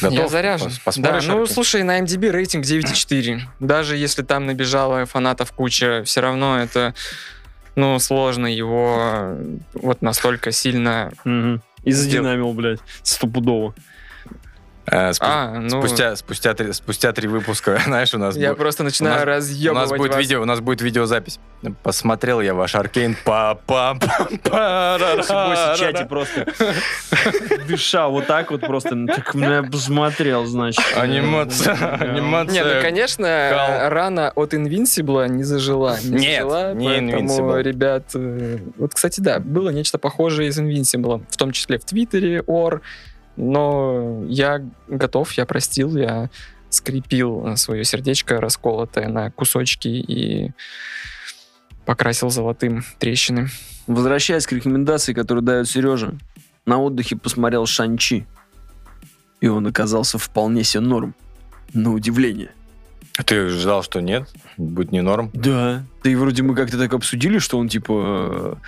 готов? 0.00 0.18
я 0.18 0.28
заряжен. 0.28 0.68
Пос- 0.68 0.72
Да, 0.76 0.80
Посмотришь? 0.84 1.26
ну 1.26 1.42
Арки? 1.42 1.52
слушай, 1.52 1.82
на 1.82 2.00
MDB 2.00 2.30
рейтинг 2.30 2.64
9,4. 2.64 3.40
Даже 3.60 3.96
если 3.96 4.22
там 4.22 4.46
набежало 4.46 5.04
фанатов 5.04 5.52
куча, 5.52 6.02
все 6.04 6.20
равно 6.20 6.58
это 6.58 6.94
ну, 7.76 7.98
сложно 7.98 8.46
его 8.46 8.96
э, 9.00 9.56
вот 9.74 10.02
настолько 10.02 10.50
сильно... 10.52 11.12
Мгм. 11.24 11.62
И 11.84 11.92
задинамил, 11.92 12.52
блядь, 12.52 12.80
стопудово. 13.02 13.74
Э, 14.90 15.10
спу- 15.10 15.18
А, 15.26 15.58
ну, 15.60 15.80
Спустя, 15.82 16.16
спустя, 16.16 16.52
три, 16.54 16.72
спустя 16.72 17.12
три 17.12 17.28
выпуска, 17.28 17.80
знаешь, 17.84 18.12
у 18.14 18.18
нас, 18.18 18.36
я 18.36 18.50
бу- 18.52 18.56
просто 18.56 18.82
у 18.82 18.86
начинаю 18.86 19.14
нас- 19.14 19.22
у 19.22 19.26
разъебывать 19.26 19.90
нас 19.90 19.98
будет 19.98 20.12
вас. 20.12 20.20
видео, 20.20 20.42
у 20.42 20.44
нас 20.44 20.60
будет 20.60 20.80
видеозапись. 20.82 21.38
Посмотрел 21.82 22.40
я 22.40 22.54
ваш 22.54 22.74
Аркейн. 22.74 23.16
па 23.24 23.54
па 23.66 23.96
па 24.42 24.98
В 24.98 25.76
чате 25.78 26.06
просто 26.06 26.46
дыша 27.68 28.08
вот 28.08 28.26
так 28.26 28.50
вот 28.50 28.60
просто. 28.62 28.94
ну, 28.94 29.06
Так 29.06 29.34
меня 29.34 29.62
посмотрел, 29.62 30.46
значит. 30.46 30.84
Анимация, 30.96 31.74
анимация. 31.96 32.64
Не, 32.64 32.74
ну, 32.74 32.82
конечно, 32.82 33.88
рана 33.90 34.32
от 34.34 34.54
Инвинсибла 34.54 35.28
не 35.28 35.44
зажила. 35.44 35.98
Не 36.02 36.10
Нет, 36.18 36.42
зажила, 36.42 36.74
не 36.74 36.86
поэтому, 36.86 37.10
Invincible. 37.18 37.62
ребят... 37.62 38.04
э, 38.14 38.58
Вот, 38.78 38.94
кстати, 38.94 39.20
да, 39.20 39.38
было 39.40 39.70
нечто 39.70 39.98
похожее 39.98 40.48
из 40.48 40.58
Инвинсибла, 40.58 41.20
в 41.30 41.36
том 41.36 41.52
числе 41.52 41.78
в 41.78 41.84
Твиттере, 41.84 42.42
Ор, 42.46 42.80
но 43.36 44.24
я 44.26 44.62
готов, 44.88 45.32
я 45.32 45.46
простил, 45.46 45.96
я 45.96 46.30
скрепил 46.68 47.56
свое 47.56 47.84
сердечко, 47.84 48.40
расколотое 48.40 49.08
на 49.08 49.30
кусочки 49.30 49.88
и 49.88 50.52
покрасил 51.84 52.30
золотым 52.30 52.84
трещины. 52.98 53.48
Возвращаясь 53.86 54.46
к 54.46 54.52
рекомендации, 54.52 55.12
которую 55.12 55.42
дает 55.42 55.68
Сережа, 55.68 56.14
на 56.66 56.78
отдыхе 56.78 57.16
посмотрел 57.16 57.66
Шанчи. 57.66 58.26
И 59.40 59.48
он 59.48 59.66
оказался 59.66 60.18
вполне 60.18 60.62
себе 60.62 60.80
норм. 60.80 61.14
На 61.72 61.92
удивление. 61.92 62.52
Ты 63.24 63.48
ждал, 63.48 63.82
что 63.82 64.00
нет? 64.00 64.28
Будет 64.56 64.92
не 64.92 65.02
норм? 65.02 65.30
Да. 65.32 65.84
Да 66.04 66.10
и 66.10 66.14
вроде 66.14 66.42
мы 66.42 66.54
как-то 66.54 66.78
так 66.78 66.92
обсудили, 66.92 67.38
что 67.38 67.58
он 67.58 67.68
типа... 67.68 68.58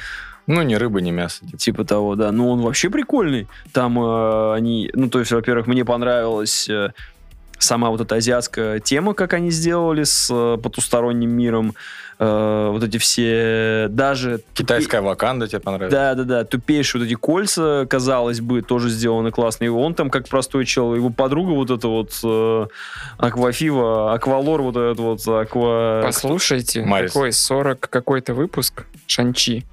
Ну, 0.46 0.62
ни 0.62 0.74
рыба, 0.74 1.00
ни 1.00 1.10
мясо. 1.10 1.44
типа. 1.46 1.58
Типа 1.58 1.84
того, 1.84 2.16
да. 2.16 2.32
Ну, 2.32 2.50
он 2.50 2.60
вообще 2.60 2.90
прикольный. 2.90 3.48
Там 3.72 3.98
э, 3.98 4.54
они... 4.54 4.90
Ну, 4.94 5.08
то 5.08 5.20
есть, 5.20 5.32
во-первых, 5.32 5.66
мне 5.66 5.84
понравилась 5.84 6.68
э, 6.68 6.90
сама 7.58 7.90
вот 7.90 8.00
эта 8.00 8.16
азиатская 8.16 8.80
тема, 8.80 9.14
как 9.14 9.32
они 9.34 9.50
сделали 9.50 10.04
с 10.04 10.28
э, 10.30 10.58
потусторонним 10.60 11.30
миром. 11.30 11.74
Э, 12.18 12.70
вот 12.72 12.82
эти 12.82 12.98
все... 12.98 13.86
Даже... 13.88 14.40
Китайская 14.54 15.00
ваканда 15.00 15.46
тебе 15.46 15.60
понравилась? 15.60 15.92
Да, 15.92 16.14
да, 16.14 16.24
да. 16.24 16.44
Тупейшие 16.44 17.00
вот 17.00 17.06
эти 17.06 17.14
кольца, 17.14 17.86
казалось 17.88 18.40
бы, 18.40 18.62
тоже 18.62 18.90
сделаны 18.90 19.30
классно. 19.30 19.64
И 19.64 19.68
он 19.68 19.94
там 19.94 20.10
как 20.10 20.28
простой 20.28 20.66
чел. 20.66 20.94
Его 20.94 21.10
подруга 21.10 21.50
вот 21.50 21.70
эта 21.70 21.88
вот 21.88 22.12
э, 22.24 22.66
Аквафива, 23.18 24.12
Аквалор 24.12 24.62
вот 24.62 24.76
этот 24.76 24.98
вот, 24.98 25.28
Аква... 25.28 26.02
Послушайте, 26.04 26.84
Марис. 26.84 27.12
какой 27.12 27.32
40 27.32 27.80
какой-то 27.88 28.34
выпуск 28.34 28.86
Шанчи. 29.06 29.64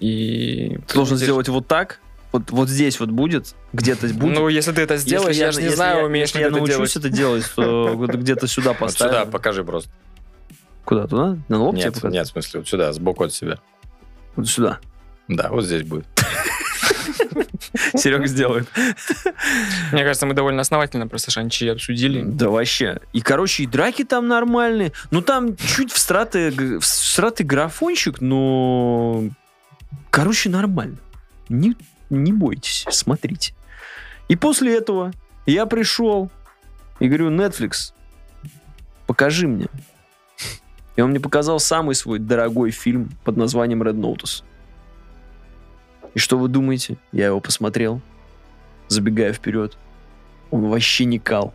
И 0.00 0.78
Ты 0.88 0.94
должен 0.94 1.14
будешь- 1.14 1.24
сделать 1.24 1.48
вот 1.48 1.66
так, 1.68 2.00
вот, 2.32 2.50
вот 2.50 2.68
здесь 2.68 2.98
вот 3.00 3.10
будет, 3.10 3.54
где-то 3.72 4.08
будет. 4.08 4.34
Ну, 4.38 4.48
если 4.48 4.72
ты 4.72 4.82
это 4.82 4.94
Если 4.94 5.06
сделаешь, 5.08 5.36
я, 5.36 5.52
же 5.52 5.62
не 5.62 5.68
знаю, 5.68 5.98
я- 6.00 6.04
умеешь 6.06 6.28
если 6.28 6.38
ли 6.38 6.44
я 6.44 6.50
ты 6.50 6.56
научусь 6.56 6.74
делать. 6.76 6.96
это 6.96 7.08
делать, 7.10 7.44
то 7.54 7.88
вот 7.94 8.10
где-то 8.14 8.46
сюда 8.46 8.70
Вот 8.70 8.78
поставим. 8.78 9.12
сюда 9.12 9.26
покажи 9.26 9.62
просто. 9.64 9.90
Куда? 10.84 11.06
Туда? 11.06 11.36
На 11.48 11.58
лоб 11.62 11.74
тебе 11.74 11.84
Нет, 11.84 11.94
показать? 11.94 12.12
нет, 12.14 12.26
в 12.26 12.30
смысле, 12.30 12.60
вот 12.60 12.68
сюда, 12.68 12.92
сбоку 12.92 13.24
от 13.24 13.32
себя. 13.34 13.58
Вот 14.36 14.48
сюда. 14.48 14.78
Да, 15.28 15.48
вот 15.50 15.64
здесь 15.64 15.82
будет. 15.82 16.06
Серега 17.94 18.26
сделает. 18.26 18.66
Мне 19.92 20.02
кажется, 20.02 20.26
мы 20.26 20.34
довольно 20.34 20.60
основательно 20.62 21.06
просто 21.06 21.30
шанчи 21.30 21.66
обсудили. 21.68 22.22
Да 22.22 22.48
вообще. 22.48 23.00
И, 23.12 23.20
короче, 23.20 23.64
и 23.64 23.66
драки 23.66 24.04
там 24.04 24.26
нормальные. 24.28 24.92
Ну, 25.10 25.20
там 25.22 25.56
чуть 25.56 25.92
всратый, 25.92 26.50
г- 26.50 26.80
всратый 26.80 27.44
графончик, 27.46 28.20
но... 28.20 29.24
Короче, 30.10 30.48
нормально. 30.50 30.98
Не, 31.48 31.76
не 32.10 32.32
бойтесь, 32.32 32.84
смотрите. 32.90 33.54
И 34.28 34.36
после 34.36 34.76
этого 34.76 35.12
я 35.46 35.66
пришел 35.66 36.30
и 36.98 37.08
говорю, 37.08 37.30
Netflix, 37.30 37.92
покажи 39.06 39.48
мне. 39.48 39.66
И 40.96 41.00
он 41.00 41.10
мне 41.10 41.20
показал 41.20 41.58
самый 41.60 41.94
свой 41.94 42.18
дорогой 42.18 42.70
фильм 42.70 43.10
под 43.24 43.36
названием 43.36 43.82
Red 43.82 43.94
Notice. 43.94 44.44
И 46.14 46.18
что 46.18 46.38
вы 46.38 46.48
думаете? 46.48 46.96
Я 47.12 47.26
его 47.26 47.40
посмотрел, 47.40 48.00
забегая 48.88 49.32
вперед. 49.32 49.78
Он 50.50 50.68
вообще 50.68 51.04
не 51.04 51.18
кал. 51.18 51.54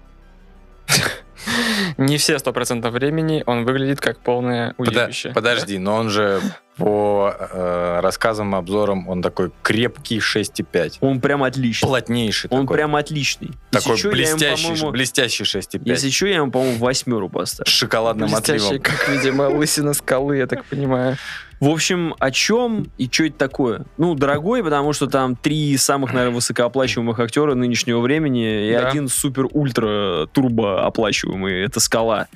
Не 1.98 2.18
все 2.18 2.36
100% 2.36 2.90
времени 2.90 3.44
он 3.46 3.66
выглядит 3.66 4.00
как 4.02 4.20
полное 4.20 4.74
уебище. 4.78 5.32
подожди, 5.34 5.78
но 5.78 5.96
он 5.96 6.10
же 6.10 6.42
по 6.78 7.34
э, 7.40 8.00
рассказам, 8.02 8.54
обзорам, 8.54 9.08
он 9.08 9.22
такой 9.22 9.52
крепкий 9.64 10.20
6,5. 10.20 10.98
Он 11.00 11.22
прям 11.22 11.44
отличный. 11.44 11.88
Плотнейший 11.88 12.50
Он 12.52 12.64
такой. 12.64 12.78
прям 12.78 12.96
отличный. 12.98 13.52
такой 13.72 13.96
Если 13.96 14.10
я 14.10 14.12
ему, 14.12 14.38
блестящий, 14.38 14.64
по-моему, 14.68 14.92
блестящий 14.92 15.44
6,5. 15.46 15.82
Если 15.86 16.10
что, 16.10 16.28
я 16.28 16.36
ему, 16.36 16.52
по-моему, 16.52 16.78
восьмеру 16.80 17.30
С 17.30 17.32
поставлю. 17.32 17.72
шоколадным 17.72 18.30
Блестящий, 18.30 18.66
отливом. 18.66 18.82
как, 18.84 19.08
видимо, 19.10 19.44
лысина 19.44 19.94
скалы, 19.94 20.38
я 20.38 20.48
так 20.48 20.66
понимаю. 20.66 21.16
В 21.62 21.70
общем, 21.70 22.14
о 22.20 22.32
чем 22.32 22.88
и 22.98 23.10
что 23.10 23.24
это 23.26 23.38
такое? 23.38 23.86
Ну, 23.98 24.14
дорогой, 24.14 24.64
потому 24.64 24.92
что 24.94 25.08
там 25.08 25.36
три 25.36 25.78
самых, 25.78 26.14
наверное, 26.14 26.36
высокооплачиваемых 26.36 27.18
актера 27.20 27.54
нынешнего 27.56 28.00
времени 28.02 28.70
и 28.70 28.74
Да. 28.74 28.90
один 28.90 29.08
супер-ультра-турбо 29.08 30.86
оплачиваемый. 30.86 31.64
Это 31.64 31.80
скала. 31.80 32.28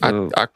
А, 0.00 0.10
Э, 0.10 0.28
а 0.34 0.48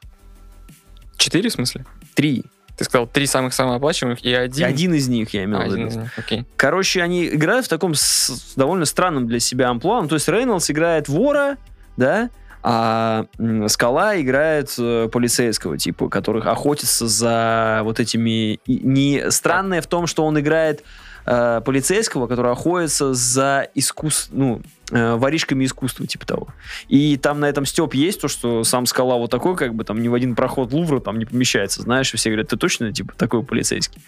четыре, 1.16 1.48
в 1.50 1.52
смысле? 1.52 1.84
Три. 2.14 2.44
Ты 2.76 2.84
сказал 2.84 3.06
три 3.08 3.26
самых 3.26 3.52
самооплачиваемых 3.54 4.24
и 4.24 4.32
один. 4.32 4.64
Один 4.64 4.94
из 4.94 5.08
них, 5.08 5.34
я 5.34 5.44
имел 5.44 5.60
в 5.60 5.74
виду. 5.74 6.08
окей. 6.16 6.46
Короче, 6.56 7.02
они 7.02 7.26
играют 7.28 7.66
в 7.66 7.68
таком 7.68 7.94
с- 7.94 8.52
довольно 8.56 8.84
странном 8.84 9.26
для 9.26 9.40
себя 9.40 9.68
амплуа. 9.68 10.00
Ну, 10.02 10.08
то 10.08 10.14
есть 10.14 10.28
Рейнольдс 10.28 10.70
играет 10.70 11.08
вора, 11.08 11.56
да, 11.96 12.30
а 12.62 13.26
Скала 13.68 14.20
играет 14.20 14.74
э, 14.78 15.08
полицейского 15.10 15.78
типа, 15.78 16.08
которых 16.08 16.46
охотится 16.46 17.06
за 17.06 17.80
вот 17.84 18.00
этими... 18.00 18.58
Не 18.66 19.30
странное 19.30 19.80
в 19.80 19.86
том, 19.86 20.06
что 20.06 20.24
он 20.24 20.38
играет 20.38 20.82
э, 21.24 21.60
полицейского, 21.64 22.26
который 22.26 22.52
охотится 22.52 23.14
за 23.14 23.68
искус... 23.74 24.28
ну, 24.32 24.60
э, 24.90 25.14
воришками 25.14 25.64
искусства, 25.64 26.06
типа 26.06 26.26
того. 26.26 26.48
И 26.88 27.16
там 27.16 27.40
на 27.40 27.46
этом 27.46 27.64
степ 27.64 27.94
есть 27.94 28.20
то, 28.20 28.28
что 28.28 28.64
сам 28.64 28.86
Скала 28.86 29.16
вот 29.16 29.30
такой, 29.30 29.56
как 29.56 29.74
бы 29.74 29.84
там 29.84 30.02
ни 30.02 30.08
в 30.08 30.14
один 30.14 30.34
проход 30.34 30.72
Лувра 30.72 31.00
там 31.00 31.18
не 31.18 31.26
помещается, 31.26 31.82
знаешь, 31.82 32.12
и 32.12 32.16
все 32.16 32.30
говорят, 32.30 32.48
ты 32.48 32.56
точно, 32.56 32.92
типа, 32.92 33.14
такой 33.16 33.44
полицейский? 33.44 34.02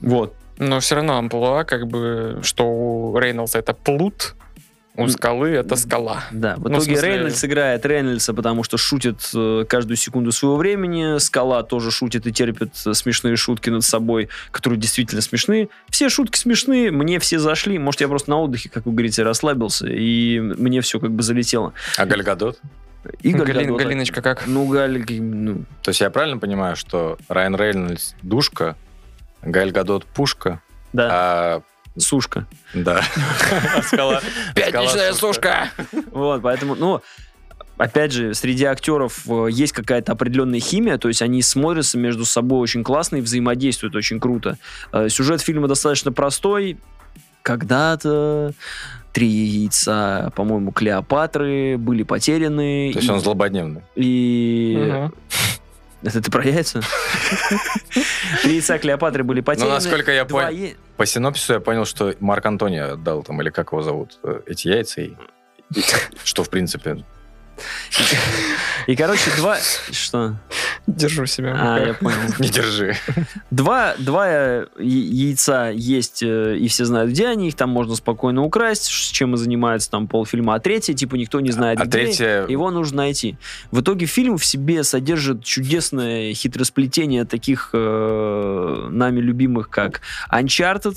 Вот. 0.00 0.34
Но 0.58 0.80
все 0.80 0.96
равно 0.96 1.18
амплуа, 1.18 1.64
как 1.64 1.86
бы, 1.86 2.40
что 2.42 2.64
у 2.66 3.18
Рейнольдса 3.18 3.58
это 3.58 3.74
плут, 3.74 4.34
у 4.96 5.08
скалы 5.08 5.50
это 5.50 5.76
скала. 5.76 6.24
Да, 6.30 6.56
в 6.56 6.60
Ну, 6.60 6.64
в 6.64 6.72
итоге 6.82 6.96
смысле- 6.96 7.08
Рейнольдс 7.08 7.44
играет 7.44 7.86
Рейнольдса, 7.86 8.34
потому 8.34 8.62
что 8.64 8.76
шутит 8.78 9.20
э, 9.34 9.64
каждую 9.68 9.96
секунду 9.96 10.32
своего 10.32 10.56
времени. 10.56 11.18
Скала 11.18 11.62
тоже 11.62 11.90
шутит 11.90 12.26
и 12.26 12.32
терпит 12.32 12.70
э, 12.86 12.94
смешные 12.94 13.36
шутки 13.36 13.70
над 13.70 13.84
собой, 13.84 14.28
которые 14.50 14.80
действительно 14.80 15.22
смешные. 15.22 15.68
Все 15.90 16.08
шутки 16.08 16.38
смешные, 16.38 16.90
мне 16.90 17.18
все 17.18 17.38
зашли. 17.38 17.78
Может, 17.78 18.00
я 18.00 18.08
просто 18.08 18.30
на 18.30 18.38
отдыхе, 18.40 18.68
как 18.68 18.86
вы 18.86 18.92
говорите, 18.92 19.22
расслабился, 19.22 19.86
и 19.88 20.38
мне 20.40 20.80
все 20.80 20.98
как 21.00 21.10
бы 21.12 21.22
залетело. 21.22 21.72
А 21.96 22.06
Гальгадот? 22.06 22.58
И 23.22 23.32
Галин- 23.32 23.44
Гальгадот- 23.44 23.78
Галиночка 23.78 24.20
как? 24.22 24.46
Ну, 24.46 24.66
Галь, 24.66 25.04
ну, 25.20 25.64
То 25.82 25.90
есть 25.90 26.00
я 26.00 26.10
правильно 26.10 26.38
понимаю, 26.38 26.74
что 26.74 27.18
Райан 27.28 27.54
Рейнольдс 27.54 28.14
душка, 28.22 28.76
Галь 29.42 29.70
Гадот 29.70 30.04
пушка, 30.06 30.60
да, 30.92 31.08
а 31.12 31.62
сушка. 31.98 32.46
да. 32.74 33.02
Пятничная 34.54 35.12
сушка! 35.12 35.70
Вот, 36.12 36.42
поэтому, 36.42 36.74
ну, 36.74 37.00
опять 37.76 38.12
же, 38.12 38.34
среди 38.34 38.64
актеров 38.64 39.22
э, 39.28 39.48
есть 39.50 39.72
какая-то 39.72 40.12
определенная 40.12 40.60
химия, 40.60 40.98
то 40.98 41.08
есть 41.08 41.22
они 41.22 41.42
смотрятся 41.42 41.98
между 41.98 42.24
собой 42.24 42.60
очень 42.60 42.82
классно 42.84 43.16
и 43.16 43.20
взаимодействуют 43.20 43.94
очень 43.96 44.20
круто. 44.20 44.58
Э, 44.92 45.08
Сюжет 45.08 45.40
фильма 45.40 45.68
достаточно 45.68 46.12
простой. 46.12 46.78
Когда-то 47.42 48.52
три 49.12 49.28
яйца, 49.28 50.32
по-моему, 50.34 50.72
Клеопатры 50.72 51.76
были 51.78 52.02
потеряны. 52.02 52.90
То 52.92 52.98
есть 52.98 53.08
и- 53.08 53.12
он 53.12 53.20
злободневный. 53.20 53.82
и... 53.94 55.08
Это 56.02 56.20
ты 56.20 56.30
про 56.30 56.44
яйца? 56.44 56.80
Три 58.42 58.54
яйца 58.54 58.78
Клеопатры 58.78 59.24
были 59.24 59.40
потеряны. 59.40 59.74
насколько 59.74 60.12
я 60.12 60.24
понял- 60.24 60.74
По 60.96 61.06
синопсису 61.06 61.54
я 61.54 61.60
понял, 61.60 61.84
что 61.84 62.14
Марк 62.20 62.44
Антони 62.46 62.76
отдал 62.76 63.22
там, 63.22 63.40
или 63.42 63.50
как 63.50 63.72
его 63.72 63.82
зовут, 63.82 64.18
э, 64.22 64.40
эти 64.46 64.68
яйца. 64.68 65.00
и- 65.00 65.14
Что, 66.24 66.44
в 66.44 66.50
принципе, 66.50 67.04
И, 68.86 68.94
короче, 68.94 69.30
два... 69.36 69.58
Что? 69.90 70.36
Держу 70.86 71.26
себя. 71.26 71.54
А, 71.58 71.78
я 71.84 71.94
понял. 71.94 72.16
не 72.38 72.48
держи. 72.48 72.94
Два, 73.50 73.94
два 73.98 74.28
я- 74.28 74.66
яйца 74.78 75.70
есть, 75.70 76.22
э, 76.22 76.56
и 76.58 76.68
все 76.68 76.84
знают, 76.84 77.10
где 77.10 77.26
они, 77.26 77.48
их 77.48 77.54
там 77.56 77.70
можно 77.70 77.96
спокойно 77.96 78.42
украсть, 78.42 78.84
с 78.84 79.10
чем 79.10 79.34
и 79.34 79.36
занимается 79.36 79.90
там 79.90 80.06
полфильма, 80.06 80.54
а 80.54 80.60
третье, 80.60 80.94
типа, 80.94 81.16
никто 81.16 81.40
не 81.40 81.50
знает, 81.50 81.80
А 81.80 81.86
где, 81.86 81.90
третье... 81.98 82.46
его 82.48 82.70
нужно 82.70 82.98
найти. 82.98 83.36
В 83.72 83.80
итоге 83.80 84.06
фильм 84.06 84.38
в 84.38 84.44
себе 84.44 84.84
содержит 84.84 85.42
чудесное 85.42 86.32
хитросплетение 86.34 87.24
таких 87.24 87.70
э, 87.72 88.88
нами 88.90 89.20
любимых, 89.20 89.68
как 89.68 90.02
Uncharted, 90.32 90.96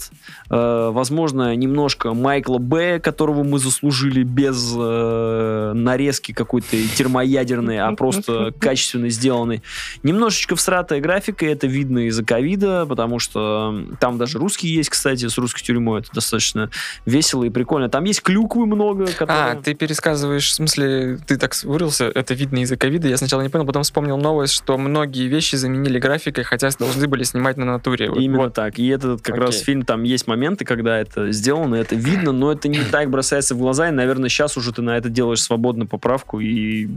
э, 0.50 0.90
возможно, 0.92 1.56
немножко 1.56 2.14
Майкла 2.14 2.60
Б, 2.60 3.00
которого 3.00 3.44
мы 3.44 3.58
заслужили 3.58 4.24
без 4.24 4.74
э, 4.78 5.72
нарезки 5.74 6.32
какой-то 6.32 6.78
термоядерной, 6.96 7.80
а 7.80 7.92
просто 7.94 8.54
качественно 8.60 9.10
сделанной. 9.10 9.64
Немножечко 10.04 10.56
всратая 10.56 11.00
графика, 11.02 11.46
это 11.46 11.68
видно 11.68 12.08
из-за 12.08 12.24
ковида, 12.24 12.86
потому 12.88 13.20
что 13.20 13.86
там 14.00 14.18
даже 14.18 14.40
русские 14.40 14.74
есть, 14.74 14.90
кстати, 14.90 15.28
с 15.28 15.38
русской 15.38 15.62
тюрьмой. 15.64 16.02
Это 16.02 16.10
достаточно 16.14 16.70
весело 17.06 17.44
и 17.44 17.50
прикольно. 17.50 17.90
Там 17.90 18.04
есть 18.06 18.22
клюквы 18.22 18.66
много, 18.66 19.06
А, 19.06 19.14
которые... 19.14 19.62
ты 19.62 19.74
пересказываешь, 19.74 20.50
в 20.50 20.54
смысле, 20.54 21.20
ты 21.28 21.38
так 21.38 21.54
вырился, 21.64 22.06
это 22.06 22.34
видно 22.34 22.60
из-за 22.64 22.78
ковида, 22.78 23.08
я 23.08 23.18
сначала 23.18 23.42
не 23.42 23.50
понял, 23.50 23.66
потом 23.66 23.84
вспомнил 23.84 24.18
новость, 24.18 24.54
что 24.54 24.78
многие 24.78 25.28
вещи 25.28 25.56
заменили 25.56 26.00
графикой, 26.00 26.44
хотя 26.44 26.70
должны 26.80 27.08
были 27.08 27.24
снимать 27.24 27.58
на 27.58 27.66
натуре. 27.66 28.10
Вот- 28.10 28.20
Именно 28.20 28.44
вот. 28.44 28.54
так. 28.54 28.80
И 28.80 28.88
этот 28.88 29.22
как 29.22 29.36
раз 29.38 29.50
Окей. 29.56 29.64
фильм, 29.66 29.82
там 29.84 30.04
есть 30.04 30.28
моменты, 30.28 30.66
когда 30.66 30.98
это 30.98 31.32
сделано, 31.32 31.76
это 31.76 31.96
видно, 31.96 32.32
но 32.32 32.52
это 32.52 32.68
не 32.68 32.80
так 32.84 33.10
бросается 33.10 33.56
в 33.56 33.58
глаза, 33.58 33.90
и, 33.90 33.92
наверное, 33.92 34.30
сейчас 34.30 34.56
уже 34.56 34.72
ты 34.72 34.82
на 34.82 34.98
это 34.98 35.10
делаешь 35.10 35.42
свободно 35.42 35.86
поправку, 35.86 36.40
и 36.40 36.88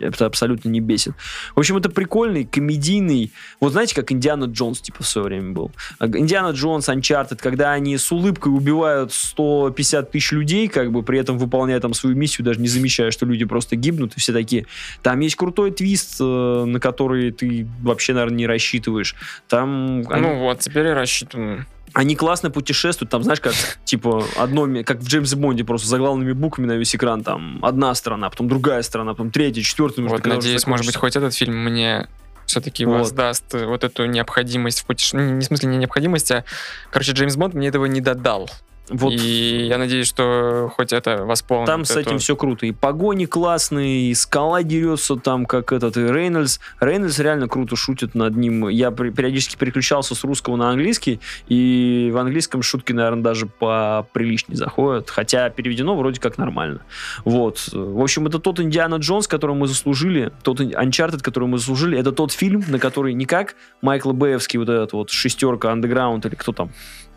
это 0.00 0.26
абсолютно 0.26 0.68
не 0.68 0.80
бесит. 0.80 1.14
В 1.54 1.58
общем, 1.58 1.76
это 1.76 1.90
прикольный, 1.90 2.44
комедийный, 2.44 3.32
вот 3.60 3.72
знаете, 3.72 3.94
как 3.94 4.12
Индиана 4.12 4.44
Джонс, 4.44 4.80
типа, 4.80 5.02
в 5.02 5.06
свое 5.06 5.26
время 5.26 5.52
был. 5.52 5.72
А, 5.98 6.06
Индиана 6.06 6.52
Джонс, 6.52 6.88
Uncharted, 6.88 7.36
когда 7.36 7.72
они 7.72 7.96
с 7.96 8.10
улыбкой 8.12 8.52
убивают 8.54 9.12
150 9.12 10.10
тысяч 10.10 10.32
людей, 10.32 10.68
как 10.68 10.92
бы 10.92 11.02
при 11.02 11.18
этом 11.18 11.38
выполняя 11.38 11.80
там 11.80 11.94
свою 11.94 12.16
миссию, 12.16 12.44
даже 12.44 12.60
не 12.60 12.68
замечая, 12.68 13.10
что 13.10 13.26
люди 13.26 13.44
просто 13.44 13.76
гибнут, 13.76 14.14
и 14.16 14.20
все 14.20 14.32
такие. 14.32 14.66
Там 15.02 15.20
есть 15.20 15.36
крутой 15.36 15.70
твист, 15.70 16.16
э, 16.20 16.64
на 16.66 16.80
который 16.80 17.30
ты 17.32 17.66
вообще, 17.82 18.12
наверное, 18.14 18.38
не 18.38 18.46
рассчитываешь. 18.46 19.14
Там 19.48 20.04
они- 20.08 20.22
Ну 20.22 20.38
вот, 20.38 20.60
теперь 20.60 20.86
я 20.86 20.94
рассчитываю. 20.94 21.66
Они 21.94 22.16
классно 22.16 22.50
путешествуют, 22.50 23.10
там, 23.10 23.22
знаешь, 23.22 23.40
как, 23.40 23.54
типа, 23.84 24.24
одно, 24.36 24.66
как 24.84 24.98
в 25.00 25.06
Джеймсе 25.06 25.36
Бонде, 25.36 25.64
просто 25.64 25.88
заглавными 25.88 26.32
буквами 26.32 26.66
на 26.66 26.72
весь 26.72 26.94
экран, 26.94 27.22
там, 27.22 27.58
одна 27.62 27.94
страна, 27.94 28.30
потом 28.30 28.48
другая 28.48 28.82
страна, 28.82 29.12
потом 29.12 29.30
третья, 29.30 29.62
четвертая. 29.62 30.06
Вот, 30.06 30.24
надеюсь, 30.24 30.66
может 30.66 30.86
быть, 30.86 30.96
хоть 30.96 31.16
этот 31.16 31.34
фильм 31.34 31.56
мне 31.64 32.08
все-таки 32.46 32.84
Вот. 32.84 32.98
воздаст 32.98 33.54
э, 33.54 33.66
вот 33.66 33.84
эту 33.84 34.04
необходимость 34.06 34.80
в 34.80 34.86
путешествии. 34.86 35.20
Не 35.22 35.40
в 35.40 35.44
смысле 35.44 35.68
не 35.70 35.76
необходимость, 35.78 36.30
а, 36.32 36.44
короче, 36.90 37.12
Джеймс 37.12 37.36
Бонд 37.36 37.54
мне 37.54 37.68
этого 37.68 37.86
не 37.86 38.00
додал. 38.00 38.50
Вот 38.88 39.12
И 39.12 39.66
я 39.68 39.78
надеюсь, 39.78 40.08
что 40.08 40.70
хоть 40.76 40.92
это 40.92 41.24
восполнит. 41.24 41.66
там 41.66 41.84
с 41.84 41.92
эту- 41.92 42.00
этим 42.00 42.18
все 42.18 42.34
круто. 42.36 42.66
И 42.66 42.72
погони 42.72 43.26
классные, 43.26 44.10
и 44.10 44.14
скала 44.14 44.62
дерется 44.64 45.16
там, 45.16 45.46
как 45.46 45.72
этот, 45.72 45.96
и 45.96 46.00
Рейнольдс. 46.00 46.58
Рейнольдс 46.80 47.18
реально 47.20 47.46
круто 47.48 47.76
шутит 47.76 48.14
над 48.14 48.36
ним. 48.36 48.68
Я 48.68 48.90
периодически 48.90 49.56
переключался 49.56 50.14
с 50.14 50.24
русского 50.24 50.56
на 50.56 50.70
английский, 50.70 51.20
и 51.48 52.10
в 52.12 52.18
английском 52.18 52.62
шутки, 52.62 52.92
наверное, 52.92 53.22
даже 53.22 53.46
поприличнее 53.46 54.56
заходят. 54.56 55.10
Хотя 55.10 55.48
переведено 55.48 55.96
вроде 55.96 56.20
как 56.20 56.36
нормально. 56.36 56.80
Вот. 57.24 57.68
В 57.72 58.02
общем, 58.02 58.26
это 58.26 58.40
тот 58.40 58.58
Индиана 58.60 58.96
Джонс, 58.96 59.28
который 59.28 59.54
мы 59.54 59.68
заслужили, 59.68 60.32
тот 60.42 60.60
Uncharted, 60.60 61.22
который 61.22 61.48
мы 61.48 61.58
заслужили. 61.58 61.96
Это 61.98 62.10
тот 62.12 62.32
фильм, 62.32 62.64
на 62.68 62.78
который 62.80 63.14
не 63.14 63.26
как 63.26 63.54
Майкл 63.80 64.12
Бэевский, 64.12 64.58
вот 64.58 64.68
этот 64.68 64.92
вот 64.92 65.10
шестерка, 65.10 65.72
Underground, 65.72 66.26
или 66.26 66.34
кто 66.34 66.52
там, 66.52 66.70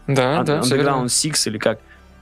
Да, 0.08 0.40
Un- 0.42 0.46
да. 0.46 0.60
Underground 0.62 1.06
Six 1.06 1.48
или 1.48 1.58
как. 1.58 1.80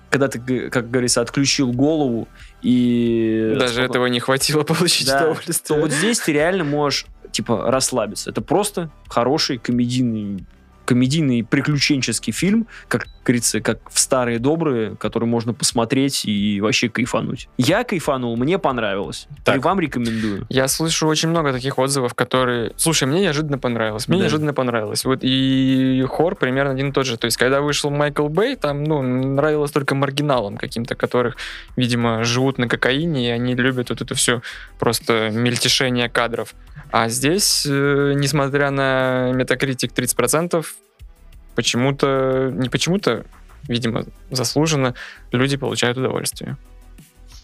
Когда 0.10 0.28
ты, 0.28 0.70
как 0.70 0.92
говорится, 0.92 1.22
отключил 1.22 1.72
голову 1.72 2.28
и... 2.62 3.56
Даже 3.58 3.82
споко- 3.82 3.86
этого 3.86 4.06
не 4.08 4.20
хватило 4.20 4.64
получить 4.64 5.08
Да, 5.08 5.20
то 5.20 5.26
удовольствие. 5.32 5.82
вот 5.82 5.92
здесь 5.92 6.20
ты 6.20 6.34
реально 6.34 6.64
можешь, 6.64 7.08
типа, 7.32 7.72
расслабиться. 7.72 8.30
Это 8.30 8.42
просто 8.42 8.90
хороший 9.08 9.58
комедийный 9.58 10.46
комедийный 10.86 11.44
приключенческий 11.44 12.34
фильм, 12.34 12.68
как 12.88 13.08
говорится, 13.24 13.62
как 13.62 13.80
в 13.90 13.98
старые 14.00 14.38
добрые, 14.40 14.96
который 14.98 15.26
можно 15.26 15.54
посмотреть 15.54 16.26
и 16.26 16.60
вообще 16.60 16.90
кайфануть. 16.90 17.48
Я 17.58 17.84
кайфанул, 17.86 18.36
мне 18.36 18.60
понравилось. 18.60 19.28
Так. 19.46 19.56
И 19.56 19.60
вам 19.60 19.80
рекомендую. 19.80 20.46
Я 20.50 20.68
слышу 20.68 21.08
очень 21.08 21.30
много 21.30 21.54
таких 21.54 21.80
отзывов, 21.80 22.14
которые... 22.16 22.74
Слушай, 22.76 23.08
мне 23.08 23.22
неожиданно 23.22 23.58
понравилось. 23.58 24.08
Мне 24.10 24.18
Да. 24.18 24.24
неожиданно 24.24 24.54
понравилось. 24.54 25.06
Вот 25.06 25.20
и 25.22 26.06
хор 26.10 26.36
примерно 26.36 26.72
один 26.72 26.90
и 26.90 26.92
тот 26.92 27.06
же. 27.06 27.18
То 27.18 27.26
есть, 27.26 27.38
когда 27.38 27.62
вышел 27.62 27.90
Майкл 27.90 28.28
Бэй, 28.28 28.58
там, 28.58 28.84
ну, 28.84 29.02
нравилось 29.02 29.72
только 29.72 29.96
маргиналам 29.96 30.58
каким-то, 30.58 30.96
которых, 30.96 31.38
видимо, 31.78 32.26
живут 32.26 32.58
на 32.58 32.68
кокаине, 32.68 33.30
и 33.30 33.32
они 33.32 33.56
любят 33.56 33.90
вот 33.90 34.02
это 34.02 34.16
все 34.16 34.42
просто 34.80 35.30
мельтешение 35.32 36.10
кадров. 36.10 36.54
А 36.92 37.08
здесь, 37.10 37.66
э, 37.68 38.14
несмотря 38.16 38.70
на 38.70 39.32
метакритик 39.32 39.94
30%, 39.94 40.66
почему-то, 41.56 42.52
не 42.54 42.70
почему-то, 42.70 43.26
видимо, 43.68 44.06
заслуженно, 44.32 44.96
люди 45.32 45.58
получают 45.58 45.98
удовольствие. 45.98 46.58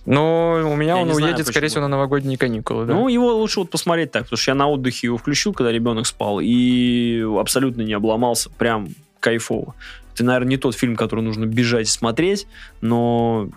Но 0.06 0.54
у 0.66 0.76
меня 0.76 0.96
Я 0.96 1.02
он 1.02 1.08
не 1.08 1.14
знаю, 1.14 1.34
уедет, 1.34 1.48
скорее 1.48 1.68
всего, 1.68 1.82
на 1.82 1.88
новогодние 1.88 2.38
каникулы. 2.38 2.86
Да? 2.86 2.94
Ну, 2.94 3.08
его 3.10 3.36
лучше 3.36 3.60
вот 3.60 3.70
посмотреть 3.70 4.12
так, 4.12 4.24
потому 4.24 4.38
что 4.38 4.52
я 4.52 4.56
на 4.56 4.68
отдыхе 4.68 5.08
его 5.08 5.18
включил, 5.18 5.54
когда 5.54 5.72
ребенок 5.72 6.08
спал, 6.08 6.40
и 6.42 7.24
абсолютно 7.40 7.82
не 7.82 7.94
обломался, 7.94 8.50
прям 8.50 8.90
кайфово. 9.20 9.76
Это, 10.14 10.24
наверное, 10.24 10.50
не 10.50 10.58
тот 10.58 10.76
фильм, 10.76 10.96
который 10.96 11.22
нужно 11.22 11.46
бежать 11.46 11.88
и 11.88 11.92
смотреть, 11.92 12.48
но 12.82 13.50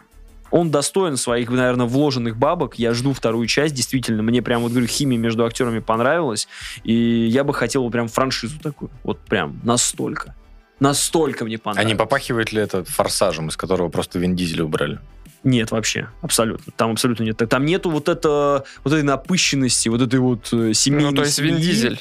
он 0.51 0.71
достоин 0.71 1.17
своих, 1.17 1.49
наверное, 1.51 1.87
вложенных 1.87 2.37
бабок. 2.37 2.75
Я 2.75 2.93
жду 2.93 3.15
вторую 3.15 3.47
часть. 3.47 3.75
Действительно, 3.75 4.23
мне 4.23 4.43
прям, 4.43 4.61
вот 4.61 4.71
говорю, 4.71 4.87
химия 4.87 5.19
между 5.19 5.47
актерами 5.47 5.79
понравилась. 5.79 6.47
И 6.85 6.93
я 6.93 7.43
бы 7.43 7.55
хотел 7.55 7.89
прям 7.91 8.09
франшизу 8.09 8.61
такую. 8.61 8.91
Вот 9.03 9.19
прям 9.21 9.59
настолько. 9.65 10.35
Настолько 10.83 11.45
мне 11.45 11.57
А 11.57 11.59
понравилось. 11.61 11.93
не 11.93 11.97
попахивает 11.97 12.53
ли 12.53 12.61
это 12.61 12.85
форсажем, 12.85 13.49
из 13.49 13.57
которого 13.57 13.89
просто 13.89 14.19
Вин 14.19 14.35
Дизеля 14.37 14.65
убрали? 14.65 14.99
Нет, 15.45 15.71
вообще, 15.71 16.09
абсолютно. 16.23 16.73
Там 16.77 16.93
абсолютно 16.93 17.23
нет. 17.25 17.37
Там 17.49 17.65
нету 17.65 17.91
вот, 17.91 18.09
это, 18.09 18.65
вот 18.85 18.93
этой 18.93 19.03
напыщенности, 19.03 19.89
вот 19.89 20.01
этой 20.03 20.21
вот 20.21 20.53
э, 20.53 20.73
семейной 20.75 21.11
Ну, 21.11 21.17
то 21.17 21.23
есть 21.23 21.39
Вин. 21.39 21.57
Дизель. 21.57 22.01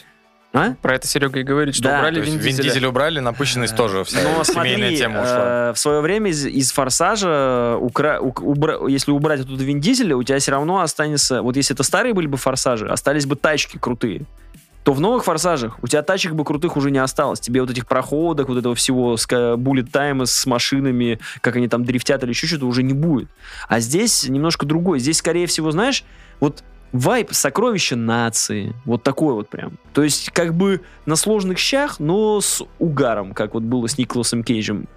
А? 0.53 0.73
Про 0.81 0.95
это 0.95 1.07
Серега 1.07 1.39
и 1.39 1.43
говорит, 1.43 1.75
что 1.75 1.85
Да, 1.85 1.99
убрали 1.99 2.19
Вин 2.21 2.37
Вин 2.37 2.55
Дизеля. 2.55 2.63
Дизеля 2.69 2.89
убрали, 2.89 3.19
напыщенность 3.19 3.75
тоже 3.75 4.03
вся 4.03 4.17
Но 4.21 4.43
семейная 4.43 4.43
смотри, 4.89 4.97
тема 4.97 5.21
ушла. 5.21 5.69
э, 5.69 5.73
в 5.73 5.77
свое 5.79 6.01
время 6.01 6.29
из, 6.29 6.45
из 6.45 6.71
«Форсажа», 6.73 7.77
укра- 7.79 8.19
у- 8.19 8.31
убра- 8.31 8.89
если 8.91 9.11
убрать 9.11 9.39
оттуда 9.39 9.63
Вин 9.63 9.79
Дизеля, 9.79 10.17
у 10.17 10.23
тебя 10.23 10.37
все 10.39 10.51
равно 10.51 10.81
останется... 10.81 11.41
Вот 11.41 11.55
если 11.55 11.73
это 11.73 11.83
старые 11.83 12.13
были 12.13 12.27
бы 12.27 12.35
«Форсажи», 12.37 12.87
остались 12.89 13.25
бы 13.25 13.35
тачки 13.37 13.77
крутые. 13.77 14.25
То 14.83 14.93
в 14.93 14.99
новых 14.99 15.23
«Форсажах» 15.25 15.77
у 15.83 15.87
тебя 15.87 16.01
тачек 16.01 16.33
бы 16.33 16.43
крутых 16.43 16.75
уже 16.75 16.89
не 16.89 16.97
осталось. 16.97 17.39
Тебе 17.39 17.61
вот 17.61 17.69
этих 17.69 17.87
проходок, 17.87 18.49
вот 18.49 18.57
этого 18.57 18.73
всего, 18.73 19.15
буллет 19.57 19.91
тайма 19.91 20.25
с 20.25 20.45
машинами, 20.45 21.19
как 21.41 21.55
они 21.55 21.67
там 21.67 21.85
дрифтят 21.85 22.23
или 22.23 22.31
еще 22.31 22.47
что-то, 22.47 22.65
уже 22.65 22.81
не 22.81 22.93
будет. 22.93 23.29
А 23.67 23.79
здесь 23.79 24.27
немножко 24.27 24.65
другой. 24.65 24.99
Здесь, 24.99 25.17
скорее 25.17 25.45
всего, 25.45 25.71
знаешь, 25.71 26.03
вот 26.39 26.63
вайп 26.93 27.31
сокровища 27.31 27.95
нации. 27.95 28.73
Вот 28.85 29.03
такой 29.03 29.35
вот 29.35 29.49
прям. 29.49 29.77
То 29.93 30.01
есть, 30.01 30.31
как 30.31 30.55
бы 30.55 30.81
на 31.05 31.15
сложных 31.15 31.59
щах, 31.59 31.99
но 31.99 32.41
с 32.41 32.63
угаром, 32.79 33.33
как 33.33 33.53
вот 33.53 33.63
было 33.63 33.87
с 33.87 33.97
Николасом 33.99 34.43
Кейджем. 34.43 34.87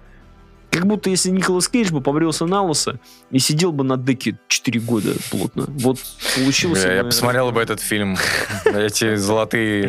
Как 0.75 0.85
будто 0.87 1.09
если 1.09 1.29
Николас 1.29 1.69
Кейдж 1.69 1.89
бы 1.93 2.01
побрился 2.01 2.45
на 2.45 2.61
лысо 2.61 2.99
и 3.31 3.39
сидел 3.39 3.71
бы 3.71 3.85
на 3.85 3.95
деке 3.95 4.37
4 4.49 4.79
года 4.81 5.13
плотно. 5.31 5.65
Вот 5.69 5.99
получилось. 6.35 6.83
Я 6.83 7.01
бы- 7.03 7.09
посмотрел 7.09 7.51
бы 7.53 7.61
этот 7.61 7.79
фильм. 7.79 8.17
Эти 8.65 9.15
золотые 9.15 9.87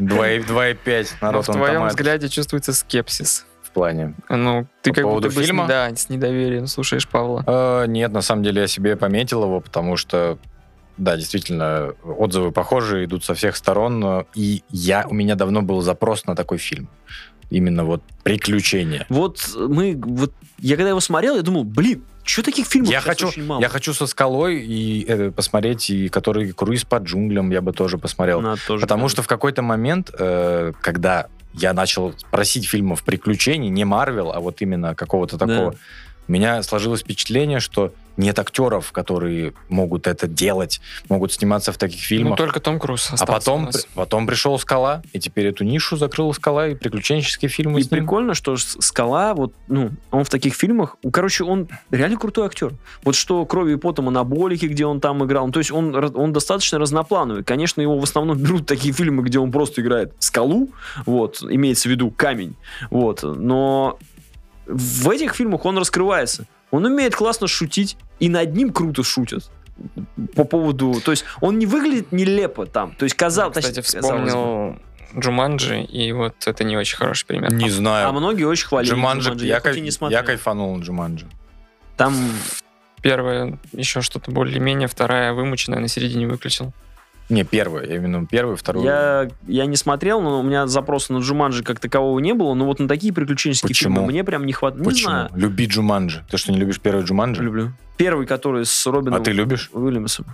2,5 0.00 1.14
на 1.20 1.30
Но 1.32 1.42
в 1.42 1.46
твоем 1.46 1.86
взгляде 1.86 2.28
чувствуется 2.28 2.72
скепсис. 2.72 3.46
в 3.62 3.70
плане. 3.70 4.14
Ну, 4.28 4.66
ты 4.82 4.90
По 4.90 4.94
как 4.96 5.04
поводу 5.04 5.28
будто 5.28 5.36
бы 5.36 5.42
с- 5.42 5.46
фильма? 5.46 5.66
да, 5.66 5.94
с 5.94 6.08
недоверием 6.08 6.66
слушаешь 6.68 7.08
Павла. 7.08 7.42
Э, 7.46 7.86
Нет, 7.88 8.12
на 8.12 8.20
самом 8.22 8.42
деле 8.44 8.62
я 8.62 8.66
себе 8.68 8.96
пометил 8.96 9.42
его, 9.44 9.60
потому 9.60 9.96
что 9.96 10.38
да, 10.96 11.16
действительно, 11.16 11.92
отзывы 12.04 12.52
похожие, 12.52 13.06
идут 13.06 13.24
со 13.24 13.34
всех 13.34 13.56
сторон, 13.56 13.98
но 13.98 14.26
и 14.36 14.62
я, 14.70 15.04
у 15.08 15.14
меня 15.14 15.34
давно 15.34 15.60
был 15.62 15.80
запрос 15.80 16.24
на 16.26 16.36
такой 16.36 16.58
фильм. 16.58 16.88
Именно 17.54 17.84
вот 17.84 18.02
приключения. 18.24 19.06
Вот 19.08 19.48
мы, 19.54 20.00
вот 20.02 20.32
я 20.58 20.76
когда 20.76 20.90
его 20.90 21.00
смотрел, 21.00 21.36
я 21.36 21.42
думал, 21.42 21.64
блин, 21.64 22.02
что 22.24 22.42
таких 22.42 22.66
фильмов 22.66 22.90
Я 22.90 23.00
хочу, 23.00 23.28
очень 23.28 23.44
мало? 23.44 23.60
я 23.60 23.68
хочу 23.68 23.92
со 23.94 24.06
скалой 24.06 24.60
и 24.60 25.04
э, 25.06 25.30
посмотреть, 25.30 25.90
и 25.90 26.08
который 26.08 26.52
круиз 26.52 26.84
по 26.84 26.96
джунглям 26.96 27.50
я 27.50 27.60
бы 27.60 27.72
тоже 27.72 27.98
посмотрел. 27.98 28.40
Надо 28.40 28.60
тоже 28.66 28.80
Потому 28.80 29.08
что 29.08 29.22
в 29.22 29.28
какой-то 29.28 29.62
момент, 29.62 30.10
э, 30.18 30.72
когда 30.80 31.28
я 31.52 31.72
начал 31.72 32.14
просить 32.30 32.66
фильмов 32.66 33.04
приключений, 33.04 33.68
не 33.68 33.84
Марвел, 33.84 34.32
а 34.32 34.40
вот 34.40 34.60
именно 34.62 34.94
какого-то 34.94 35.36
Да. 35.72 35.78
У 36.28 36.32
меня 36.32 36.62
сложилось 36.62 37.00
впечатление, 37.00 37.60
что 37.60 37.92
нет 38.16 38.38
актеров, 38.38 38.92
которые 38.92 39.54
могут 39.68 40.06
это 40.06 40.28
делать, 40.28 40.80
могут 41.08 41.32
сниматься 41.32 41.72
в 41.72 41.78
таких 41.78 41.98
Ну, 41.98 42.06
фильмах. 42.06 42.38
только 42.38 42.60
Том 42.60 42.78
Круз 42.78 43.10
а 43.18 43.26
потом, 43.26 43.64
нас. 43.64 43.82
при- 43.86 43.90
потом 43.96 44.28
пришел 44.28 44.56
Скала, 44.56 45.02
и 45.12 45.18
теперь 45.18 45.46
эту 45.48 45.64
нишу 45.64 45.96
закрыла 45.96 46.30
Скала, 46.30 46.68
и 46.68 46.76
приключенческие 46.76 47.48
фильмы 47.48 47.80
И 47.80 47.82
с 47.82 47.90
ним. 47.90 48.02
прикольно, 48.02 48.34
что 48.34 48.56
Скала, 48.56 49.34
вот, 49.34 49.52
ну, 49.66 49.90
он 50.12 50.22
в 50.22 50.28
таких 50.28 50.54
фильмах, 50.54 50.96
ну, 51.02 51.10
короче, 51.10 51.42
он 51.42 51.66
реально 51.90 52.16
крутой 52.16 52.46
актер. 52.46 52.74
Вот 53.02 53.16
что 53.16 53.44
«Кровью 53.46 53.78
и 53.78 53.80
потом» 53.80 54.06
анаболики, 54.06 54.66
где 54.66 54.86
он 54.86 55.00
там 55.00 55.24
играл, 55.24 55.46
ну, 55.46 55.52
то 55.52 55.58
есть 55.58 55.72
он, 55.72 55.92
он 56.16 56.32
достаточно 56.32 56.78
разноплановый. 56.78 57.42
Конечно, 57.42 57.80
его 57.80 57.98
в 57.98 58.04
основном 58.04 58.38
берут 58.42 58.64
такие 58.66 58.94
фильмы, 58.94 59.24
где 59.24 59.40
он 59.40 59.50
просто 59.50 59.82
играет 59.82 60.12
скалу, 60.20 60.70
вот, 61.04 61.42
имеется 61.42 61.88
в 61.88 61.90
виду 61.90 62.12
камень, 62.12 62.54
вот, 62.90 63.24
но 63.24 63.98
в 64.66 65.10
этих 65.10 65.34
фильмах 65.34 65.64
он 65.64 65.78
раскрывается. 65.78 66.46
Он 66.70 66.84
умеет 66.84 67.14
классно 67.14 67.46
шутить, 67.46 67.96
и 68.18 68.28
над 68.28 68.54
ним 68.54 68.72
круто 68.72 69.02
шутят. 69.02 69.50
По 70.34 70.44
поводу... 70.44 71.00
То 71.04 71.10
есть 71.10 71.24
он 71.40 71.58
не 71.58 71.66
выглядит 71.66 72.12
нелепо 72.12 72.66
там. 72.66 72.94
То 72.94 73.04
есть 73.04 73.14
казал, 73.16 73.50
Кстати, 73.50 73.74
точнее, 73.74 74.00
казалось 74.00 74.22
бы. 74.22 74.26
вспомнил 74.28 74.78
Джуманджи, 75.18 75.82
и 75.82 76.12
вот 76.12 76.34
это 76.46 76.64
не 76.64 76.76
очень 76.76 76.96
хороший 76.96 77.26
пример. 77.26 77.52
Не 77.52 77.68
А 77.68 77.70
знаю. 77.70 78.12
многие 78.12 78.44
очень 78.44 78.66
хвалили 78.66 78.90
Джуманджи, 78.92 79.28
Джуманджи. 79.30 79.46
я, 79.46 79.54
Я, 79.56 79.60
кайф- 79.60 79.80
не 79.80 80.12
я 80.12 80.22
кайфанул 80.22 80.76
на 80.76 80.82
Джуманджи. 80.82 81.26
Там 81.96 82.14
Первая 83.02 83.58
еще 83.72 84.00
что-то 84.00 84.30
более-менее, 84.30 84.88
вторая 84.88 85.32
вымученная 85.34 85.78
на 85.78 85.88
середине 85.88 86.26
выключил. 86.26 86.72
Не, 87.30 87.42
первый, 87.44 87.88
я 87.88 87.96
именно 87.96 88.26
первый, 88.26 88.54
второй. 88.56 88.84
Я, 88.84 89.28
я 89.46 89.64
не 89.66 89.76
смотрел, 89.76 90.20
но 90.20 90.40
у 90.40 90.42
меня 90.42 90.66
запроса 90.66 91.12
на 91.14 91.18
Джуманджи 91.18 91.62
как 91.64 91.80
такового 91.80 92.18
не 92.18 92.34
было, 92.34 92.52
но 92.54 92.66
вот 92.66 92.80
на 92.80 92.86
такие 92.88 93.12
приключенческие 93.14 93.68
Почему? 93.68 93.94
фильмы 93.96 94.08
мне 94.12 94.24
прям 94.24 94.44
не 94.44 94.52
хватает. 94.52 94.84
Не 94.84 94.90
Почему? 94.90 95.10
знаю. 95.10 95.30
Люби 95.34 95.66
Джуманджи. 95.66 96.22
Ты 96.30 96.36
что, 96.36 96.52
не 96.52 96.58
любишь 96.58 96.80
первый 96.80 97.02
Джуманджи? 97.04 97.42
Люблю. 97.42 97.72
Первый, 97.96 98.26
который 98.26 98.66
с 98.66 98.86
Робином 98.86 99.20
А 99.20 99.24
ты 99.24 99.32
любишь? 99.32 99.70
Уильямсом. 99.72 100.26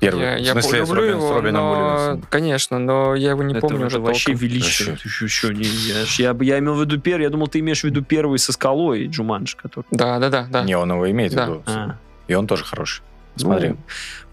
Первый. 0.00 0.24
Я, 0.24 0.36
в 0.36 0.40
я 0.40 0.52
смысле, 0.52 0.84
с, 0.84 0.88
люблю 0.88 1.02
Робин- 1.02 1.12
с 1.12 1.22
его, 1.22 1.32
Робином 1.34 1.62
но, 1.64 1.70
Уильямсом. 1.72 2.22
конечно, 2.28 2.78
но 2.80 3.14
я 3.14 3.30
его 3.30 3.44
не 3.44 3.52
это, 3.52 3.60
помню 3.60 3.76
это 3.78 3.86
уже 3.86 4.00
вообще 4.00 4.32
толком. 4.32 4.48
величие. 4.48 4.98
Еще, 5.04 5.24
еще 5.26 5.54
не, 5.54 5.62
я, 5.62 6.32
я, 6.32 6.36
я 6.40 6.58
имел 6.58 6.74
в 6.74 6.80
виду 6.80 6.98
первый, 6.98 7.22
я 7.22 7.30
думал, 7.30 7.46
ты 7.46 7.60
имеешь 7.60 7.82
в 7.82 7.84
виду 7.84 8.02
первый 8.02 8.40
со 8.40 8.50
скалой 8.52 9.06
Джуманджи, 9.06 9.56
который... 9.56 9.84
Да, 9.92 10.18
да, 10.18 10.28
да, 10.30 10.48
да. 10.50 10.64
Не, 10.64 10.76
он 10.76 10.90
его 10.90 11.08
имеет 11.08 11.32
Да. 11.34 11.46
в 11.46 11.48
виду. 11.50 11.62
А. 11.66 11.96
И 12.26 12.34
он 12.34 12.48
тоже 12.48 12.64
хороший. 12.64 13.02
Смотри. 13.36 13.70
Ну, 13.70 13.76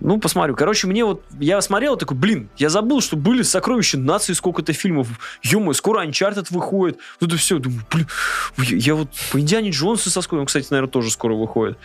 ну, 0.02 0.20
посмотрю. 0.20 0.56
Короче, 0.56 0.88
мне 0.88 1.06
вот... 1.06 1.24
Я 1.40 1.62
смотрел 1.62 1.96
такой, 1.96 2.18
блин, 2.18 2.50
я 2.58 2.70
забыл, 2.70 3.02
что 3.02 3.16
были 3.16 3.42
«Сокровища 3.42 3.98
нации», 3.98 4.34
сколько-то 4.34 4.74
фильмов. 4.74 5.08
ё 5.42 5.74
скоро 5.74 6.02
«Анчартед» 6.02 6.52
выходит. 6.52 6.98
Вот 7.20 7.30
это 7.30 7.38
все. 7.38 7.60
Думаю, 7.60 7.82
блин, 7.92 8.08
я, 8.58 8.78
я 8.78 8.96
вот 8.96 9.10
по 9.32 9.40
«Индиане 9.40 9.72
Джонсу» 9.72 10.10
соскучился. 10.10 10.42
Он, 10.42 10.46
кстати, 10.46 10.68
наверное, 10.70 10.92
тоже 10.92 11.12
скоро 11.12 11.34
выходит. 11.34 11.78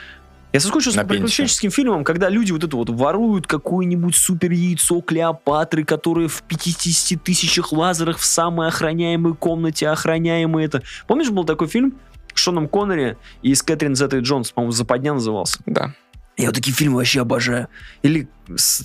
Я 0.52 0.60
соскучился 0.60 1.00
по 1.00 1.08
приключенческим 1.08 1.72
фильмам, 1.72 2.04
когда 2.04 2.28
люди 2.28 2.52
вот 2.52 2.62
это 2.62 2.76
вот 2.76 2.88
воруют 2.88 3.48
какое-нибудь 3.48 4.14
супер 4.14 4.52
яйцо 4.52 5.00
Клеопатры, 5.00 5.82
которое 5.82 6.28
в 6.28 6.42
50 6.42 7.20
тысячах 7.20 7.72
лазерах 7.72 8.18
в 8.18 8.24
самой 8.24 8.68
охраняемой 8.68 9.34
комнате 9.34 9.88
охраняемой 9.88 10.64
это. 10.64 10.82
Помнишь, 11.08 11.30
был 11.30 11.42
такой 11.42 11.66
фильм 11.66 11.98
Шоном 12.34 12.68
Коннери 12.68 13.16
и 13.42 13.52
с 13.52 13.62
Кэтрин 13.62 13.96
Зеттой 13.96 14.20
Джонс, 14.20 14.52
по-моему, 14.52 14.70
«Западня» 14.70 15.14
назывался. 15.14 15.58
Да. 15.66 15.94
Я 16.36 16.46
вот 16.46 16.54
такие 16.56 16.74
фильмы 16.74 16.96
вообще 16.96 17.20
обожаю. 17.20 17.68
Или 18.02 18.28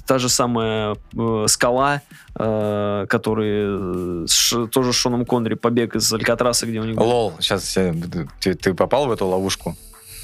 та 0.06 0.20
же 0.20 0.30
самая 0.30 0.96
э, 1.18 1.46
«Скала», 1.48 2.02
э, 2.36 3.06
который 3.10 4.24
э, 4.24 4.26
с 4.28 4.34
Ш- 4.34 4.68
тоже 4.68 4.94
с 4.94 4.96
Шоном 4.96 5.26
Коннери, 5.26 5.56
«Побег 5.56 5.96
из 5.96 6.14
Алькатраса», 6.14 6.68
где 6.68 6.80
у 6.80 6.84
него... 6.84 7.04
Лол, 7.04 7.34
сейчас 7.40 7.74
ты, 8.40 8.54
ты 8.54 8.74
попал 8.76 9.08
в 9.08 9.12
эту 9.12 9.26
ловушку? 9.26 9.76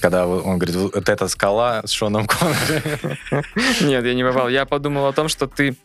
Когда 0.01 0.27
он 0.27 0.59
говорит, 0.59 0.75
вот 0.75 1.09
эта 1.09 1.27
скала 1.27 1.81
с 1.83 1.89
Шоном 1.91 2.27
Коннери. 2.27 3.17
Нет, 3.83 4.05
я 4.05 4.13
не 4.13 4.23
попал. 4.23 4.47
Я 4.49 4.65
подумал 4.65 5.07
о 5.07 5.13
том, 5.13 5.27
что 5.27 5.47
ты 5.47 5.75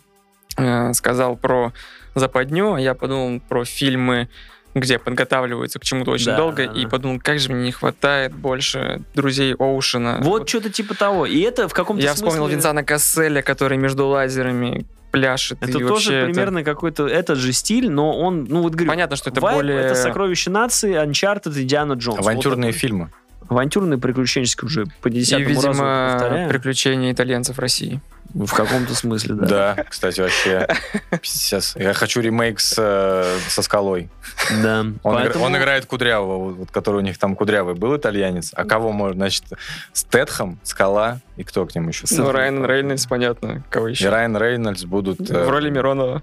э, 0.59 0.93
сказал 0.93 1.37
про 1.37 1.73
западню, 2.15 2.75
а 2.75 2.81
я 2.81 2.95
подумал 2.95 3.41
про 3.41 3.65
фильмы, 3.65 4.29
где 4.75 4.99
подготавливаются 4.99 5.79
к 5.79 5.85
чему-то 5.85 6.13
очень 6.13 6.27
Да, 6.27 6.37
долго, 6.37 6.67
да, 6.67 6.73
и 6.73 6.85
да. 6.85 6.89
подумал, 6.89 7.19
как 7.23 7.39
же 7.41 7.53
мне 7.53 7.65
не 7.65 7.73
хватает 7.73 8.35
больше 8.35 9.03
друзей 9.15 9.55
Оушена. 9.55 10.19
Вот, 10.23 10.49
что-то 10.49 10.71
типа 10.71 10.95
того. 10.95 11.27
И 11.27 11.41
это 11.41 11.69
в 11.69 11.73
каком-то 11.75 12.03
Я 12.03 12.11
смысле... 12.15 12.29
вспомнил 12.31 12.49
Винсана 12.55 12.85
Касселя, 12.85 13.43
который 13.43 13.79
между 13.79 14.07
лазерами 14.07 14.87
пляшет. 15.11 15.59
Это 15.61 15.71
и 15.71 15.73
тоже 15.73 15.87
вообще 15.87 16.15
это- 16.19 16.27
примерно 16.27 16.63
какой-то 16.63 17.09
этот 17.09 17.37
же 17.39 17.53
стиль, 17.53 17.91
но 17.91 18.17
он, 18.17 18.45
ну 18.49 18.63
вот 18.63 18.75
говорю, 18.75 18.91
Понятно, 18.91 19.17
что 19.17 19.31
это 19.31 19.41
Vibe 19.41 19.55
более... 19.55 19.79
это 19.81 19.97
«Сокровище 19.97 20.51
нации», 20.51 20.95
«Uncharted» 21.05 21.59
и 21.59 21.65
«Диана 21.65 21.95
Джонс». 21.95 22.19
Вот 22.19 22.27
Авантюрные 22.27 22.71
такой. 22.71 22.79
фильмы. 22.79 23.11
Авантюрные, 23.51 23.99
приключенческие 23.99 24.67
уже 24.67 24.87
по 25.03 25.09
И, 25.09 25.13
десятому 25.13 25.49
разу 25.49 25.69
видимо, 25.69 26.09
повторяю. 26.13 26.49
приключения 26.49 27.13
итальянцев 27.13 27.57
в 27.57 27.61
России. 27.61 28.01
В 28.33 28.53
каком-то 28.55 28.95
смысле, 28.95 29.35
да. 29.35 29.47
Да, 29.75 29.85
кстати, 29.89 30.21
вообще. 30.21 30.69
Сейчас. 31.21 31.75
Я 31.75 31.93
хочу 31.95 32.21
ремейк 32.21 32.61
с, 32.61 32.77
э, 32.79 33.39
со 33.49 33.61
скалой. 33.63 34.09
Да. 34.63 34.81
Он, 35.03 35.15
игра- 35.17 35.23
Поэтому- 35.25 35.45
он 35.47 35.57
играет 35.57 35.87
Кудрявого, 35.87 36.53
вот, 36.53 36.71
который 36.71 36.99
у 36.99 37.01
них 37.01 37.19
там 37.19 37.35
Кудрявый 37.35 37.75
был 37.75 37.97
итальянец. 37.97 38.53
А 38.55 38.65
кого 38.65 38.93
можно, 38.93 39.17
значит, 39.17 39.45
Стэтхэм, 39.93 40.61
Скала 40.63 41.19
и 41.37 41.43
кто 41.43 41.67
к 41.67 41.75
ним 41.75 41.89
еще? 41.89 42.07
Ну, 42.13 42.31
Райан 42.31 42.65
Рейнольдс, 42.65 43.07
понятно, 43.07 43.65
кого 43.69 43.89
И 43.89 43.93
еще. 43.93 44.11
Райан 44.11 44.37
Рейнольдс 44.37 44.85
будут... 44.85 45.29
э, 45.29 45.45
В 45.45 45.49
роли 45.51 45.69
Миронова. 45.71 46.23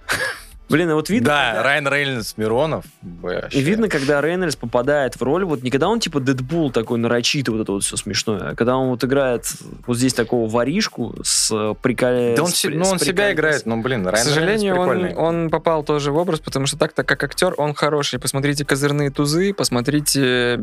Блин, 0.70 0.90
а 0.90 0.96
вот 0.96 1.10
видно, 1.10 1.30
Да, 1.30 1.46
когда- 1.48 1.64
Райан 1.64 1.88
Рейнольдс, 1.88 2.34
Миронов. 2.38 2.86
вообще. 3.02 3.58
И 3.58 3.62
видно, 3.62 3.88
когда 3.90 4.22
Рейнольдс 4.22 4.56
попадает 4.56 5.16
в 5.16 5.22
роль, 5.22 5.46
вот 5.46 5.64
не 5.64 5.70
когда 5.72 5.88
он 5.88 6.00
типа 6.00 6.20
Дэдпул 6.20 6.72
такой 6.72 6.98
нарочитый, 7.00 7.54
вот 7.54 7.62
это 7.62 7.72
вот 7.72 7.84
все 7.84 7.96
смешное, 7.96 8.52
а 8.52 8.56
когда 8.56 8.76
он 8.76 8.90
вот 8.90 9.04
играет 9.04 9.46
вот 9.86 9.98
здесь 9.98 10.14
такого 10.14 10.50
воришку 10.50 11.16
с 11.24 11.74
приколе... 11.82 12.36
Да 12.36 12.44
он, 12.44 12.50
с 12.50 12.64
ну, 12.66 12.84
с 12.84 12.92
он 12.92 13.00
себя 13.00 13.32
играет, 13.32 13.66
ну, 13.66 13.82
блин, 13.82 14.04
К 14.06 14.12
Райан 14.12 14.26
сожалению, 14.28 14.76
Рейнольдс 14.76 15.18
он, 15.18 15.26
он 15.44 15.50
попал 15.50 15.84
тоже 15.84 16.12
в 16.12 16.18
образ, 16.18 16.40
потому 16.42 16.66
что 16.66 16.78
так-то 16.78 17.04
как 17.04 17.24
актер 17.24 17.54
он 17.58 17.74
хороший. 17.74 18.20
Посмотрите 18.20 18.66
«Козырные 18.66 19.10
тузы», 19.10 19.54
посмотрите 19.54 20.58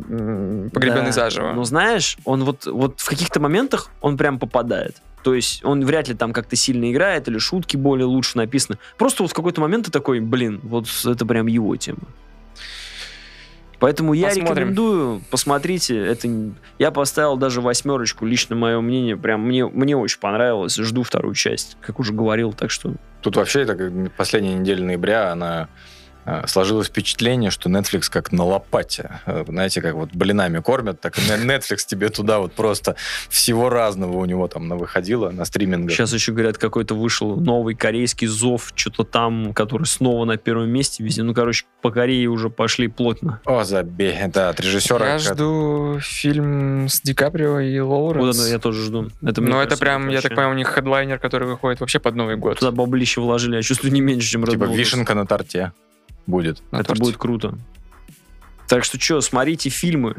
«Погребенный 0.73 1.07
Да. 1.07 1.13
заживо». 1.13 1.53
Но 1.53 1.65
знаешь, 1.65 2.19
он 2.25 2.45
вот, 2.45 2.67
вот 2.67 3.01
в 3.01 3.09
каких-то 3.09 3.41
моментах 3.41 3.91
он 4.01 4.17
прям 4.17 4.39
попадает. 4.39 4.97
То 5.25 5.35
есть 5.35 5.65
он 5.65 5.85
вряд 5.85 6.07
ли 6.09 6.15
там 6.15 6.35
как-то 6.35 6.55
сильно 6.55 6.93
играет, 6.93 7.27
или 7.29 7.39
шутки 7.39 7.79
более 7.79 8.05
лучше 8.05 8.37
написаны. 8.37 8.79
Просто 8.99 9.23
вот 9.23 9.33
в 9.33 9.35
какой-то 9.35 9.63
момент 9.63 9.87
ты 9.87 9.91
такой, 9.91 10.21
блин, 10.21 10.61
вот 10.63 10.87
это 11.05 11.25
прям 11.25 11.47
его 11.47 11.75
тема. 11.77 12.07
Поэтому 13.81 14.13
я 14.13 14.29
Посмотрим. 14.29 14.55
рекомендую, 14.55 15.23
посмотрите, 15.31 15.99
это 15.99 16.29
я 16.79 16.91
поставил 16.91 17.37
даже 17.37 17.61
восьмерочку, 17.61 18.25
лично 18.25 18.55
мое 18.55 18.81
мнение, 18.81 19.17
прям 19.17 19.43
мне, 19.43 19.67
мне 19.67 19.97
очень 19.97 20.21
понравилось, 20.21 20.77
жду 20.77 21.03
вторую 21.03 21.35
часть, 21.35 21.77
как 21.81 21.99
уже 21.99 22.13
говорил, 22.13 22.53
так 22.53 22.71
что 22.71 22.95
Тут 23.21 23.37
вообще 23.37 23.63
это 23.63 23.75
как 23.75 24.13
последняя 24.17 24.55
неделя 24.55 24.85
ноября, 24.85 25.33
она 25.33 25.69
сложилось 26.47 26.89
впечатление, 26.89 27.51
что 27.51 27.69
Netflix 27.69 28.11
как 28.11 28.33
на 28.33 28.45
лопате. 28.45 29.21
Э, 29.27 29.45
Знаете, 29.47 29.81
как 29.83 29.95
вот 29.95 30.11
блинами 30.13 30.61
кормят, 30.61 31.01
так 31.01 31.19
и 31.19 31.21
Netflix 31.21 31.79
тебе 31.87 32.09
туда 32.09 32.39
вот 32.39 32.53
просто 32.53 32.97
всего 33.29 33.69
разного 33.69 34.19
у 34.19 34.25
него 34.25 34.49
там 34.49 34.69
выходило 34.71 35.31
на 35.31 35.45
стримингах. 35.45 35.95
сейчас 35.95 36.13
еще 36.13 36.33
говорят, 36.33 36.59
какой-то 36.59 36.95
вышел 36.95 37.37
новый 37.37 37.75
корейский 37.75 38.27
зов, 38.27 38.73
что-то 38.75 39.05
там, 39.05 39.53
который 39.53 39.85
снова 39.87 40.25
на 40.25 40.37
первом 40.37 40.71
месте 40.71 41.03
везде, 41.05 41.23
ну, 41.23 41.35
короче, 41.35 41.65
по 41.83 41.91
Корее 41.91 42.29
уже 42.29 42.51
пошли 42.51 42.89
плотно. 42.89 43.41
О, 43.45 43.65
забей. 43.65 44.13
Это 44.13 44.49
от 44.49 44.61
режиссера. 44.61 45.13
Я 45.13 45.19
жду 45.19 45.99
фильм 46.01 46.89
с 46.89 47.01
Ди 47.01 47.15
Каприо 47.15 47.61
и 47.61 47.79
Вот 47.81 47.89
Лоуренс. 48.17 48.41
это 48.41 48.49
я 48.51 48.59
тоже 48.59 48.85
жду. 48.85 49.11
Это, 49.23 49.41
Но 49.41 49.61
это 49.61 49.71
кажется, 49.71 49.79
прям, 49.79 50.09
я 50.09 50.21
так 50.21 50.31
понимаю, 50.31 50.51
у 50.53 50.55
них 50.57 50.69
хедлайнер, 50.69 51.19
который 51.19 51.47
выходит 51.49 51.81
вообще 51.81 51.99
под 51.99 52.15
Новый 52.15 52.37
год. 52.37 52.59
Туда 52.59 52.73
баблище 52.73 53.21
вложили, 53.21 53.57
я 53.57 53.63
чувствую, 53.63 53.93
не 53.93 54.01
меньше, 54.01 54.29
чем 54.29 54.45
Red 54.45 54.53
Типа 54.53 54.65
вишенка 54.65 55.15
на 55.15 55.27
торте 55.27 55.73
будет. 56.27 56.63
Это 56.71 56.85
торте. 56.85 57.03
будет 57.03 57.17
круто. 57.17 57.59
Так 58.69 58.85
что 58.85 58.99
что, 58.99 59.21
смотрите 59.21 59.69
фильмы. 59.71 60.17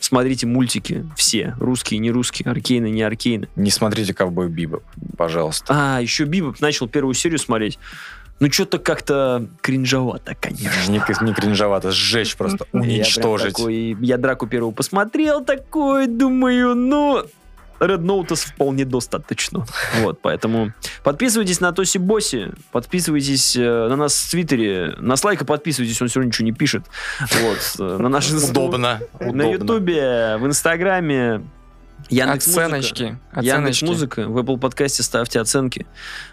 Смотрите 0.00 0.46
мультики 0.46 1.06
все. 1.14 1.54
Русские, 1.60 2.00
не 2.00 2.10
русские, 2.10 2.50
аркейны, 2.50 2.90
не 2.90 3.02
аркейны. 3.02 3.48
Не 3.54 3.70
смотрите 3.70 4.14
«Ковбой 4.14 4.48
Бибоп», 4.48 4.82
пожалуйста. 5.16 5.66
А, 5.96 6.00
еще 6.00 6.24
Бибоп 6.24 6.60
начал 6.60 6.88
первую 6.88 7.14
серию 7.14 7.38
смотреть. 7.38 7.78
Ну, 8.40 8.50
что-то 8.50 8.78
как-то 8.78 9.46
кринжовато, 9.60 10.34
конечно. 10.40 10.90
Не, 10.90 11.02
не 11.26 11.34
кринжовато, 11.34 11.90
сжечь 11.90 12.34
просто, 12.36 12.66
Я 12.72 12.80
уничтожить. 12.80 13.54
такой- 13.54 13.94
я 14.00 14.16
драку 14.16 14.46
первую 14.46 14.72
посмотрел 14.72 15.44
такой, 15.44 16.06
думаю, 16.06 16.74
ну, 16.74 17.26
Red 17.80 18.02
Notice 18.02 18.46
вполне 18.46 18.84
достаточно. 18.84 19.66
Вот, 20.00 20.20
поэтому 20.20 20.72
подписывайтесь 21.02 21.60
на 21.60 21.72
Тоси 21.72 21.98
Босси, 21.98 22.52
подписывайтесь 22.72 23.56
э, 23.56 23.88
на 23.88 23.96
нас 23.96 24.14
в 24.14 24.30
Твиттере, 24.30 24.94
на 24.98 25.16
Слайка 25.16 25.44
подписывайтесь, 25.44 26.00
он 26.00 26.08
все 26.08 26.20
равно 26.20 26.28
ничего 26.28 26.44
не 26.44 26.52
пишет. 26.52 26.84
Вот, 27.20 27.76
э, 27.78 27.96
на 27.98 28.08
наши 28.08 28.36
Удобно. 28.50 29.00
На. 29.20 29.50
Ютубе, 29.50 30.36
в 30.38 30.46
Инстаграме, 30.46 31.42
Яндекс 32.08 32.48
Оценочки. 32.48 33.02
Яндекс 33.02 33.48
Оценочки. 33.48 33.84
Музыка, 33.84 34.28
в 34.28 34.38
Apple 34.38 34.58
подкасте 34.58 35.02
ставьте 35.02 35.40
оценки. 35.40 35.86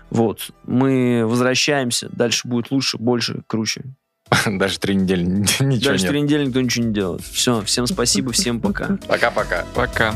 Вот. 0.10 0.52
Мы 0.66 1.26
возвращаемся. 1.26 2.10
Дальше 2.12 2.48
будет 2.48 2.72
лучше, 2.72 2.98
больше, 2.98 3.42
круче. 3.48 3.84
Даже 4.46 4.80
три 4.80 4.96
недели 4.96 5.24
ничего 5.60 5.66
Дальше 5.70 6.04
нет. 6.04 6.10
три 6.10 6.22
недели 6.22 6.46
никто 6.46 6.62
ничего 6.62 6.86
не 6.86 6.94
делает. 6.94 7.22
Все, 7.24 7.62
всем 7.64 7.88
спасибо, 7.88 8.32
всем 8.32 8.60
пока. 8.60 8.98
Пока-пока. 9.08 9.66
Пока. 9.74 10.16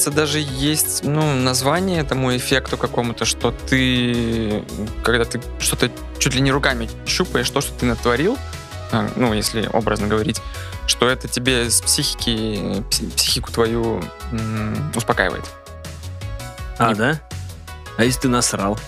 Кажется, 0.00 0.10
даже 0.10 0.38
есть 0.38 1.04
ну, 1.04 1.34
название 1.34 2.00
этому 2.00 2.34
эффекту 2.34 2.78
какому-то, 2.78 3.26
что 3.26 3.50
ты, 3.50 4.64
когда 5.02 5.26
ты 5.26 5.42
что-то 5.58 5.90
чуть 6.18 6.34
ли 6.34 6.40
не 6.40 6.50
руками 6.50 6.88
щупаешь, 7.06 7.50
то, 7.50 7.60
что 7.60 7.72
ты 7.78 7.84
натворил, 7.84 8.38
а, 8.92 9.10
ну, 9.16 9.34
если 9.34 9.68
образно 9.70 10.06
говорить, 10.06 10.40
что 10.86 11.06
это 11.06 11.28
тебе 11.28 11.70
с 11.70 11.82
психики, 11.82 12.82
пси- 12.90 13.14
психику 13.14 13.52
твою 13.52 14.02
м, 14.32 14.92
успокаивает. 14.96 15.44
А, 16.78 16.94
да? 16.94 17.20
А 17.98 18.04
если 18.04 18.20
ты 18.20 18.28
насрал? 18.28 18.78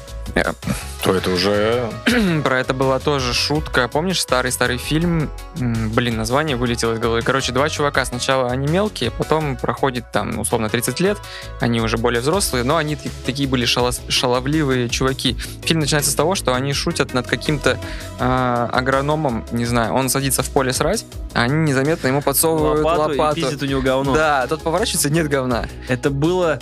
То 1.03 1.14
это 1.16 1.30
уже... 1.30 1.90
Про 2.44 2.61
это 2.61 2.74
была 2.74 3.00
тоже 3.00 3.34
шутка. 3.34 3.88
Помнишь 3.88 4.20
старый-старый 4.20 4.78
фильм? 4.78 5.30
Блин, 5.57 6.16
название 6.16 6.55
вылетело 6.57 6.92
из 6.92 7.00
головы. 7.00 7.22
Короче, 7.22 7.50
два 7.53 7.68
чувака. 7.68 8.05
Сначала 8.05 8.50
они 8.50 8.68
мелкие, 8.68 9.11
потом 9.11 9.57
проходит 9.57 10.12
там, 10.12 10.38
условно, 10.38 10.68
30 10.68 11.00
лет. 11.00 11.18
Они 11.61 11.80
уже 11.80 11.96
более 11.98 12.20
взрослые, 12.20 12.62
но 12.62 12.76
они 12.76 12.96
такие 13.26 13.48
были 13.48 13.66
шала- 13.66 13.90
шаловливые 14.09 14.88
чуваки. 14.88 15.36
Фильм 15.64 15.80
начинается 15.80 16.12
с 16.12 16.14
того, 16.14 16.36
что 16.36 16.55
они 16.55 16.72
шутят 16.72 17.14
над 17.14 17.26
каким-то 17.26 17.78
а, 18.20 18.70
агрономом, 18.72 19.44
не 19.50 19.64
знаю, 19.64 19.94
он 19.94 20.09
садится 20.09 20.44
в 20.44 20.50
поле 20.50 20.72
срать, 20.72 21.05
а 21.34 21.42
они 21.42 21.55
незаметно 21.70 22.07
ему 22.07 22.22
подсовывают 22.22 22.84
Лопату, 22.84 23.11
лопату. 23.11 23.40
и 23.40 23.42
пиздит 23.42 23.62
у 23.62 23.66
него 23.66 23.82
говно. 23.82 24.14
Да, 24.14 24.46
тот 24.46 24.62
поворачивается, 24.62 25.11
нет 25.11 25.28
говна. 25.28 25.66
Это 25.88 26.11
было 26.11 26.61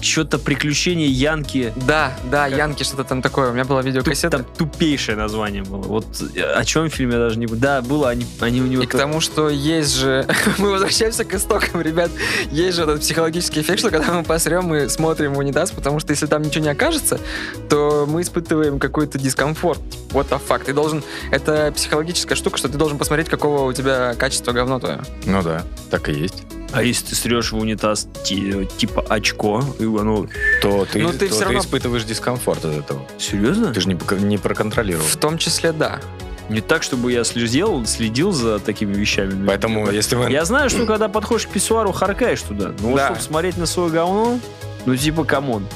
что-то 0.00 0.38
приключение 0.38 1.08
Янки. 1.08 1.72
Да, 1.76 2.12
да, 2.30 2.48
Как- 2.48 2.58
Янки 2.58 2.82
что-то 2.82 3.04
там 3.04 3.22
такое. 3.22 3.50
У 3.50 3.52
меня 3.52 3.64
была 3.64 3.80
Туп- 3.82 3.86
видеокассета. 3.86 4.38
Там 4.38 4.46
тупейшее 4.56 5.16
название 5.16 5.62
было. 5.62 5.82
Вот 5.82 6.06
э, 6.34 6.40
о 6.40 6.64
чем 6.64 6.88
фильм 6.88 7.10
я 7.10 7.18
даже 7.18 7.38
не... 7.38 7.46
Да, 7.46 7.82
было, 7.82 8.08
они, 8.10 8.26
они 8.40 8.60
у 8.62 8.66
него... 8.66 8.82
И 8.82 8.86
к 8.86 8.96
тому, 8.96 9.20
что 9.20 9.48
есть 9.48 9.94
же... 9.94 10.26
мы 10.58 10.70
возвращаемся 10.70 11.24
к 11.24 11.34
истокам, 11.34 11.80
ребят. 11.80 12.10
Есть 12.50 12.76
же 12.76 12.82
этот 12.84 13.00
психологический 13.00 13.60
эффект, 13.60 13.80
что 13.80 13.90
когда 13.90 14.12
мы 14.12 14.22
посрем, 14.22 14.64
мы 14.64 14.88
смотрим 14.88 15.34
в 15.34 15.38
унитаз, 15.38 15.70
потому 15.70 16.00
что 16.00 16.12
если 16.12 16.26
там 16.26 16.42
ничего 16.42 16.64
не 16.64 16.70
окажется, 16.70 17.20
то 17.68 18.06
мы 18.08 18.22
испытываем 18.22 18.78
какой-то 18.78 19.18
дискомфорт. 19.18 19.80
What 20.10 20.28
the 20.30 20.40
fuck? 20.46 20.64
Ты 20.64 20.72
должен... 20.72 21.02
Это 21.30 21.72
психологическая 21.74 22.36
штука, 22.36 22.56
что 22.56 22.68
ты 22.68 22.78
должен 22.78 22.98
посмотреть, 22.98 23.28
какого 23.28 23.64
у 23.68 23.72
тебя 23.72 24.14
качества 24.14 24.52
говно 24.52 24.78
твое. 24.78 25.00
Ну 25.24 25.42
да, 25.42 25.62
так 25.90 26.08
и 26.08 26.12
есть. 26.12 26.44
А 26.72 26.82
если 26.82 27.06
ты 27.06 27.14
срешь 27.14 27.52
в 27.52 27.56
унитаз 27.58 28.08
ти- 28.24 28.68
типа 28.76 29.04
очко, 29.08 29.64
и 29.78 29.84
оно... 29.84 30.26
То 30.62 30.84
ты, 30.90 31.00
Ну, 31.02 31.10
ты 31.12 31.28
то 31.28 31.34
всё 31.34 31.44
равно- 31.44 31.60
испытываешь 31.60 32.04
дискомфорт 32.04 32.64
от 32.64 32.74
этого. 32.76 33.02
Серьезно? 33.18 33.72
Ты 33.72 33.80
же 33.80 33.88
не, 33.88 33.98
не 34.24 34.36
проконтролировал. 34.38 35.06
В 35.06 35.16
том 35.16 35.38
числе, 35.38 35.72
да. 35.72 36.00
Не 36.48 36.60
так, 36.60 36.82
чтобы 36.82 37.12
я 37.12 37.24
следил, 37.24 37.84
следил 37.86 38.32
за 38.32 38.58
такими 38.58 38.92
вещами. 38.94 39.46
Поэтому, 39.46 39.90
если 39.90 40.14
вы... 40.16 40.30
Я 40.30 40.44
знаю, 40.44 40.68
что 40.70 40.86
когда 40.86 41.08
подходишь 41.08 41.46
к 41.46 41.50
писсуару, 41.50 41.92
харкаешь 41.92 42.42
туда. 42.42 42.72
Но 42.80 42.88
вот 42.88 42.96
Да. 42.96 43.06
чтобы 43.06 43.20
смотреть 43.20 43.56
на 43.56 43.66
свое 43.66 43.90
говно, 43.90 44.38
ну 44.84 44.96
типа, 44.96 45.24
come 45.24 45.48
on. 45.48 45.66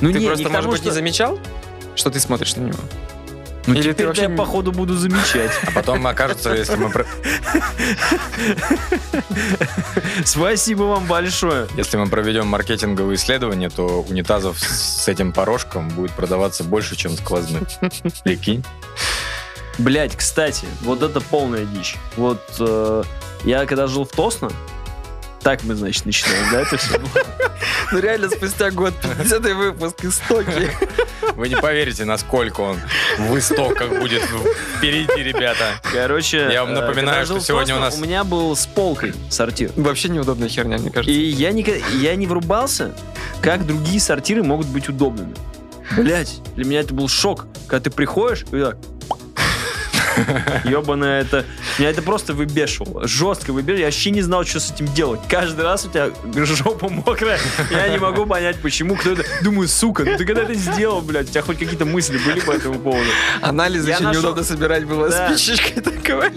Ну 0.00 0.12
ты 0.12 0.18
не, 0.18 0.26
просто, 0.26 0.44
не 0.44 0.50
может 0.50 0.60
тому, 0.62 0.72
быть, 0.72 0.80
не 0.82 0.86
что- 0.86 0.94
замечал, 0.94 1.38
что 1.96 2.10
ты 2.10 2.18
смотришь 2.20 2.56
на 2.56 2.62
него? 2.62 2.78
Ну 3.66 3.74
Или 3.74 3.82
ты 3.82 3.92
теперь 3.92 4.06
вообще 4.06 4.22
я, 4.22 4.28
походу, 4.30 4.72
буду 4.72 4.96
замечать. 4.96 5.50
А 5.66 5.70
потом 5.72 6.06
окажется, 6.06 6.52
если 6.54 6.76
мы, 6.76 6.90
про- 6.90 7.06
Спасибо 10.24 10.84
вам 10.84 11.06
большое. 11.06 11.66
если 11.76 11.96
мы 11.96 12.08
проведем 12.08 12.46
маркетинговые 12.46 13.16
исследования, 13.16 13.70
то 13.70 14.02
унитазов 14.02 14.58
с 14.58 15.00
с 15.00 15.08
этим 15.08 15.32
порошком 15.32 15.88
будет 15.88 16.12
продаваться 16.12 16.62
больше, 16.62 16.94
чем 16.96 17.12
сквозных. 17.16 17.62
Прикинь. 18.24 18.64
Блять, 19.78 20.14
кстати, 20.14 20.66
вот 20.82 21.02
это 21.02 21.20
полная 21.22 21.64
дичь. 21.64 21.96
Вот 22.16 22.42
э, 22.58 23.02
я 23.44 23.64
когда 23.64 23.86
жил 23.86 24.04
в 24.04 24.10
Тосно, 24.10 24.50
так 25.42 25.62
мы, 25.64 25.74
значит, 25.74 26.04
начинаем, 26.06 26.50
да, 26.52 26.60
это 26.62 26.76
все? 26.76 27.00
Ну 27.92 27.98
реально, 27.98 28.28
спустя 28.30 28.70
год, 28.70 28.94
50 29.18 29.42
выпуск, 29.54 30.04
истоки. 30.04 30.70
Вы 31.34 31.48
не 31.48 31.56
поверите, 31.56 32.04
насколько 32.04 32.60
он 32.60 32.78
в 33.18 33.38
истоках 33.38 33.88
будет 34.00 34.22
впереди, 34.76 35.22
ребята. 35.22 35.74
Короче, 35.92 36.48
Я 36.52 36.64
вам 36.64 36.74
э, 36.74 36.80
напоминаю, 36.80 37.24
что 37.26 37.40
сегодня 37.40 37.76
у 37.76 37.80
нас- 37.80 37.96
У 37.96 38.00
меня 38.00 38.24
был 38.24 38.54
с 38.54 38.66
полкой 38.66 39.14
сортир. 39.30 39.70
Вообще 39.76 40.08
неудобная 40.08 40.48
херня, 40.48 40.78
мне 40.78 40.90
кажется. 40.90 41.10
И 41.10 41.20
я 41.30 41.52
не, 41.52 41.64
я 42.00 42.14
не 42.16 42.26
врубался, 42.26 42.94
как 43.42 43.66
другие 43.66 44.00
сортиры 44.00 44.42
могут 44.42 44.66
быть 44.66 44.88
удобными. 44.88 45.34
Блять, 45.96 46.40
для 46.54 46.64
меня 46.64 46.80
это 46.80 46.94
был 46.94 47.08
шок, 47.08 47.46
когда 47.66 47.84
ты 47.84 47.90
приходишь 47.90 48.44
и 48.52 48.60
так... 48.62 48.76
Ебаное 50.64 51.22
это... 51.22 51.44
Меня 51.78 51.90
это 51.90 52.02
просто 52.02 52.32
выбешивало. 52.34 53.06
Жестко 53.06 53.52
выбешивало. 53.52 53.80
Я 53.80 53.86
вообще 53.86 54.10
не 54.10 54.22
знал, 54.22 54.44
что 54.44 54.60
с 54.60 54.70
этим 54.70 54.86
делать. 54.94 55.20
Каждый 55.28 55.62
раз 55.64 55.84
у 55.86 55.88
тебя 55.88 56.10
жопа 56.44 56.88
мокрая. 56.88 57.38
Я 57.70 57.88
не 57.88 57.98
могу 57.98 58.26
понять, 58.26 58.56
почему. 58.62 58.96
Кто 58.96 59.12
это... 59.12 59.24
Думаю, 59.42 59.68
сука, 59.68 60.04
ну 60.04 60.16
ты 60.16 60.24
когда 60.24 60.42
это 60.42 60.54
сделал, 60.54 61.00
блядь? 61.00 61.28
У 61.28 61.30
тебя 61.30 61.42
хоть 61.42 61.58
какие-то 61.58 61.84
мысли 61.84 62.18
были 62.18 62.40
по 62.40 62.52
этому 62.52 62.78
поводу? 62.78 63.08
Анализы 63.40 63.88
Я 63.88 63.94
еще 63.96 64.04
нашел- 64.04 64.22
неудобно 64.22 64.44
собирать 64.44 64.84
было 64.84 65.08
Да. 65.08 65.28
с 65.36 65.40
пичечкой 65.40 65.82
такой. 65.82 66.30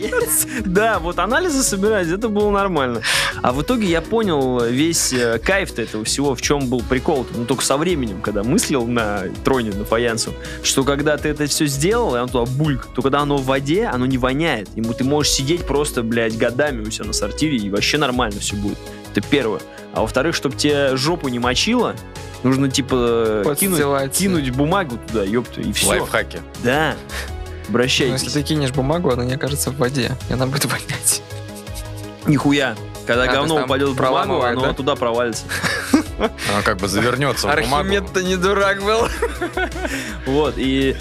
Да, 0.65 0.99
вот 0.99 1.19
анализы 1.19 1.63
собирать, 1.63 2.07
это 2.07 2.29
было 2.29 2.49
нормально. 2.51 3.01
А 3.41 3.51
в 3.51 3.61
итоге 3.61 3.87
я 3.87 4.01
понял 4.01 4.63
весь 4.65 5.11
э, 5.13 5.39
кайф 5.39 5.77
этого 5.77 6.03
всего, 6.05 6.35
в 6.35 6.41
чем 6.41 6.67
был 6.67 6.81
прикол. 6.81 7.25
Ну, 7.35 7.45
только 7.45 7.63
со 7.63 7.77
временем, 7.77 8.21
когда 8.21 8.43
мыслил 8.43 8.85
на 8.85 9.23
тройне, 9.43 9.71
на 9.71 9.85
фаянсу, 9.85 10.33
что 10.63 10.83
когда 10.83 11.17
ты 11.17 11.29
это 11.29 11.45
все 11.47 11.65
сделал, 11.65 12.15
и 12.15 12.19
оно 12.19 12.27
туда 12.27 12.45
бульк, 12.51 12.87
то 12.93 13.01
когда 13.01 13.19
оно 13.21 13.37
в 13.37 13.45
воде, 13.45 13.72
оно 13.81 14.05
не 14.05 14.17
воняет. 14.17 14.69
Ему 14.75 14.93
ты 14.93 15.03
можешь 15.03 15.31
сидеть 15.33 15.65
просто, 15.65 16.03
блядь, 16.03 16.37
годами 16.37 16.81
у 16.85 16.91
себя 16.91 17.05
на 17.05 17.13
сортире, 17.13 17.57
и 17.57 17.69
вообще 17.69 17.97
нормально 17.97 18.39
все 18.39 18.55
будет. 18.55 18.77
Это 19.11 19.21
первое. 19.27 19.61
А 19.93 20.01
во-вторых, 20.01 20.35
чтобы 20.35 20.55
тебе 20.55 20.95
жопу 20.97 21.27
не 21.29 21.39
мочило, 21.39 21.95
нужно, 22.43 22.69
типа, 22.69 23.43
кинуть, 23.59 24.11
кинуть 24.13 24.49
бумагу 24.51 24.97
туда, 25.07 25.23
ёпта, 25.23 25.61
и 25.61 25.71
все. 25.73 25.87
Лайфхаки. 25.87 26.41
Да. 26.63 26.95
Ну, 27.63 27.69
Обращайтесь. 27.69 28.23
если 28.23 28.41
ты 28.41 28.43
кинешь 28.47 28.71
бумагу, 28.71 29.09
она 29.11 29.23
не 29.23 29.33
окажется 29.35 29.71
в 29.71 29.77
воде, 29.77 30.11
и 30.29 30.33
она 30.33 30.47
будет 30.47 30.65
вонять. 30.65 31.21
Нихуя. 32.25 32.75
Когда 33.05 33.23
А, 33.23 33.27
говно 33.33 33.63
упадет 33.65 33.89
в 33.89 33.95
бумагу, 33.95 34.41
оно 34.41 34.61
да? 34.61 34.73
туда 34.73 34.95
провалится. 34.95 35.43
Оно 35.91 36.61
как 36.63 36.77
бы 36.77 36.87
завернется 36.87 37.47
в 37.47 37.49
бумагу. 37.55 37.75
Архимед-то 37.75 38.23
не 38.23 38.37
дурак 38.37 38.81
был. 38.81 39.09
Вот, 40.25 40.53
и 40.57 40.95